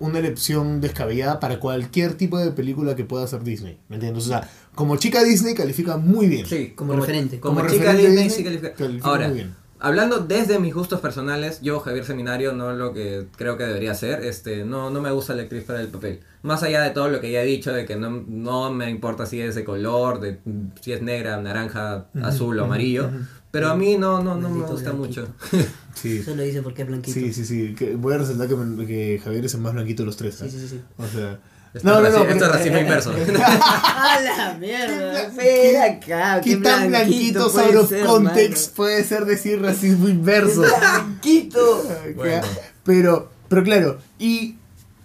una 0.00 0.18
elección 0.18 0.80
descabellada 0.80 1.38
para 1.40 1.60
cualquier 1.60 2.14
tipo 2.14 2.38
de 2.38 2.50
película 2.52 2.96
que 2.96 3.04
pueda 3.04 3.24
hacer 3.24 3.42
Disney. 3.44 3.78
¿Me 3.88 3.96
entiendes? 3.96 4.24
O 4.26 4.28
sea, 4.28 4.48
como 4.74 4.96
chica 4.96 5.22
Disney 5.24 5.54
califica 5.54 5.96
muy 5.96 6.26
bien. 6.28 6.46
Sí, 6.46 6.72
Como 6.74 6.94
referente. 6.94 7.38
Como, 7.40 7.56
Como 7.56 7.68
chica 7.68 7.92
referente 7.92 8.08
Disney, 8.10 8.24
Disney, 8.24 8.38
sí 8.38 8.44
califica. 8.44 8.74
califica 8.74 9.08
Ahora, 9.08 9.28
muy 9.28 9.36
bien. 9.36 9.54
Hablando 9.80 10.18
desde 10.18 10.58
mis 10.58 10.74
gustos 10.74 11.00
personales, 11.00 11.60
yo, 11.62 11.80
Javier 11.80 12.04
Seminario, 12.04 12.52
no 12.52 12.72
lo 12.72 12.92
que 12.92 13.26
creo 13.36 13.56
que 13.56 13.64
debería 13.64 13.94
ser, 13.94 14.24
este, 14.24 14.64
no, 14.64 14.90
no 14.90 15.00
me 15.00 15.10
gusta 15.10 15.34
la 15.34 15.42
actriz 15.42 15.64
para 15.64 15.80
el 15.80 15.88
papel. 15.88 16.20
Más 16.42 16.62
allá 16.62 16.82
de 16.82 16.90
todo 16.90 17.08
lo 17.08 17.20
que 17.20 17.30
ya 17.32 17.42
he 17.42 17.46
dicho, 17.46 17.72
de 17.72 17.84
que 17.84 17.96
no, 17.96 18.24
no 18.28 18.70
me 18.72 18.90
importa 18.90 19.26
si 19.26 19.40
es 19.40 19.54
de 19.54 19.64
color, 19.64 20.20
de 20.20 20.38
si 20.80 20.92
es 20.92 21.02
negra, 21.02 21.40
naranja, 21.40 22.06
azul 22.22 22.58
o 22.58 22.64
amarillo, 22.64 23.10
pero 23.50 23.68
a 23.68 23.74
mí 23.76 23.96
no, 23.96 24.22
no, 24.22 24.34
no 24.36 24.48
me 24.50 24.60
gusta 24.66 24.92
blanquito. 24.92 25.22
mucho. 25.22 25.28
Sí. 25.98 26.18
Eso 26.18 26.36
lo 26.36 26.44
dice 26.44 26.62
porque 26.62 26.82
es 26.82 26.88
blanquito. 26.88 27.18
Sí, 27.18 27.32
sí, 27.32 27.44
sí. 27.44 27.74
Que 27.74 27.96
voy 27.96 28.14
a 28.14 28.18
resaltar 28.18 28.46
que, 28.46 28.54
me- 28.54 28.86
que 28.86 29.20
Javier 29.24 29.44
es 29.46 29.54
el 29.54 29.60
más 29.62 29.72
blanquito 29.72 30.04
de 30.04 30.06
los 30.06 30.16
tres. 30.16 30.36
Sí, 30.36 30.48
sí, 30.48 30.60
sí, 30.60 30.68
sí. 30.68 30.80
O 30.96 31.04
sea. 31.08 31.40
Esto 31.74 32.04
es 32.06 32.14
raci- 32.14 32.28
esto 32.30 32.44
es 32.46 32.50
racismo 32.52 32.78
inverso. 32.78 33.12
¡A 33.42 34.20
la 34.20 34.56
mierda! 34.58 35.22
Espera 35.22 35.84
acá, 35.84 36.40
¿Qué 36.40 36.56
tan 36.56 36.88
blanquito 36.88 37.46
of 37.46 37.88
ser, 37.88 38.06
context 38.06 38.66
mano? 38.68 38.76
puede 38.76 39.04
ser 39.04 39.24
decir 39.26 39.60
racismo 39.62 40.08
inverso? 40.08 40.62
¡Blanquito! 40.62 41.84
Bueno. 42.16 42.46
Pero, 42.84 43.30
pero 43.48 43.62
claro, 43.64 43.98
y 44.18 44.56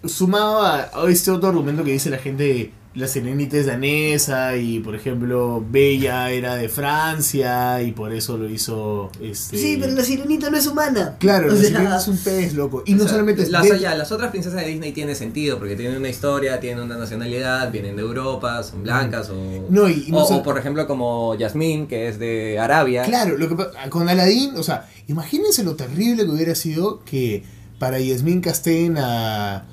sumado 0.06 0.62
a, 0.62 0.90
a 0.94 1.10
este 1.10 1.30
otro 1.30 1.48
argumento 1.50 1.84
que 1.84 1.92
dice 1.92 2.10
la 2.10 2.18
gente, 2.18 2.72
la 2.94 3.08
sirenita 3.08 3.56
es 3.56 3.66
danesa 3.66 4.56
y 4.56 4.78
por 4.78 4.94
ejemplo 4.94 5.64
Bella 5.68 6.30
era 6.30 6.54
de 6.54 6.68
Francia 6.68 7.82
y 7.82 7.90
por 7.90 8.12
eso 8.12 8.36
lo 8.38 8.48
hizo 8.48 9.10
este 9.20 9.58
Sí, 9.58 9.76
pero 9.80 9.92
la 9.94 10.04
sirenita 10.04 10.48
no 10.48 10.56
es 10.56 10.66
humana. 10.68 11.16
Claro, 11.18 11.48
O 11.48 11.50
la 11.50 11.56
sea, 11.56 11.68
sirenita 11.70 11.96
es 12.00 12.06
un 12.08 12.18
pez, 12.18 12.54
loco. 12.54 12.84
Y 12.86 12.94
no 12.94 13.00
sea, 13.00 13.08
solamente 13.08 13.42
es 13.42 13.50
las, 13.50 13.64
de- 13.68 13.80
ya, 13.80 13.96
las 13.96 14.12
otras 14.12 14.30
princesas 14.30 14.60
de 14.60 14.68
Disney 14.68 14.92
tienen 14.92 15.16
sentido 15.16 15.58
porque 15.58 15.74
tienen 15.74 15.96
una 15.98 16.08
historia, 16.08 16.60
tienen 16.60 16.84
una 16.84 16.96
nacionalidad, 16.96 17.72
vienen 17.72 17.96
de 17.96 18.02
Europa, 18.02 18.62
son 18.62 18.84
blancas 18.84 19.28
o, 19.30 19.66
No, 19.70 19.88
y- 19.88 20.04
y 20.06 20.12
no 20.12 20.18
o, 20.18 20.36
o, 20.36 20.42
por 20.44 20.56
ejemplo 20.56 20.86
como 20.86 21.34
Yasmín 21.34 21.88
que 21.88 22.06
es 22.08 22.20
de 22.20 22.60
Arabia. 22.60 23.02
Claro, 23.02 23.36
lo 23.36 23.48
que 23.48 23.56
con 23.90 24.08
Aladdin, 24.08 24.56
o 24.56 24.62
sea, 24.62 24.88
imagínense 25.08 25.64
lo 25.64 25.74
terrible 25.74 26.24
que 26.24 26.30
hubiera 26.30 26.54
sido 26.54 27.02
que 27.04 27.42
para 27.80 27.98
Yasmín 27.98 28.40
Castén 28.40 28.96
a 28.98 29.64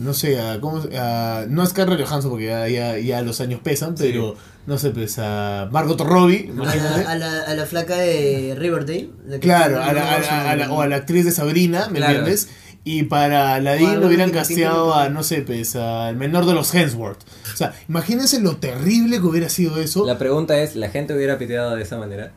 no 0.00 0.12
sé, 0.14 0.40
a, 0.40 0.60
¿cómo, 0.60 0.82
se- 0.82 0.96
a 0.98 1.44
no 1.48 1.62
a 1.62 1.66
Scarlett 1.66 2.04
Johansson 2.06 2.30
porque 2.30 2.46
ya, 2.46 2.68
ya, 2.68 2.98
ya 2.98 3.22
los 3.22 3.40
años 3.40 3.60
pesan, 3.62 3.96
Sí. 3.96 4.04
pero 4.12 4.34
no 4.66 4.78
sé, 4.78 4.90
pues 4.90 5.18
a 5.18 5.68
Margot 5.70 6.00
Robbie, 6.00 6.46
A 6.48 6.52
imagínate. 6.52 7.04
la, 7.04 7.10
a, 7.10 7.14
la, 7.16 7.40
a 7.42 7.54
la 7.54 7.66
flaca 7.66 7.96
de 7.96 8.54
Riverdale. 8.58 9.10
la 9.26 9.38
Claro, 9.38 9.82
a 9.82 9.92
la, 9.92 10.16
a 10.16 10.20
la- 10.20 10.50
a 10.50 10.56
la- 10.56 10.72
o 10.72 10.80
a 10.82 10.86
la 10.88 10.96
actriz 10.96 11.24
de 11.24 11.30
Sabrina, 11.32 11.88
¿me 11.88 11.98
Claro. 11.98 12.18
entiendes? 12.18 12.48
Y 12.82 13.02
para 13.04 13.54
Aladdin 13.56 13.86
O 13.86 13.90
a 13.90 13.94
lo 13.96 14.06
hubieran 14.06 14.30
casteado 14.30 14.94
a, 14.94 15.10
no 15.10 15.22
sé, 15.22 15.42
pues, 15.42 15.76
al 15.76 16.16
menor 16.16 16.46
de 16.46 16.54
los 16.54 16.74
Hemsworth. 16.74 17.20
O 17.52 17.56
sea, 17.56 17.74
imagínense 17.90 18.40
lo 18.40 18.56
terrible 18.56 19.18
que 19.20 19.26
hubiera 19.26 19.50
sido 19.50 19.78
eso. 19.82 20.06
La 20.06 20.16
pregunta 20.16 20.58
es, 20.58 20.76
¿la 20.76 20.88
gente 20.88 21.14
hubiera 21.14 21.36
piteado 21.36 21.76
de 21.76 21.82
esa 21.82 21.98
manera? 21.98 22.32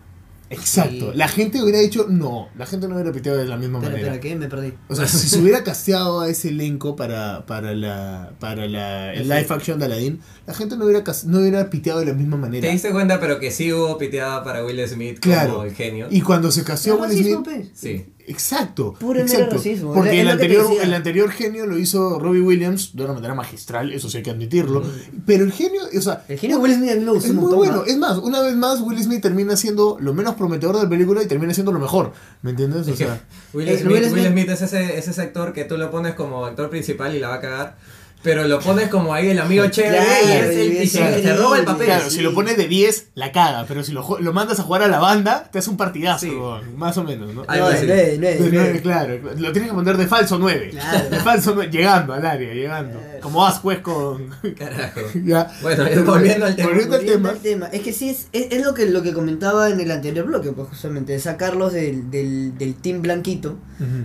Exacto. 0.53 1.11
La 1.13 1.27
gente 1.27 1.61
hubiera 1.61 1.79
dicho, 1.79 2.07
no, 2.09 2.49
la 2.57 2.65
gente 2.65 2.87
no 2.87 2.95
hubiera 2.95 3.11
piteado 3.11 3.37
de 3.37 3.45
la 3.45 3.57
misma 3.57 3.79
manera. 3.79 3.97
espera, 3.97 4.19
¿qué? 4.19 4.35
Me 4.35 4.47
perdí. 4.47 4.73
O 4.89 4.95
sea, 4.95 5.07
si 5.07 5.27
se 5.27 5.39
hubiera 5.39 5.63
casteado 5.63 6.21
a 6.21 6.29
ese 6.29 6.49
elenco 6.49 6.95
para, 6.95 7.45
para, 7.45 7.73
la, 7.73 8.33
para 8.39 8.67
la, 8.67 9.13
el 9.13 9.23
live 9.27 9.45
action 9.49 9.79
de 9.79 9.85
Aladdin, 9.85 10.19
la 10.47 10.53
gente 10.53 10.77
no 10.77 10.85
hubiera, 10.85 11.03
no 11.25 11.39
hubiera 11.39 11.69
piteado 11.69 11.99
de 11.99 12.05
la 12.07 12.13
misma 12.13 12.37
manera. 12.37 12.65
¿Te 12.67 12.71
diste 12.71 12.91
cuenta 12.91 13.19
pero 13.19 13.39
que 13.39 13.51
sí 13.51 13.71
hubo 13.73 13.97
piteada 13.97 14.43
para 14.43 14.63
Will 14.65 14.87
Smith 14.87 15.19
Claro. 15.19 15.53
como 15.53 15.63
el 15.65 15.73
genio? 15.73 16.07
Y 16.09 16.21
cuando 16.21 16.51
se 16.51 16.63
casteó 16.63 17.01
a 17.03 17.07
¿Es 17.07 17.13
Will 17.15 17.23
Smith, 17.23 17.39
pues? 17.43 17.67
Sí. 17.73 18.05
Exacto. 18.27 18.93
Puro 18.99 19.19
exacto. 19.19 19.55
racismo. 19.55 19.93
Porque 19.93 20.11
Es 20.15 20.21
el 20.21 20.29
anterior, 20.29 20.65
el 20.81 20.93
anterior 20.93 21.29
genio 21.31 21.65
lo 21.65 21.77
hizo 21.77 22.19
Robbie 22.19 22.41
Williams 22.41 22.95
de 22.95 23.03
una 23.03 23.13
manera 23.13 23.33
magistral, 23.35 23.91
eso 23.91 24.09
sí 24.09 24.17
hay 24.17 24.23
que 24.23 24.31
admitirlo. 24.31 24.83
Pero 25.25 25.43
el 25.43 25.51
genio, 25.51 25.81
o 25.97 26.01
sea. 26.01 26.23
El 26.27 26.39
genio 26.39 26.57
de 26.57 26.63
Will 26.63 26.73
Smith 26.75 26.91
a 26.91 26.95
mí 26.95 27.01
me 27.01 27.11
gustó 27.11 27.25
Es 27.25 27.29
un 27.31 27.35
muy 27.37 27.41
montón, 27.43 27.59
bueno. 27.59 27.75
¿no? 27.77 27.85
Es 27.85 27.97
más, 27.97 28.17
una 28.17 28.41
vez 28.41 28.55
más, 28.55 28.81
Will 28.81 29.01
Smith 29.03 29.21
termina 29.21 29.55
siendo 29.57 29.97
lo 29.99 30.13
menos 30.13 30.35
prometedor 30.35 30.77
de 30.77 30.83
la 30.83 30.89
película 30.89 31.21
y 31.21 31.27
termina 31.27 31.53
siendo 31.53 31.71
lo 31.71 31.79
mejor. 31.79 32.13
¿Me 32.41 32.51
entiendes? 32.51 32.87
O 32.87 32.95
sea. 32.95 33.21
Will 33.53 33.67
Eh, 33.67 33.77
Smith, 33.77 33.91
Will 33.91 34.01
Will 34.03 34.09
Smith- 34.11 34.31
Smith 34.31 34.49
es 34.49 34.61
ese, 34.61 34.97
ese 34.97 35.21
actor 35.21 35.53
que 35.53 35.65
tú 35.65 35.77
lo 35.77 35.91
pones 35.91 36.13
como 36.15 36.45
actor 36.45 36.69
principal 36.69 37.15
y 37.15 37.19
la 37.19 37.29
va 37.29 37.35
a 37.35 37.41
cagar. 37.41 37.75
Pero 38.23 38.47
lo 38.47 38.59
pones 38.59 38.87
como 38.87 39.13
ahí 39.13 39.29
el 39.29 39.39
amigo 39.39 39.67
chévere 39.67 39.97
y 40.01 40.25
Claro, 40.25 40.45
es 40.49 40.57
el 40.57 40.73
y 40.73 40.77
y 40.77 40.77
es 40.83 40.91
se, 40.93 40.97
te 40.99 41.05
increíble. 41.05 41.35
roba 41.35 41.59
el 41.59 41.65
papel. 41.65 41.85
Claro, 41.87 42.09
sí. 42.09 42.15
si 42.17 42.21
lo 42.21 42.33
pones 42.33 42.55
de 42.57 42.67
10, 42.69 43.07
la 43.15 43.31
caga. 43.33 43.65
Pero 43.67 43.83
si 43.83 43.91
lo, 43.91 44.17
lo 44.19 44.31
mandas 44.33 44.59
a 44.59 44.63
jugar 44.63 44.81
a 44.83 44.87
la 44.87 44.99
banda, 44.99 45.49
te 45.51 45.59
hace 45.59 45.69
un 45.69 45.75
partidazo, 45.77 46.25
Sí. 46.25 46.31
más 46.77 46.97
o 46.97 47.03
menos, 47.03 47.33
¿no? 47.33 47.43
Ay, 47.47 47.59
No, 47.59 47.65
pues 47.67 47.81
de 47.81 47.85
sí. 47.85 47.87
nueve, 47.87 48.17
nueve, 48.19 48.33
De 48.35 48.39
nueve. 48.39 48.51
nueve, 48.53 48.81
claro, 48.81 49.17
lo 49.37 49.51
tienes 49.51 49.69
que 49.71 49.75
poner 49.75 49.97
de 49.97 50.07
falso 50.07 50.37
9. 50.39 50.69
Claro. 50.71 51.09
De 51.09 51.19
falso 51.19 51.51
9, 51.53 51.69
llegando 51.71 52.13
al 52.13 52.25
área, 52.25 52.53
llegando. 52.53 52.99
Como 53.21 53.45
as 53.45 53.59
pues 53.59 53.79
con. 53.79 54.29
Carajo. 54.57 55.01
ya. 55.25 55.51
Bueno, 55.61 55.83
volviendo 56.05 56.45
al 56.45 56.55
tema. 56.55 56.69
Volviendo 56.69 57.29
al 57.29 57.39
tema. 57.39 57.67
Es 57.73 57.81
que 57.81 57.91
sí, 57.91 58.09
es, 58.09 58.27
es, 58.31 58.47
es 58.51 58.65
lo, 58.65 58.73
que, 58.73 58.85
lo 58.85 59.01
que 59.03 59.11
comentaba 59.13 59.69
en 59.69 59.79
el 59.81 59.91
anterior 59.91 60.25
bloque, 60.25 60.51
pues 60.53 60.69
justamente, 60.69 61.11
de 61.13 61.19
sacarlos 61.19 61.73
del, 61.73 62.09
del, 62.09 62.57
del 62.57 62.75
team 62.75 63.01
blanquito, 63.01 63.57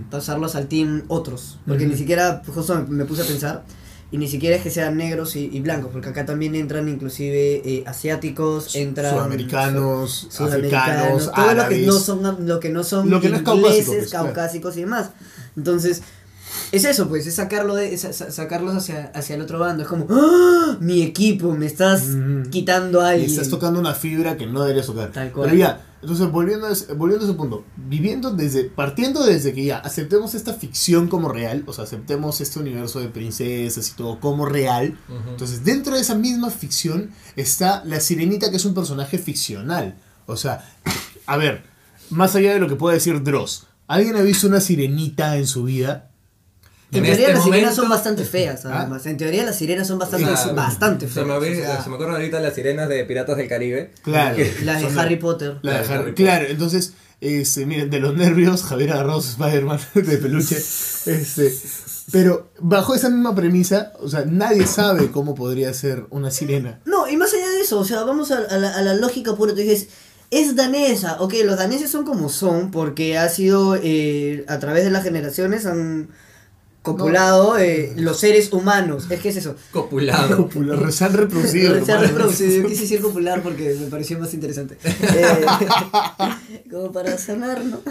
pasarlos 0.09 0.55
al 0.55 0.67
team 0.67 1.03
otros. 1.07 1.57
Porque 1.65 1.85
ni 1.85 1.95
siquiera, 1.95 2.41
pues, 2.43 2.55
justo 2.57 2.75
me, 2.75 2.97
me 2.97 3.05
puse 3.05 3.21
a 3.21 3.25
pensar, 3.25 3.63
y 4.11 4.17
ni 4.17 4.27
siquiera 4.27 4.55
es 4.55 4.63
que 4.63 4.71
sean 4.71 4.97
negros 4.97 5.35
y, 5.35 5.49
y 5.53 5.59
blancos, 5.59 5.91
porque 5.91 6.09
acá 6.09 6.25
también 6.25 6.55
entran 6.55 6.89
inclusive 6.89 7.61
eh, 7.63 7.83
asiáticos, 7.85 8.75
entran 8.75 9.13
Sudamericanos, 9.13 10.27
su- 10.31 10.43
africanos, 10.45 11.31
todo 11.31 11.53
lo 11.53 11.67
que 11.69 11.79
no 11.85 11.93
son, 11.93 12.47
lo 12.47 12.59
que 12.59 12.69
no 12.69 12.83
son 12.83 13.09
Lo 13.09 13.21
que 13.21 13.29
no 13.29 13.35
es 13.37 13.41
ingleses, 13.41 13.85
caucásico, 13.85 13.93
pues, 13.99 14.09
claro. 14.09 14.25
caucásicos 14.25 14.77
y 14.77 14.79
demás. 14.81 15.09
Entonces, 15.55 16.01
es 16.71 16.85
eso, 16.85 17.07
pues, 17.07 17.27
es 17.27 17.35
sacarlo 17.35 17.75
de, 17.75 17.93
es 17.93 18.01
sa- 18.01 18.13
sa- 18.13 18.31
sacarlos 18.31 18.75
hacia, 18.75 19.11
hacia 19.13 19.35
el 19.35 19.41
otro 19.41 19.59
bando. 19.59 19.83
Es 19.83 19.89
como, 19.89 20.07
¡Ah! 20.09 20.77
mi 20.79 21.03
equipo, 21.03 21.53
me 21.53 21.65
estás 21.67 22.01
Ujú. 22.09 22.49
quitando 22.49 23.01
a 23.01 23.11
Y 23.11 23.19
alguien. 23.21 23.29
estás 23.31 23.49
tocando 23.49 23.79
una 23.79 23.93
fibra 23.93 24.37
que 24.37 24.47
no 24.47 24.61
deberías 24.61 24.87
tocar. 24.87 25.11
Tal 25.11 25.31
cual. 25.31 25.49
Pero 25.49 25.59
ya, 25.59 25.81
entonces 26.01 26.31
volviendo 26.31 26.67
a, 26.67 26.71
ese, 26.71 26.93
volviendo 26.93 27.25
a 27.25 27.29
ese 27.29 27.37
punto, 27.37 27.65
viviendo 27.75 28.31
desde, 28.31 28.65
partiendo 28.65 29.25
desde 29.25 29.53
que 29.53 29.65
ya 29.65 29.79
aceptemos 29.79 30.33
esta 30.33 30.53
ficción 30.53 31.07
como 31.07 31.29
real, 31.29 31.63
o 31.67 31.73
sea, 31.73 31.83
aceptemos 31.83 32.39
este 32.39 32.59
universo 32.59 32.99
de 32.99 33.09
princesas 33.09 33.89
y 33.89 33.93
todo 33.95 34.19
como 34.19 34.45
real, 34.45 34.97
entonces 35.29 35.63
dentro 35.65 35.95
de 35.95 36.01
esa 36.01 36.15
misma 36.15 36.49
ficción 36.51 37.11
está 37.35 37.83
la 37.85 37.99
sirenita 37.99 38.49
que 38.49 38.57
es 38.57 38.65
un 38.65 38.73
personaje 38.73 39.17
ficcional. 39.17 39.97
O 40.25 40.37
sea, 40.37 40.63
a 41.25 41.37
ver, 41.37 41.63
más 42.09 42.35
allá 42.35 42.53
de 42.53 42.59
lo 42.59 42.69
que 42.69 42.75
puede 42.75 42.95
decir 42.95 43.21
Dross, 43.23 43.67
¿alguien 43.87 44.15
ha 44.15 44.21
visto 44.21 44.47
una 44.47 44.61
sirenita 44.61 45.37
en 45.37 45.47
su 45.47 45.63
vida? 45.63 46.08
En 46.91 46.97
En 46.97 47.03
teoría 47.03 47.21
este 47.27 47.33
las 47.33 47.43
sirenas 47.43 47.75
son 47.75 47.89
bastante 47.89 48.25
feas, 48.25 48.65
¿Ah? 48.65 48.79
además. 48.81 49.05
En 49.05 49.17
teoría 49.17 49.43
las 49.43 49.55
sirenas 49.57 49.87
son 49.87 49.99
bastante, 49.99 50.25
Claro. 50.25 50.55
bastante 50.55 51.07
Se 51.07 51.13
feas. 51.13 51.27
me, 51.27 51.33
olvida- 51.33 51.61
o 51.69 51.73
sea, 51.73 51.83
se 51.83 51.89
me 51.89 51.95
ocurren 51.95 52.13
ahorita 52.15 52.39
las 52.39 52.55
sirenas 52.55 52.89
de 52.89 53.05
Piratas 53.05 53.37
del 53.37 53.47
Caribe. 53.47 53.91
Claro. 54.01 54.37
las 54.63 54.81
de 54.81 54.87
Son 54.89 54.97
Harry 54.99 55.17
Potter. 55.17 55.57
La 55.61 55.73
de 55.73 55.79
Harry- 55.79 55.93
Harry 55.93 56.13
claro, 56.15 56.45
entonces, 56.49 56.93
este, 57.21 57.65
miren, 57.67 57.89
de 57.91 57.99
los 57.99 58.15
nervios, 58.15 58.63
Javier 58.63 58.93
agarró 58.93 59.21
su 59.21 59.29
Spider-Man 59.31 59.79
de 59.93 60.17
peluche. 60.17 60.55
Este, 60.57 61.53
pero 62.11 62.49
bajo 62.59 62.95
esa 62.95 63.09
misma 63.09 63.35
premisa, 63.35 63.93
o 63.99 64.09
sea, 64.09 64.25
nadie 64.25 64.65
sabe 64.65 65.11
cómo 65.11 65.35
podría 65.35 65.71
ser 65.75 66.05
una 66.09 66.31
sirena. 66.31 66.79
No, 66.85 67.07
y 67.07 67.17
más 67.17 67.31
allá 67.33 67.49
de 67.49 67.61
eso, 67.61 67.77
o 67.79 67.85
sea, 67.85 68.03
vamos 68.03 68.31
a, 68.31 68.37
a 68.39 68.57
la, 68.57 68.73
a 68.75 68.81
la 68.81 68.95
lógica 68.95 69.35
pura. 69.35 69.51
Tú 69.53 69.59
dices, 69.59 69.89
es 70.31 70.55
danesa. 70.55 71.17
Ok, 71.21 71.35
los 71.45 71.57
daneses 71.57 71.91
son 71.91 72.03
como 72.05 72.29
son 72.29 72.71
porque 72.71 73.17
ha 73.19 73.29
sido, 73.29 73.75
eh, 73.81 74.43
a 74.47 74.57
través 74.57 74.83
de 74.85 74.89
las 74.89 75.03
generaciones 75.03 75.67
han 75.67 76.09
copulado 76.81 77.57
eh, 77.57 77.93
los 77.97 78.19
seres 78.19 78.51
humanos. 78.53 79.05
Es 79.09 79.19
que 79.19 79.29
es 79.29 79.35
eso. 79.37 79.55
Copulado. 79.71 80.37
Popular, 80.37 80.91
se 80.91 81.05
han 81.05 81.13
reproducido. 81.13 81.73
Se 81.85 81.91
ha 81.91 81.95
hermano. 81.95 82.07
reproducido. 82.17 82.61
Yo 82.63 82.67
quise 82.67 82.81
decir 82.83 83.01
popular 83.01 83.41
porque 83.43 83.75
me 83.79 83.87
pareció 83.87 84.17
más 84.19 84.33
interesante. 84.33 84.77
Eh, 85.11 85.45
como 86.71 86.91
para 86.91 87.17
sanar, 87.17 87.63
¿no? 87.65 87.81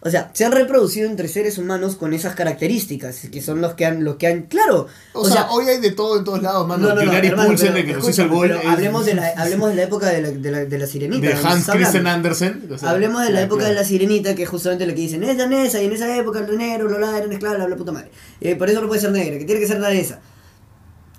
O 0.00 0.10
sea, 0.10 0.30
se 0.34 0.44
han 0.44 0.52
reproducido 0.52 1.08
entre 1.08 1.26
seres 1.28 1.58
humanos 1.58 1.96
con 1.96 2.12
esas 2.12 2.34
características, 2.34 3.28
que 3.30 3.40
son 3.42 3.60
los 3.60 3.74
que 3.74 3.86
han, 3.86 4.04
los 4.04 4.16
que 4.16 4.26
han, 4.26 4.42
claro. 4.42 4.86
O, 5.12 5.28
sea, 5.28 5.50
hoy 5.50 5.66
hay 5.68 5.80
de 5.80 5.92
todo 5.92 6.18
en 6.18 6.24
todos 6.24 6.42
lados, 6.42 6.66
mano. 6.68 6.88
no, 6.88 6.94
no, 6.94 7.04
no, 7.04 7.12
hermano, 7.12 7.54
pero 7.56 7.76
el 7.76 7.86
que 7.86 7.92
nos 7.94 8.08
hizo 8.08 8.22
el 8.22 8.28
gol. 8.28 8.48
pero 8.48 8.60
es- 8.60 8.66
hablemos, 8.66 9.06
de 9.06 9.14
la, 9.14 9.28
hablemos 9.36 9.70
de 9.70 9.76
la 9.76 9.82
época 9.82 10.08
de 10.10 10.22
la, 10.22 10.30
de 10.30 10.50
la, 10.50 10.64
de 10.64 10.78
la 10.78 10.86
sirenita. 10.86 11.26
de 11.28 11.34
Hans 11.34 11.66
Christian. 11.70 12.06
Andersen. 12.06 12.68
o 12.72 12.78
sea, 12.78 12.90
Hablemos 12.90 13.22
de 13.22 13.28
la 13.28 13.40
claro, 13.40 13.46
época 13.46 13.64
de 13.66 13.74
la 13.74 13.84
sirenita, 13.84 14.34
que 14.34 14.42
es 14.44 14.48
justamente 14.48 14.86
lo 14.86 14.94
que 14.94 15.00
dicen, 15.00 15.24
es 15.24 15.36
danesa, 15.38 15.80
y 15.82 15.86
en 15.86 15.92
esa 15.92 16.16
época 16.16 16.40
los 16.40 16.56
negros, 16.56 16.90
los 16.90 16.98
eran 17.00 17.32
esclavos, 17.32 17.58
la, 17.58 17.68
la 17.68 17.76
puta 17.76 17.92
madre. 17.92 18.10
Eh, 18.40 18.56
por 18.56 18.70
eso 18.70 18.80
no 18.80 18.88
puede 18.88 19.00
ser 19.00 19.12
negra, 19.12 19.38
que 19.38 19.44
tiene 19.44 19.60
que 19.60 19.66
ser 19.66 19.80
danesa. 19.80 20.20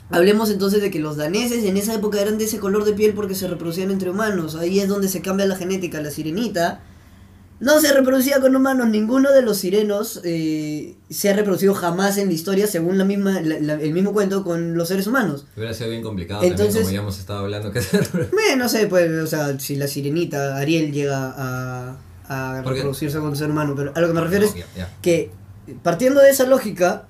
Hablemos 0.09 0.49
entonces 0.49 0.81
de 0.81 0.91
que 0.91 0.99
los 0.99 1.15
daneses 1.15 1.63
en 1.63 1.77
esa 1.77 1.93
época 1.93 2.19
eran 2.21 2.37
de 2.37 2.43
ese 2.43 2.59
color 2.59 2.83
de 2.83 2.93
piel 2.93 3.13
porque 3.13 3.33
se 3.35 3.47
reproducían 3.47 3.91
entre 3.91 4.09
humanos. 4.09 4.55
Ahí 4.55 4.79
es 4.79 4.89
donde 4.89 5.07
se 5.07 5.21
cambia 5.21 5.45
la 5.45 5.55
genética. 5.55 6.01
La 6.01 6.11
sirenita 6.11 6.81
no 7.61 7.79
se 7.79 7.93
reproducía 7.93 8.41
con 8.41 8.53
humanos. 8.53 8.89
Ninguno 8.89 9.31
de 9.31 9.41
los 9.41 9.59
sirenos 9.59 10.19
eh, 10.25 10.95
se 11.09 11.29
ha 11.29 11.33
reproducido 11.33 11.73
jamás 11.75 12.17
en 12.17 12.27
la 12.27 12.33
historia, 12.33 12.67
según 12.67 12.97
la 12.97 13.05
misma, 13.05 13.39
la- 13.39 13.59
la- 13.61 13.73
el 13.81 13.93
mismo 13.93 14.11
cuento, 14.11 14.43
con 14.43 14.75
los 14.75 14.89
seres 14.89 15.07
humanos. 15.07 15.45
Hubiera 15.55 15.73
sido 15.73 15.89
bien 15.91 16.01
complicado 16.03 16.43
Entonces- 16.43 16.73
también, 16.73 16.83
como 16.83 16.93
ya 16.95 16.99
hemos 17.03 17.19
estado 17.19 17.39
hablando. 17.39 17.71
Que 17.71 17.79
Eh, 17.79 18.55
no 18.57 18.67
sé, 18.67 18.87
pues, 18.87 19.09
o 19.11 19.27
sea, 19.27 19.57
si 19.59 19.77
la 19.77 19.87
sirenita, 19.87 20.57
Ariel, 20.57 20.91
llega 20.91 21.33
a, 21.37 22.61
reproducirse 22.63 23.17
con 23.19 23.27
un 23.29 23.35
ser 23.37 23.49
humano. 23.49 23.75
Pero 23.77 23.93
a 23.95 24.01
lo 24.01 24.07
que 24.07 24.13
me 24.13 24.21
refiero 24.21 24.45
es 24.45 24.53
que, 25.01 25.31
partiendo 25.83 26.21
de 26.21 26.29
esa 26.29 26.45
lógica, 26.45 27.07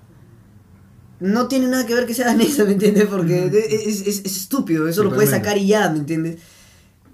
no 1.20 1.48
tiene 1.48 1.68
nada 1.68 1.86
que 1.86 1.94
ver 1.94 2.06
que 2.06 2.14
sea 2.14 2.26
danesa, 2.28 2.66
¿me 2.66 2.72
entiendes? 2.74 3.06
Porque 3.06 3.46
es, 3.46 4.02
es- 4.08 4.26
es 4.26 4.38
estúpido, 4.38 4.88
eso 4.88 5.04
lo 5.04 5.14
puedes 5.14 5.30
sacar 5.30 5.58
y 5.58 5.68
ya, 5.68 5.90
¿me 5.90 6.00
entiendes? 6.00 6.38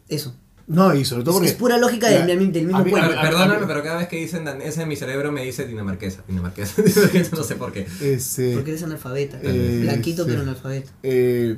Eso. 0.08 0.36
No, 0.68 0.94
y 0.94 1.06
sobre 1.06 1.24
todo 1.24 1.32
Es, 1.36 1.38
porque. 1.38 1.50
es 1.52 1.56
pura 1.56 1.78
lógica 1.78 2.10
del, 2.10 2.28
del 2.52 2.66
mismo 2.66 2.78
a 2.78 2.84
mí- 2.84 2.92
cuento. 2.92 3.12
a- 3.14 3.20
a- 3.20 3.22
Perdóname, 3.22 3.66
pero 3.68 3.84
cada 3.84 3.98
vez 4.00 4.08
que 4.10 4.18
dicen 4.18 4.44
danesa 4.44 4.82
en 4.84 4.90
mi 4.90 4.96
cerebro 4.98 5.32
me 5.32 5.44
dice 5.46 5.66
dinamarquesa. 5.66 6.24
Dinamarquesa. 6.28 6.82
Dinamarquesa, 6.82 7.36
no 7.38 7.44
sé 7.44 7.56
por 7.56 7.72
qué. 7.72 7.88
Este, 8.02 8.54
Porque 8.54 8.72
eres 8.72 8.84
analfabeta. 8.84 9.40
Eh, 9.44 9.80
Blanquito, 9.84 10.26
pero 10.26 10.42
analfabeta. 10.42 10.92
Eh, 11.04 11.58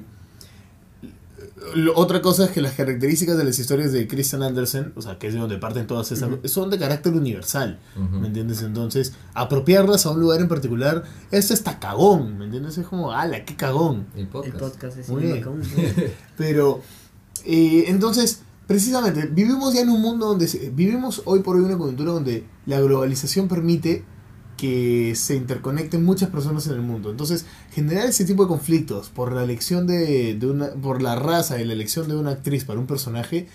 lo- 1.75 1.95
otra 1.97 2.21
cosa 2.21 2.45
es 2.45 2.51
que 2.51 2.61
las 2.61 2.73
características 2.73 3.37
de 3.37 3.43
las 3.43 3.59
historias 3.59 3.91
de 3.91 4.07
Christian 4.07 4.43
Andersen, 4.43 4.93
o 4.95 5.01
sea, 5.01 5.17
que 5.19 5.27
es 5.27 5.33
de 5.33 5.39
donde 5.39 5.57
parten 5.57 5.87
todas 5.87 6.11
esas, 6.11 6.29
son 6.45 6.69
de 6.69 6.77
carácter 6.79 7.13
universal. 7.13 7.79
¿me 7.95 8.27
entiendes? 8.27 8.61
Entonces, 8.61 9.13
apropiarlas 9.33 10.05
a 10.05 10.11
un 10.11 10.19
lugar 10.19 10.39
en 10.41 10.47
particular, 10.47 11.03
eso 11.31 11.53
está 11.53 11.79
cagón, 11.79 12.37
¿me 12.37 12.45
entiendes? 12.45 12.77
Es 12.77 12.87
como, 12.87 13.11
ala, 13.11 13.45
qué 13.45 13.55
cagón. 13.55 14.07
El 14.15 14.27
podcast. 14.27 14.53
El 14.55 14.59
podcast 14.59 14.97
es 14.97 15.09
Muy 15.09 15.23
bien. 15.23 15.41
Común. 15.43 15.61
Pero, 16.37 16.81
eh, 17.45 17.85
entonces, 17.87 18.41
precisamente, 18.67 19.25
vivimos 19.27 19.73
ya 19.73 19.81
en 19.81 19.89
un 19.89 20.01
mundo 20.01 20.27
donde, 20.27 20.47
se- 20.47 20.69
vivimos 20.69 21.21
hoy 21.25 21.39
por 21.41 21.55
hoy 21.55 21.63
una 21.63 21.77
coyuntura 21.77 22.11
donde 22.11 22.45
la 22.65 22.79
globalización 22.79 23.47
permite 23.47 24.03
que 24.59 25.13
se 25.15 25.35
interconecten 25.35 26.03
muchas 26.03 26.29
personas 26.29 26.65
en 26.67 26.73
el 26.73 26.81
mundo. 26.81 27.09
Entonces, 27.11 27.45
generar 27.71 28.07
ese 28.07 28.25
tipo 28.25 28.43
de 28.43 28.47
conflictos 28.49 29.09
por 29.09 29.31
la 29.33 29.43
elección 29.43 29.87
de, 29.87 30.35
de 30.35 30.47
una, 30.47 30.69
por 30.73 31.01
la 31.01 31.15
raza 31.15 31.61
y 31.61 31.65
la 31.65 31.73
elección 31.73 32.07
de 32.07 32.15
una 32.15 32.31
actriz 32.31 32.65
para 32.65 32.79
un 32.79 32.87
personaje, 32.87 33.47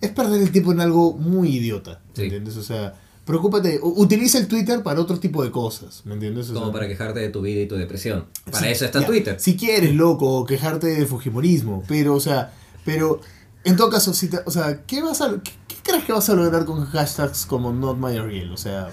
es 0.00 0.10
perder 0.10 0.40
el 0.42 0.50
tiempo 0.52 0.72
en 0.72 0.80
algo 0.80 1.12
muy 1.14 1.56
idiota. 1.56 2.00
¿Me 2.10 2.14
Sí. 2.16 2.22
entiendes? 2.22 2.56
O 2.56 2.62
sea, 2.62 2.94
preocúpate, 3.24 3.78
utiliza 3.82 4.38
el 4.38 4.46
Twitter 4.48 4.82
para 4.82 5.00
otro 5.00 5.18
tipo 5.18 5.42
de 5.44 5.50
cosas, 5.50 6.02
¿me 6.06 6.14
entiendes? 6.14 6.48
O 6.50 6.54
Como 6.54 6.66
sea, 6.66 6.72
para 6.72 6.88
quejarte 6.88 7.20
de 7.20 7.28
tu 7.28 7.42
vida 7.42 7.60
y 7.62 7.66
tu 7.68 7.74
depresión. 7.76 8.24
Para 8.44 8.60
Sí, 8.60 8.66
eso 8.68 8.84
está 8.86 9.00
ya, 9.00 9.06
Twitter. 9.06 9.36
Si 9.40 9.56
quieres, 9.56 9.94
loco, 9.94 10.44
quejarte 10.46 10.86
del 10.86 11.06
fujimorismo, 11.06 11.82
pero, 11.86 12.14
o 12.14 12.20
sea, 12.20 12.52
pero, 12.86 13.20
en 13.64 13.76
todo 13.76 13.90
caso, 13.90 14.14
si 14.14 14.28
te- 14.28 14.40
o 14.46 14.50
sea, 14.50 14.82
¿qué 14.86 15.02
vas 15.02 15.20
a, 15.20 15.30
qué, 15.42 15.50
qué 15.68 15.74
crees 15.82 16.04
que 16.04 16.12
vas 16.12 16.30
a 16.30 16.34
lograr 16.34 16.64
con 16.64 16.84
hashtags 16.86 17.44
como 17.44 17.72
Not 17.72 17.98
My? 17.98 18.16
O 18.50 18.56
sea, 18.56 18.88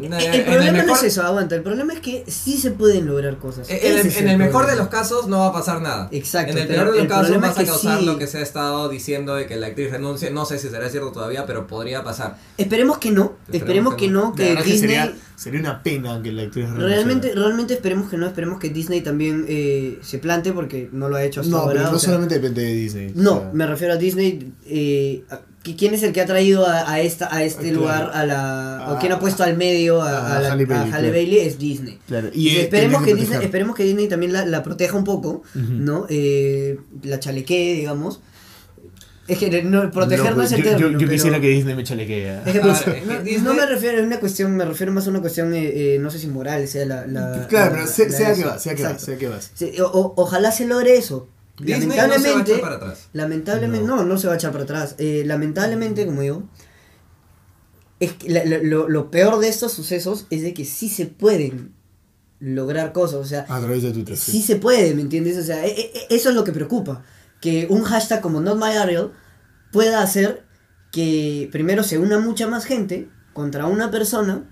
Eh, 0.00 0.30
El, 0.32 0.44
problema 0.44 0.78
no 0.78 0.84
mejor- 0.84 0.96
es 0.98 1.02
eso, 1.02 1.22
aguanta. 1.22 1.56
El 1.56 1.62
problema 1.62 1.92
es 1.92 2.00
que 2.00 2.24
sí 2.28 2.56
se 2.58 2.70
pueden 2.70 3.06
lograr 3.06 3.38
cosas. 3.38 3.68
Eh, 3.68 3.80
En, 4.18 4.28
el, 4.28 4.38
mejor 4.38 4.66
de 4.68 4.76
los 4.76 4.88
casos 4.88 5.26
no 5.26 5.40
va 5.40 5.46
a 5.48 5.52
pasar 5.52 5.82
nada. 5.82 6.08
Exacto, 6.12 6.52
En 6.52 6.58
el 6.58 6.68
peor 6.68 6.92
de 6.92 6.98
los 6.98 7.06
casos 7.08 7.22
problema 7.26 7.48
vas 7.48 7.56
es 7.56 7.58
a 7.58 7.60
que 7.64 7.70
causar 7.70 7.98
sí. 7.98 8.06
lo 8.06 8.16
que 8.18 8.26
se 8.28 8.38
ha 8.38 8.42
estado 8.42 8.88
diciendo 8.88 9.34
de 9.34 9.46
que 9.46 9.56
la 9.56 9.66
actriz 9.68 9.90
renuncie. 9.90 10.30
No 10.30 10.44
sé 10.44 10.58
si 10.58 10.68
será 10.68 10.88
cierto 10.88 11.10
todavía, 11.12 11.44
pero 11.44 11.66
podría 11.66 12.04
pasar. 12.04 12.36
Esperemos 12.56 12.98
que 12.98 13.10
no. 13.10 13.36
Esperemos 13.52 13.54
Esperemos 13.62 13.94
que 13.94 14.06
que 14.06 14.10
no. 14.12 14.34
Que 14.34 14.54
Disney. 14.56 14.78
sería, 14.78 15.12
sería 15.36 15.60
una 15.60 15.82
pena 15.82 16.20
que 16.22 16.30
la 16.32 16.42
actriz 16.42 16.66
renunciara. 16.66 16.94
Realmente, 16.94 17.32
realmente 17.34 17.74
esperemos 17.74 18.08
que 18.10 18.16
no, 18.16 18.26
esperemos 18.26 18.60
que 18.60 18.68
Disney 18.70 19.00
también 19.00 19.44
eh, 19.48 19.98
se 20.02 20.18
plante 20.18 20.52
porque 20.52 20.88
no 20.92 21.08
lo 21.08 21.16
ha 21.16 21.24
hecho 21.24 21.40
hasta 21.40 21.50
No, 21.50 21.58
ahora. 21.58 21.72
pero 21.74 21.90
no 21.90 21.96
o 21.96 21.98
sea, 21.98 22.10
solamente 22.10 22.36
depende 22.36 22.62
de 22.62 22.72
Disney. 22.74 23.12
no, 23.16 23.34
o 23.36 23.40
sea, 23.40 23.50
me 23.52 23.66
refiero 23.66 23.94
a 23.94 23.96
Disney. 23.96 24.52
Eh, 24.66 25.24
a- 25.30 25.40
¿Quién 25.62 25.92
es 25.92 26.02
el 26.02 26.12
que 26.12 26.22
ha 26.22 26.26
traído 26.26 26.66
a, 26.66 26.90
a 26.90 27.00
esta, 27.00 27.34
a 27.34 27.44
este 27.44 27.64
Claro. 27.64 27.76
lugar 27.80 28.10
a 28.14 28.24
la. 28.24 28.86
o 28.88 28.96
A- 28.96 28.98
quién 28.98 29.12
ha 29.12 29.18
puesto 29.18 29.42
al 29.44 29.56
medio 29.58 30.00
a, 30.00 30.08
a 30.10 30.36
a 30.36 30.40
la- 30.40 30.52
Halle 30.52 30.64
a 30.64 30.66
Bailey, 30.66 30.76
Halle 30.78 30.90
claro. 30.90 31.10
Bailey? 31.10 31.38
Es 31.40 31.58
Disney. 31.58 31.98
Claro, 32.08 32.30
Y 32.32 32.48
eh, 32.48 32.62
esperemos, 32.62 33.02
que. 33.02 33.14
Disney, 33.14 33.44
esperemos 33.44 33.76
que 33.76 33.84
Disney 33.84 34.08
también 34.08 34.32
la, 34.32 34.46
la 34.46 34.62
proteja 34.62 34.96
un 34.96 35.04
poco, 35.04 35.42
Ujú. 35.54 35.62
¿no? 35.72 36.06
Eh, 36.08 36.78
la 37.02 37.20
chalequee, 37.20 37.74
digamos. 37.74 38.20
Es 39.28 39.38
que 39.38 39.62
no, 39.62 39.90
proteger 39.92 40.34
no 40.36 40.42
es 40.42 40.50
el 40.52 40.58
yo, 40.58 40.64
yo- 40.64 40.70
término. 40.78 40.92
yo 40.92 40.98
pero- 41.06 41.10
quisiera 41.12 41.40
que 41.40 41.48
Disney 41.50 41.74
me 41.76 41.84
chalequea. 41.84 42.42
Es 42.46 42.52
que, 42.52 42.58
A 42.58 42.62
pues, 42.62 42.78
es 42.78 42.84
que 42.84 43.00
no, 43.06 43.20
Disney- 43.22 43.42
no 43.44 43.54
me 43.54 43.66
refiero 43.66 44.02
a 44.02 44.06
una 44.06 44.18
cuestión, 44.18 44.56
me 44.56 44.64
refiero 44.64 44.92
más 44.92 45.06
a 45.06 45.10
una 45.10 45.20
cuestión, 45.20 45.54
eh, 45.54 45.94
eh, 45.94 45.98
no 46.00 46.10
sé 46.10 46.18
si 46.18 46.26
moral, 46.26 46.66
sea 46.66 46.84
la... 46.86 47.06
la 47.06 47.46
Claro, 47.48 47.76
la- 47.76 47.82
pero 47.82 47.86
sé, 47.86 48.08
la- 48.08 48.16
sea 48.16 48.34
que 48.34 48.44
va, 48.44 48.58
sea 48.58 48.74
que 48.74 48.82
va, 48.82 48.98
sea 48.98 49.18
que 49.18 49.28
vas. 49.28 49.52
O- 49.84 50.14
ojalá 50.16 50.50
se 50.50 50.66
logre 50.66 50.96
eso. 50.96 51.28
Disney 51.64 51.86
no 51.88 51.92
se 51.92 51.98
va 51.98 52.04
a 52.04 52.08
lamentablemente, 52.08 52.50
echar 52.52 52.60
para 52.62 52.76
atrás. 52.76 53.08
lamentablemente, 53.12 53.86
No. 53.86 53.96
no. 53.96 54.04
no, 54.04 54.18
se 54.18 54.26
va 54.26 54.32
a 54.34 54.36
echar 54.36 54.52
para 54.52 54.64
atrás. 54.64 54.94
Eh, 54.98 55.22
lamentablemente, 55.26 56.06
como 56.06 56.20
digo, 56.22 56.42
es 58.00 58.12
que 58.14 58.30
la- 58.30 58.44
la- 58.44 58.58
lo, 58.62 58.88
lo 58.88 59.10
peor 59.10 59.38
de 59.40 59.48
estos 59.48 59.72
sucesos 59.72 60.26
es 60.30 60.42
de 60.42 60.54
que 60.54 60.64
sí 60.64 60.88
se 60.88 61.06
pueden 61.06 61.74
lograr 62.38 62.92
cosas, 62.92 63.16
o 63.16 63.24
sea, 63.24 63.44
A 63.48 63.60
través 63.60 63.82
de 63.82 63.92
Twitter. 63.92 64.16
sí 64.16 64.32
Sí. 64.32 64.42
se 64.42 64.56
puede, 64.56 64.94
¿me 64.94 65.02
entiendes? 65.02 65.36
O 65.36 65.42
sea, 65.42 65.66
e- 65.66 65.70
e- 65.78 66.06
eso 66.08 66.30
es 66.30 66.34
lo 66.34 66.44
que 66.44 66.52
preocupa, 66.52 67.04
que 67.40 67.66
un 67.68 67.82
hashtag 67.82 68.22
como 68.22 68.40
Not 68.40 68.56
My 68.58 68.76
Ariel 68.76 69.10
pueda 69.72 70.02
hacer 70.02 70.44
que 70.90 71.48
primero 71.52 71.82
se 71.82 71.98
una 71.98 72.18
mucha 72.18 72.46
más 72.48 72.64
gente 72.64 73.08
contra 73.34 73.66
una 73.66 73.90
persona 73.90 74.44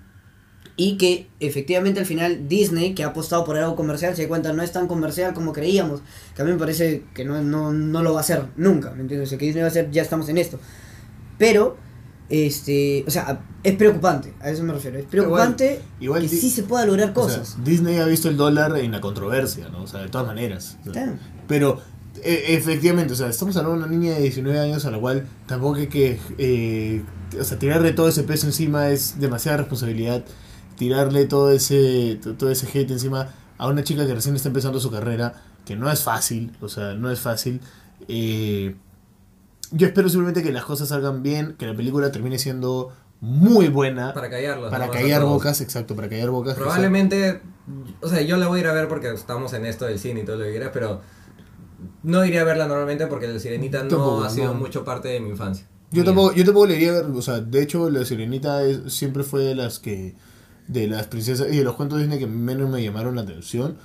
y 0.81 0.97
que 0.97 1.27
efectivamente 1.41 1.99
al 2.01 2.07
final 2.07 2.49
Disney, 2.49 2.95
que 2.95 3.03
ha 3.03 3.09
apostado 3.09 3.45
por 3.45 3.57
algo 3.59 3.75
comercial, 3.77 4.15
se 4.17 4.23
da 4.23 4.29
cuenta 4.29 4.53
no 4.53 4.63
es 4.63 4.71
tan 4.73 4.87
comercial 4.87 5.35
como 5.35 5.53
creíamos, 5.53 6.01
que 6.35 6.41
a 6.43 6.45
mí 6.45 6.53
me 6.53 6.57
parece 6.59 7.03
que 7.15 7.25
no, 7.25 7.43
no, 7.43 7.73
no 7.73 8.03
lo 8.03 8.13
va 8.13 8.19
a 8.19 8.23
hacer 8.23 8.45
nunca, 8.57 8.93
¿me 8.93 9.03
entiendes? 9.03 9.29
O 9.29 9.31
sea, 9.31 9.39
que 9.39 9.45
Disney 9.47 9.63
va 9.63 9.67
a 9.67 9.71
hacer, 9.71 9.91
ya 9.91 10.03
estamos 10.03 10.29
en 10.29 10.39
esto. 10.39 10.61
Pero, 11.37 11.77
este, 12.31 13.05
o 13.07 13.11
sea, 13.11 13.41
es 13.63 13.75
preocupante, 13.77 14.35
a 14.41 14.51
eso 14.51 14.63
me 14.63 14.73
refiero, 14.73 14.99
es 14.99 15.05
preocupante 15.07 15.81
igual 15.99 16.23
que 16.23 16.29
Di- 16.29 16.39
sí 16.41 16.51
se 16.51 16.63
pueda 16.63 16.85
lograr 16.87 17.13
O 17.15 17.29
sea, 17.29 17.39
cosas. 17.41 17.65
Disney 17.65 17.97
ha 17.99 18.05
visto 18.07 18.29
el 18.29 18.37
dólar 18.37 18.77
en 18.79 18.93
la 18.93 19.01
controversia, 19.01 19.69
¿no? 19.71 19.83
O 19.83 19.87
sea, 19.87 20.01
de 20.01 20.09
todas 20.09 20.27
maneras. 20.27 20.77
O 20.81 20.85
sea, 20.85 20.93
Claro. 20.93 21.13
Pero, 21.49 21.81
e- 22.23 22.55
efectivamente, 22.55 23.15
o 23.15 23.17
sea, 23.17 23.29
estamos 23.29 23.57
hablando 23.57 23.79
de 23.81 23.85
una 23.89 23.97
niña 23.99 24.15
de 24.15 24.23
19 24.23 24.61
años 24.61 24.85
a 24.85 24.91
la 24.91 24.99
cual 25.01 25.27
tampoco 25.47 25.77
hay 25.77 25.87
que. 25.89 26.21
eh, 26.39 27.03
o 27.41 27.45
sea, 27.45 27.59
tirarle 27.59 27.93
todo 27.93 28.09
ese 28.09 28.23
peso 28.23 28.47
encima 28.47 28.91
es 28.91 29.19
demasiada 29.19 29.59
responsabilidad. 29.59 30.25
Tirarle 30.79 31.27
todo 31.27 31.51
ese, 31.53 32.19
to- 32.23 32.35
todo 32.35 32.51
ese 32.51 32.67
hate 32.67 32.91
encima 32.93 33.29
a 33.59 33.67
una 33.69 33.83
chica 33.85 34.07
que 34.07 34.15
recién 34.15 34.37
está 34.37 34.49
empezando 34.49 34.79
su 34.81 34.91
carrera, 34.91 35.35
que 35.65 35.75
no 35.77 35.91
es 35.91 36.03
fácil, 36.03 36.53
o 36.61 36.69
sea, 36.69 36.95
no 36.95 37.11
es 37.11 37.21
fácil. 37.21 37.61
Eh, 38.07 38.77
yo 39.73 39.87
espero 39.87 40.09
simplemente 40.09 40.43
que 40.43 40.53
las 40.53 40.65
cosas 40.65 40.89
salgan 40.89 41.23
bien, 41.23 41.57
que 41.59 41.67
la 41.67 41.75
película 41.77 42.11
termine 42.13 42.39
siendo 42.39 42.93
muy 43.21 43.69
buena. 43.69 44.15
Para 44.15 44.31
callarlos. 44.31 44.71
Para 44.71 44.89
callar 44.91 45.25
bocas, 45.25 45.61
exacto, 45.61 45.97
para 45.97 46.09
callar 46.09 46.31
bocas. 46.31 46.55
Probablemente, 46.55 47.41
o 48.01 48.09
sea, 48.09 48.21
yo 48.23 48.37
la 48.37 48.47
voy 48.47 48.59
a 48.59 48.63
ir 48.63 48.67
a 48.69 48.73
ver 48.73 48.87
porque 48.89 49.11
estamos 49.13 49.53
en 49.55 49.67
esto 49.67 49.85
del 49.87 49.99
cine 49.99 50.21
y 50.21 50.25
todo 50.25 50.37
lo 50.37 50.45
que 50.45 50.53
quieras, 50.53 50.71
pero 50.73 51.01
no 52.05 52.25
iría 52.25 52.43
a 52.43 52.45
verla 52.45 52.67
normalmente 52.69 53.07
porque 53.09 53.27
la 53.29 53.39
sirenita 53.41 53.83
no 53.83 53.89
Tampoco, 53.89 54.23
ha 54.25 54.31
sido 54.31 54.55
no. 54.55 54.61
mucho 54.61 54.85
parte 54.85 55.09
de 55.09 55.21
mi 55.21 55.31
infancia. 55.31 55.67
Yo 55.91 56.05
tampoco, 56.05 56.33
yo 56.35 56.45
tampoco 56.45 56.67
le 56.67 56.77
iría 56.77 56.91
a 56.91 57.03
ver, 57.03 57.07
o 57.07 57.23
sea, 57.23 57.41
de 57.41 57.63
hecho 57.63 57.91
la 57.91 58.05
sirenita 58.05 58.63
es- 58.63 58.93
siempre 58.93 59.25
fue 59.25 59.43
de 59.43 59.55
las 59.55 59.79
que, 59.81 60.15
de 60.69 60.87
las 60.87 61.07
princesas 61.07 61.49
y 61.51 61.57
de 61.57 61.65
los 61.65 61.75
cuentos 61.75 61.99
Disney 61.99 62.19
que 62.19 62.27
menos 62.27 62.69
me 62.69 62.83
llamaron 62.83 63.17
la 63.17 63.23
atención, 63.23 63.79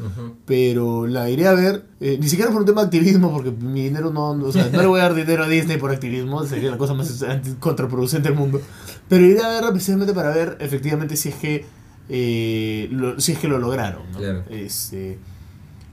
pero 0.45 1.07
la 1.07 1.29
iré 1.29 1.47
a 1.47 1.53
ver, 1.53 1.85
eh, 2.01 2.17
ni 2.19 2.27
siquiera 2.27 2.51
por 2.51 2.59
un 2.59 2.67
tema 2.67 2.81
de 2.81 2.87
activismo, 2.87 3.31
porque 3.31 3.51
mi 3.51 3.83
dinero 3.83 4.11
no, 4.11 4.31
o 4.31 4.51
sea, 4.51 4.69
no 4.69 4.81
le 4.81 4.87
voy 4.87 4.99
a 4.99 5.03
dar 5.03 5.15
dinero 5.15 5.45
a 5.45 5.47
Disney 5.47 5.77
por 5.77 5.91
activismo, 5.91 6.45
sería 6.45 6.69
la 6.69 6.77
cosa 6.77 6.93
más 6.93 7.25
contraproducente 7.59 8.27
del 8.27 8.37
mundo, 8.37 8.61
pero 9.07 9.25
iré 9.25 9.41
a 9.41 9.47
verla 9.47 9.71
precisamente 9.71 10.13
para 10.13 10.29
ver 10.31 10.57
efectivamente 10.59 11.15
si 11.15 11.29
es 11.29 11.35
que, 11.35 11.65
eh, 12.09 12.89
lo, 12.91 13.17
si 13.19 13.31
es 13.31 13.39
que 13.39 13.47
lo 13.47 13.59
lograron, 13.59 14.11
¿no? 14.11 14.17
Claro. 14.19 14.43
Este, 14.49 15.17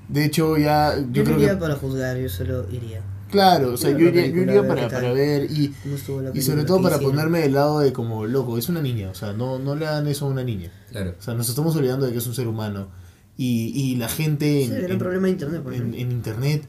de 0.09 0.25
hecho 0.25 0.57
ya, 0.57 0.97
yo, 0.97 1.07
Yo 1.13 1.23
no 1.23 1.25
creo 1.25 1.39
iría 1.39 1.51
que, 1.51 1.57
para 1.57 1.77
juzgar, 1.77 2.17
yo 2.17 2.29
solo 2.29 2.67
iría. 2.73 3.01
Claro, 3.31 3.73
o 3.75 3.77
sea, 3.77 3.91
Yo 3.91 4.09
iría, 4.09 4.27
yo 4.27 4.43
iría 4.43 4.67
para, 4.67 4.89
para 4.89 5.13
ver 5.13 5.51
y... 5.51 5.69
¿Cómo 5.83 5.95
estuvo 5.97 6.21
la 6.23 6.31
Y 6.35 6.43
sobre 6.43 6.65
todo 6.65 6.79
¿Qué 6.79 6.83
para 6.85 6.99
ponerme 6.99 7.41
del 7.41 7.55
lado 7.55 7.81
de 7.81 7.93
como, 7.93 8.27
loco, 8.27 8.59
es 8.59 8.69
una 8.69 8.83
niña, 8.83 9.11
o 9.11 9.15
sea, 9.15 9.33
no, 9.33 9.59
no 9.59 9.75
le 9.77 9.87
hagan 9.87 10.07
eso 10.09 10.27
a 10.27 10.29
una 10.29 10.45
niña. 10.45 10.71
Claro. 10.91 11.15
O 11.19 11.23
sea, 11.23 11.35
nos 11.35 11.49
estamos 11.49 11.75
olvidando 11.77 12.07
de 12.07 12.13
que 12.13 12.19
es 12.19 12.27
un 12.27 12.35
ser 12.35 12.47
humano. 12.49 12.89
Y, 13.37 13.73
y 13.75 13.97
la 13.97 14.09
gente 14.09 14.67
Sí, 14.67 14.73
en, 14.73 14.91
en- 14.93 14.99
problema 14.99 15.27
de 15.27 15.33
internet, 15.33 15.63
por 15.63 15.73
en- 15.75 15.95
internet 15.95 16.65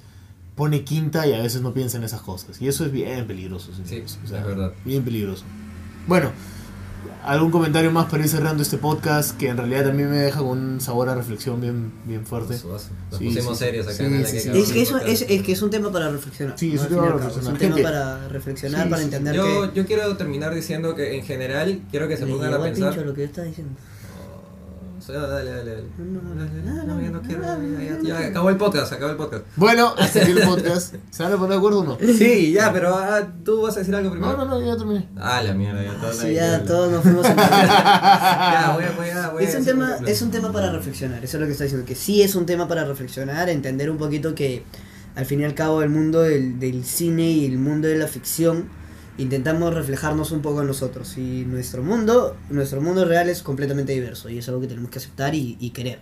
pone 0.55 0.83
quinta 0.83 1.27
y 1.27 1.33
a 1.33 1.41
veces 1.41 1.61
no 1.61 1.73
piensa 1.73 1.97
en 1.97 2.03
esas 2.03 2.21
cosas. 2.21 2.61
Y 2.61 2.67
eso 2.67 2.85
es 2.85 2.91
bien 2.91 3.27
peligroso, 3.27 3.71
Sí. 3.85 3.99
O 3.99 4.03
es 4.05 4.17
sea, 4.29 4.43
verdad. 4.45 4.71
Bien 4.85 5.03
peligroso. 5.03 5.43
Bueno, 6.07 6.31
algún 7.23 7.51
comentario 7.51 7.91
más 7.91 8.05
para 8.09 8.23
ir 8.23 8.29
cerrando 8.29 8.63
este 8.63 8.77
podcast 8.77 9.37
que 9.37 9.49
en 9.49 9.57
realidad 9.57 9.85
también 9.85 10.09
me 10.09 10.17
deja 10.17 10.39
con 10.39 10.57
un 10.57 10.81
sabor 10.81 11.09
a 11.09 11.15
reflexión 11.15 11.59
bien, 11.61 11.91
bien 12.05 12.25
fuerte. 12.25 12.55
Nos 12.67 12.83
Sí, 13.17 13.25
pusimos 13.25 13.57
sí. 13.57 13.65
serios 13.65 13.85
acá 13.87 13.95
Sí, 13.97 14.03
en 14.05 14.25
sí, 14.25 14.31
que 14.51 14.59
Es 14.59 14.71
que, 14.71 14.81
eso, 14.81 14.97
es, 14.99 15.25
es 15.27 15.41
que 15.43 15.51
es 15.51 15.61
un 15.61 15.69
tema 15.69 15.91
para 15.91 16.09
reflexionar. 16.09 16.57
Sí, 16.57 16.73
¿no? 16.73 16.81
es 16.83 16.91
un 16.91 16.97
Al 16.97 16.97
tema 16.99 17.07
para 17.11 17.17
reflexionar. 17.17 17.41
Es 17.43 17.47
un 17.47 17.57
tema 17.57 17.81
para 17.83 18.27
reflexionar, 18.27 18.89
para 18.89 19.01
entender 19.01 19.35
Yo, 19.35 19.71
que... 19.71 19.77
yo 19.79 19.85
quiero 19.85 20.17
terminar 20.17 20.53
diciendo 20.55 20.95
que 20.95 21.17
en 21.17 21.23
general 21.25 21.81
quiero 21.91 22.07
que 22.07 22.17
se 22.17 22.25
pongan 22.25 22.53
a 22.53 22.61
pensar. 22.61 22.95
lo 22.97 23.13
que 23.13 23.21
yo 23.21 23.27
estaba 23.27 23.47
diciendo. 23.47 23.73
Dale, 25.07 25.49
dale, 25.49 25.71
dale. 25.71 25.83
No, 25.97 26.21
no, 26.21 26.35
Dale, 26.35 26.61
no, 26.63 26.73
no, 26.73 26.83
no, 26.95 27.01
ya 27.01 27.09
no 27.09 27.13
no, 27.13 27.21
quiero. 27.21 27.41
no, 27.41 27.47
ya, 27.47 27.91
no, 27.97 28.03
ya, 28.03 28.19
no. 28.19 28.25
acabó 28.27 28.49
el 28.49 28.57
podcast, 28.57 28.93
acabó 28.93 29.11
el 29.11 29.17
podcast. 29.17 29.43
Bueno, 29.55 29.93
hasta 29.97 30.21
aquí 30.21 30.31
el 30.31 30.41
podcast. 30.43 30.95
¿Se 31.09 31.23
van 31.23 31.33
a 31.33 31.35
poner 31.35 31.51
de 31.51 31.57
acuerdo 31.57 31.79
o 31.79 31.83
no? 31.83 31.97
Sí, 31.99 32.51
ya, 32.51 32.71
pero 32.71 32.95
ah, 32.95 33.27
tú 33.43 33.61
vas 33.63 33.75
a 33.75 33.79
decir 33.79 33.95
algo 33.95 34.11
primero. 34.11 34.37
No, 34.37 34.45
no, 34.45 34.59
no, 34.59 34.65
ya 34.65 34.77
terminé. 34.77 35.09
Ah, 35.17 35.41
la 35.41 35.53
mierda, 35.53 35.83
ya 35.83 35.99
todo 35.99 36.13
Sí, 36.13 36.33
ya 36.33 36.63
todos 36.63 36.91
nos 36.91 37.01
fuimos 37.03 37.25
a 37.25 37.33
Ya, 37.35 38.71
voy 38.75 38.83
a, 39.09 39.29
voy 39.29 39.43
a, 39.43 39.47
es 39.47 39.55
un 39.55 39.65
tema 39.65 39.97
es 40.05 40.21
un 40.21 40.31
tema 40.31 40.51
para 40.51 40.71
reflexionar 40.71 41.23
eso 41.23 41.37
es 41.37 41.41
lo 41.41 41.45
que 41.47 41.51
está 41.53 41.63
diciendo 41.63 41.85
que 41.85 41.95
sí 41.95 42.21
es 42.21 42.35
un 42.35 42.45
tema 42.45 42.67
para 42.67 42.85
reflexionar 42.85 43.49
entender 43.49 43.89
un 43.89 43.97
poquito 43.97 44.35
que 44.35 44.63
al 45.15 45.25
fin 45.25 45.41
y 45.41 45.43
al 45.45 45.53
cabo 45.55 45.81
el 45.81 45.89
mundo 45.89 46.21
del, 46.21 46.59
del 46.59 46.85
cine 46.85 47.29
y 47.31 47.45
el 47.45 47.57
mundo 47.57 47.87
de 47.87 47.95
la 47.95 48.07
ficción 48.07 48.69
intentamos 49.17 49.73
reflejarnos 49.73 50.31
un 50.31 50.41
poco 50.41 50.61
en 50.61 50.67
nosotros 50.67 51.17
y 51.17 51.45
nuestro 51.45 51.83
mundo 51.83 52.37
nuestro 52.49 52.81
mundo 52.81 53.05
real 53.05 53.29
es 53.29 53.43
completamente 53.43 53.93
diverso 53.93 54.29
y 54.29 54.37
es 54.37 54.47
algo 54.47 54.61
que 54.61 54.67
tenemos 54.67 54.89
que 54.89 54.99
aceptar 54.99 55.35
y, 55.35 55.57
y 55.59 55.71
querer 55.71 55.99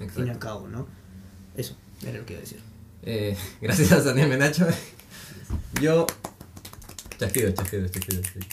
al 0.00 0.10
fin 0.10 0.26
y 0.26 0.30
al 0.30 0.38
cabo 0.38 0.68
no 0.68 0.86
eso 1.56 1.76
era 2.02 2.18
lo 2.18 2.26
que 2.26 2.34
iba 2.34 2.38
a 2.38 2.44
decir 2.44 2.60
Eh, 3.04 3.36
gracias 3.60 3.90
a 3.92 4.00
Daniel 4.02 4.28
Menacho. 4.28 4.64
Yo. 5.80 6.06
Chasquido, 7.18 7.50
chasquido, 7.52 7.88
chasquido. 7.88 8.22
chasquido. 8.22 8.46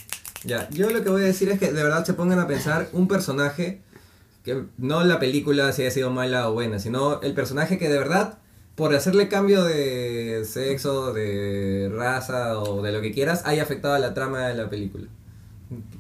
Ya, 0.44 0.70
yo 0.72 0.90
lo 0.90 1.04
que 1.04 1.10
voy 1.10 1.22
a 1.22 1.26
decir 1.26 1.50
es 1.50 1.60
que 1.60 1.72
de 1.72 1.84
verdad 1.84 2.04
se 2.06 2.14
pongan 2.14 2.40
a 2.40 2.48
pensar 2.48 2.90
un 2.94 3.08
personaje 3.08 3.82
que 4.44 4.64
no 4.78 5.04
la 5.04 5.20
película 5.20 5.72
si 5.74 5.82
haya 5.84 5.92
sido 5.92 6.10
mala 6.12 6.50
o 6.50 6.54
buena, 6.54 6.80
sino 6.80 7.22
el 7.22 7.34
personaje 7.34 7.78
que 7.78 7.90
de 7.90 7.98
verdad, 7.98 8.40
por 8.80 8.96
hacerle 8.96 9.28
cambio 9.28 9.66
de 9.66 10.46
sexo, 10.46 11.12
de 11.12 11.92
raza 11.94 12.58
o 12.60 12.82
de 12.82 12.94
lo 12.94 13.02
que 13.02 13.12
quieras, 13.12 13.42
haya 13.44 13.62
afectado 13.62 13.94
a 13.94 14.00
la 14.00 14.14
trama 14.14 14.48
de 14.48 14.54
la 14.54 14.70
película. 14.70 15.06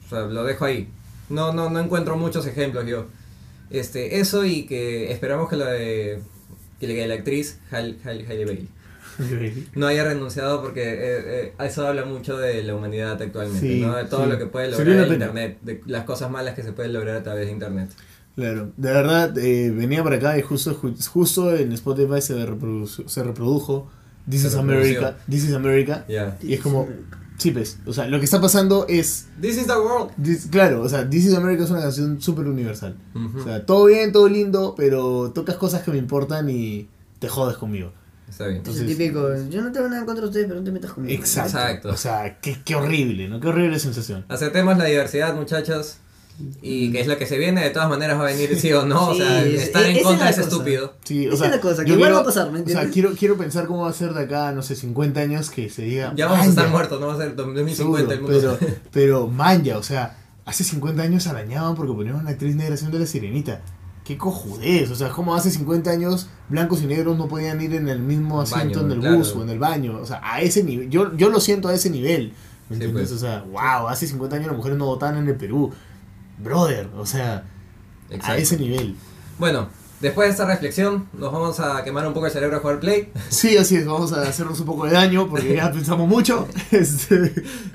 O 0.05 0.09
sea, 0.09 0.21
lo 0.21 0.45
dejo 0.45 0.63
ahí. 0.63 0.87
No, 1.27 1.51
no, 1.51 1.69
no 1.69 1.81
encuentro 1.81 2.15
muchos 2.15 2.45
ejemplos 2.45 2.87
yo. 2.87 3.07
Este, 3.69 4.21
eso 4.21 4.45
y 4.45 4.65
que 4.65 5.11
esperamos 5.11 5.49
que 5.49 5.57
la 5.57 5.65
de 5.65 6.21
que 6.79 6.87
la, 6.87 6.93
que 6.93 7.07
la 7.07 7.13
actriz 7.15 7.59
Halle, 7.69 7.97
Halle, 8.05 8.25
Halle 8.25 8.45
Bailey 8.45 8.69
no 9.75 9.85
haya 9.85 10.05
renunciado 10.05 10.61
porque 10.61 10.81
eh, 10.81 10.97
eh, 11.27 11.53
eso 11.59 11.85
habla 11.85 12.05
mucho 12.05 12.37
de 12.37 12.63
la 12.63 12.75
humanidad 12.75 13.21
actualmente, 13.21 13.59
Sí, 13.59 13.81
¿no? 13.81 13.93
De 13.93 14.05
todo 14.05 14.23
sí. 14.23 14.29
lo 14.29 14.37
que 14.37 14.45
puede 14.45 14.71
lograr 14.71 14.87
el 14.87 15.11
internet, 15.11 15.57
de 15.63 15.81
las 15.85 16.05
cosas 16.05 16.31
malas 16.31 16.55
que 16.55 16.63
se 16.63 16.71
pueden 16.71 16.93
lograr 16.93 17.17
a 17.17 17.23
través 17.23 17.45
de 17.47 17.51
internet. 17.51 17.89
Claro, 18.35 18.71
de 18.77 18.91
verdad, 18.91 19.37
eh, 19.37 19.71
venía 19.71 20.03
para 20.03 20.15
acá 20.15 20.37
y 20.37 20.41
justo, 20.41 20.73
ju- 20.79 20.95
justo 21.07 21.55
en 21.55 21.71
Spotify 21.73 22.21
se 22.21 22.45
reprodujo, 22.45 23.07
se 23.07 23.23
reprodujo 23.23 23.89
This 24.29 24.41
Se 24.43 24.47
is. 24.49 24.55
America, 24.55 25.17
This 25.29 25.43
is 25.45 25.53
America, 25.53 26.05
y 26.41 26.53
es 26.53 26.61
como, 26.61 26.87
sí, 27.37 27.51
pues, 27.51 27.79
o 27.85 27.91
sea, 27.91 28.07
lo 28.07 28.19
que 28.19 28.25
está 28.25 28.39
pasando 28.39 28.85
es, 28.87 29.27
This 29.41 29.57
is 29.57 29.67
the 29.67 29.73
world. 29.73 30.11
this- 30.23 30.47
claro, 30.49 30.81
o 30.83 30.87
sea, 30.89 31.09
This 31.09 31.25
is 31.25 31.33
America 31.33 31.63
es 31.63 31.69
una 31.69 31.81
canción 31.81 32.21
súper 32.21 32.45
universal. 32.47 32.95
O 33.35 33.43
sea, 33.43 33.65
todo 33.65 33.85
bien, 33.85 34.11
todo 34.13 34.29
lindo, 34.29 34.73
pero 34.77 35.31
tocas 35.33 35.55
cosas 35.57 35.83
que 35.83 35.91
me 35.91 35.97
importan 35.97 36.49
y 36.49 36.87
te 37.19 37.27
jodes 37.27 37.57
conmigo. 37.57 37.91
Está 38.29 38.45
bien. 38.45 38.57
Entonces- 38.57 38.85
típico 38.85 39.27
yo 39.49 39.61
no 39.63 39.71
tengo 39.71 39.89
nada 39.89 40.05
contra 40.05 40.21
de 40.21 40.27
ustedes 40.27 40.45
pero 40.47 40.59
no 40.59 40.63
te 40.65 40.71
metas 40.71 40.91
conmigo 40.93 41.19
Exacto. 41.19 41.57
Exacto. 41.57 41.89
O 41.89 41.97
sea, 41.97 42.39
qué, 42.39 42.57
qué 42.63 42.75
horrible, 42.75 43.27
¿no? 43.27 43.39
Qué 43.39 43.47
horrible 43.47 43.79
sensación. 43.79 44.23
Aceptemos 44.29 44.77
la 44.77 44.85
diversidad, 44.85 45.35
muchachos. 45.35 45.97
Y 46.61 46.91
que 46.91 47.01
es 47.01 47.07
lo 47.07 47.17
que 47.17 47.25
se 47.25 47.37
viene, 47.37 47.61
de 47.61 47.69
todas 47.71 47.89
maneras 47.89 48.17
va 48.17 48.23
a 48.23 48.31
venir 48.31 48.55
sí 48.59 48.71
o 48.73 48.85
no. 48.85 49.09
o 49.09 49.13
Sí, 49.13 49.19
sea, 49.19 49.43
es- 49.45 49.61
estar 49.63 49.83
en 49.83 49.91
esa 49.91 49.99
es 49.99 50.05
contra 50.05 50.23
la 50.25 50.29
es 50.31 50.35
cosa. 50.37 50.47
estúpido. 50.49 50.93
Sí, 51.03 51.27
o 51.27 51.29
Esa 51.29 51.37
sea, 51.37 51.45
es 51.47 51.55
la 51.55 51.61
cosa, 51.61 51.83
que 51.83 51.89
yo 51.89 51.95
igual 51.95 52.11
va 52.13 52.15
a 52.15 52.19
quiero- 52.21 52.25
pasar, 52.25 52.45
¿me 52.45 52.49
O 52.51 52.53
sea, 52.53 52.59
entiendes? 52.61 52.93
quiero, 52.93 53.11
quiero 53.17 53.37
pensar 53.37 53.67
cómo 53.67 53.81
va 53.83 53.89
a 53.89 53.93
ser 53.93 54.13
de 54.13 54.23
acá, 54.23 54.51
no 54.51 54.61
sé, 54.61 54.75
50 54.75 55.19
años 55.21 55.49
que 55.49 55.69
se 55.69 55.81
diga. 55.83 56.13
Ya 56.15 56.27
vamos 56.27 56.45
a 56.45 56.49
estar 56.49 56.63
"Manja". 56.65 56.77
muertos, 56.77 57.01
no 57.01 57.07
va 57.07 57.13
a 57.13 57.17
ser 57.17 57.35
2050 57.35 58.13
Seguro, 58.15 58.33
el 58.35 58.39
mundo. 58.41 58.57
pero, 58.59 58.75
pero 58.91 59.27
manja, 59.27 59.77
o 59.77 59.83
sea, 59.83 60.17
hace 60.45 60.63
50 60.63 61.03
años 61.03 61.27
arañaban 61.27 61.75
porque 61.75 61.93
ponían 61.93 62.15
una 62.15 62.29
actriz 62.31 62.55
negra 62.55 62.75
haciendo 62.75 62.97
la 62.99 63.05
sirenita. 63.05 63.61
Qué 64.05 64.17
cojudez, 64.17 64.89
o 64.89 64.95
sea, 64.95 65.09
como 65.09 65.35
hace 65.35 65.51
50 65.51 65.91
años 65.91 66.29
blancos 66.49 66.81
y 66.81 66.87
negros 66.87 67.15
no 67.15 67.27
podían 67.27 67.61
ir 67.61 67.75
en 67.75 67.87
el 67.89 67.99
mismo 67.99 68.41
asiento 68.41 68.79
Baño, 68.79 68.87
en 68.87 68.91
el 68.93 68.99
claro. 69.01 69.17
bus 69.17 69.35
o 69.35 69.43
en 69.43 69.49
el 69.49 69.59
baño, 69.59 69.99
o 70.01 70.05
sea, 70.05 70.19
a 70.23 70.41
ese 70.41 70.63
nivel, 70.63 70.89
yo, 70.89 71.15
yo 71.15 71.29
lo 71.29 71.39
siento 71.39 71.67
a 71.67 71.75
ese 71.75 71.91
nivel, 71.91 72.29
¿me 72.69 72.77
Sí, 72.77 72.83
entiendes? 72.83 73.09
pues. 73.09 73.11
O 73.11 73.19
sea, 73.19 73.43
wow, 73.51 73.87
hace 73.87 74.07
50 74.07 74.37
años 74.37 74.47
las 74.47 74.57
mujeres 74.57 74.79
no 74.79 74.85
votaban 74.85 75.17
en 75.17 75.27
el 75.27 75.35
Perú, 75.35 75.71
brother, 76.39 76.89
o 76.97 77.05
sea, 77.05 77.43
a 78.21 78.37
ese 78.37 78.57
nivel. 78.57 78.95
Bueno, 79.37 79.69
Después 79.99 80.27
de 80.27 80.31
esta 80.31 80.45
reflexión, 80.45 81.09
nos 81.11 81.33
vamos 81.33 81.59
a 81.59 81.83
quemar 81.83 82.07
un 82.07 82.13
poco 82.13 82.27
el 82.27 82.31
cerebro 82.31 82.57
a 82.57 82.59
jugar 82.61 82.79
Play. 82.79 83.11
Sí, 83.29 83.57
así 83.57 83.75
es, 83.75 83.85
vamos 83.85 84.13
a 84.13 84.21
hacernos 84.21 84.57
un 84.61 84.65
poco 84.65 84.85
de 84.85 84.93
daño 84.93 85.27
porque 85.27 85.55
ya 85.55 85.71
pensamos 85.71 86.07
mucho. 86.07 86.47
Este, 86.71 87.33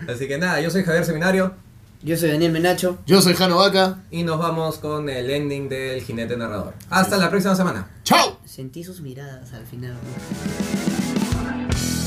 Así 0.09 0.27
que 0.27 0.39
nada, 0.39 0.61
yo 0.61 0.71
soy 0.71 0.85
Javier 0.85 1.05
Seminario 1.05 1.53
Yo 2.03 2.17
soy 2.17 2.31
Daniel 2.31 2.53
Menacho. 2.53 2.97
Yo 3.07 3.21
soy 3.21 3.35
Jano 3.35 3.59
Vaca. 3.59 3.99
y 4.11 4.23
nos 4.23 4.39
vamos 4.39 4.79
con 4.79 5.11
el 5.11 5.29
ending 5.29 5.69
del 5.69 6.01
jinete 6.03 6.37
narrador. 6.39 6.73
Hasta 6.89 7.19
la 7.19 7.29
próxima 7.29 7.55
semana. 7.57 7.91
¡Chao! 8.05 8.41
Sentí 8.47 8.85
sus 8.85 9.03
miradas 9.03 9.53
al 9.53 9.67
final. 9.67 9.93
¿no? 9.93 12.04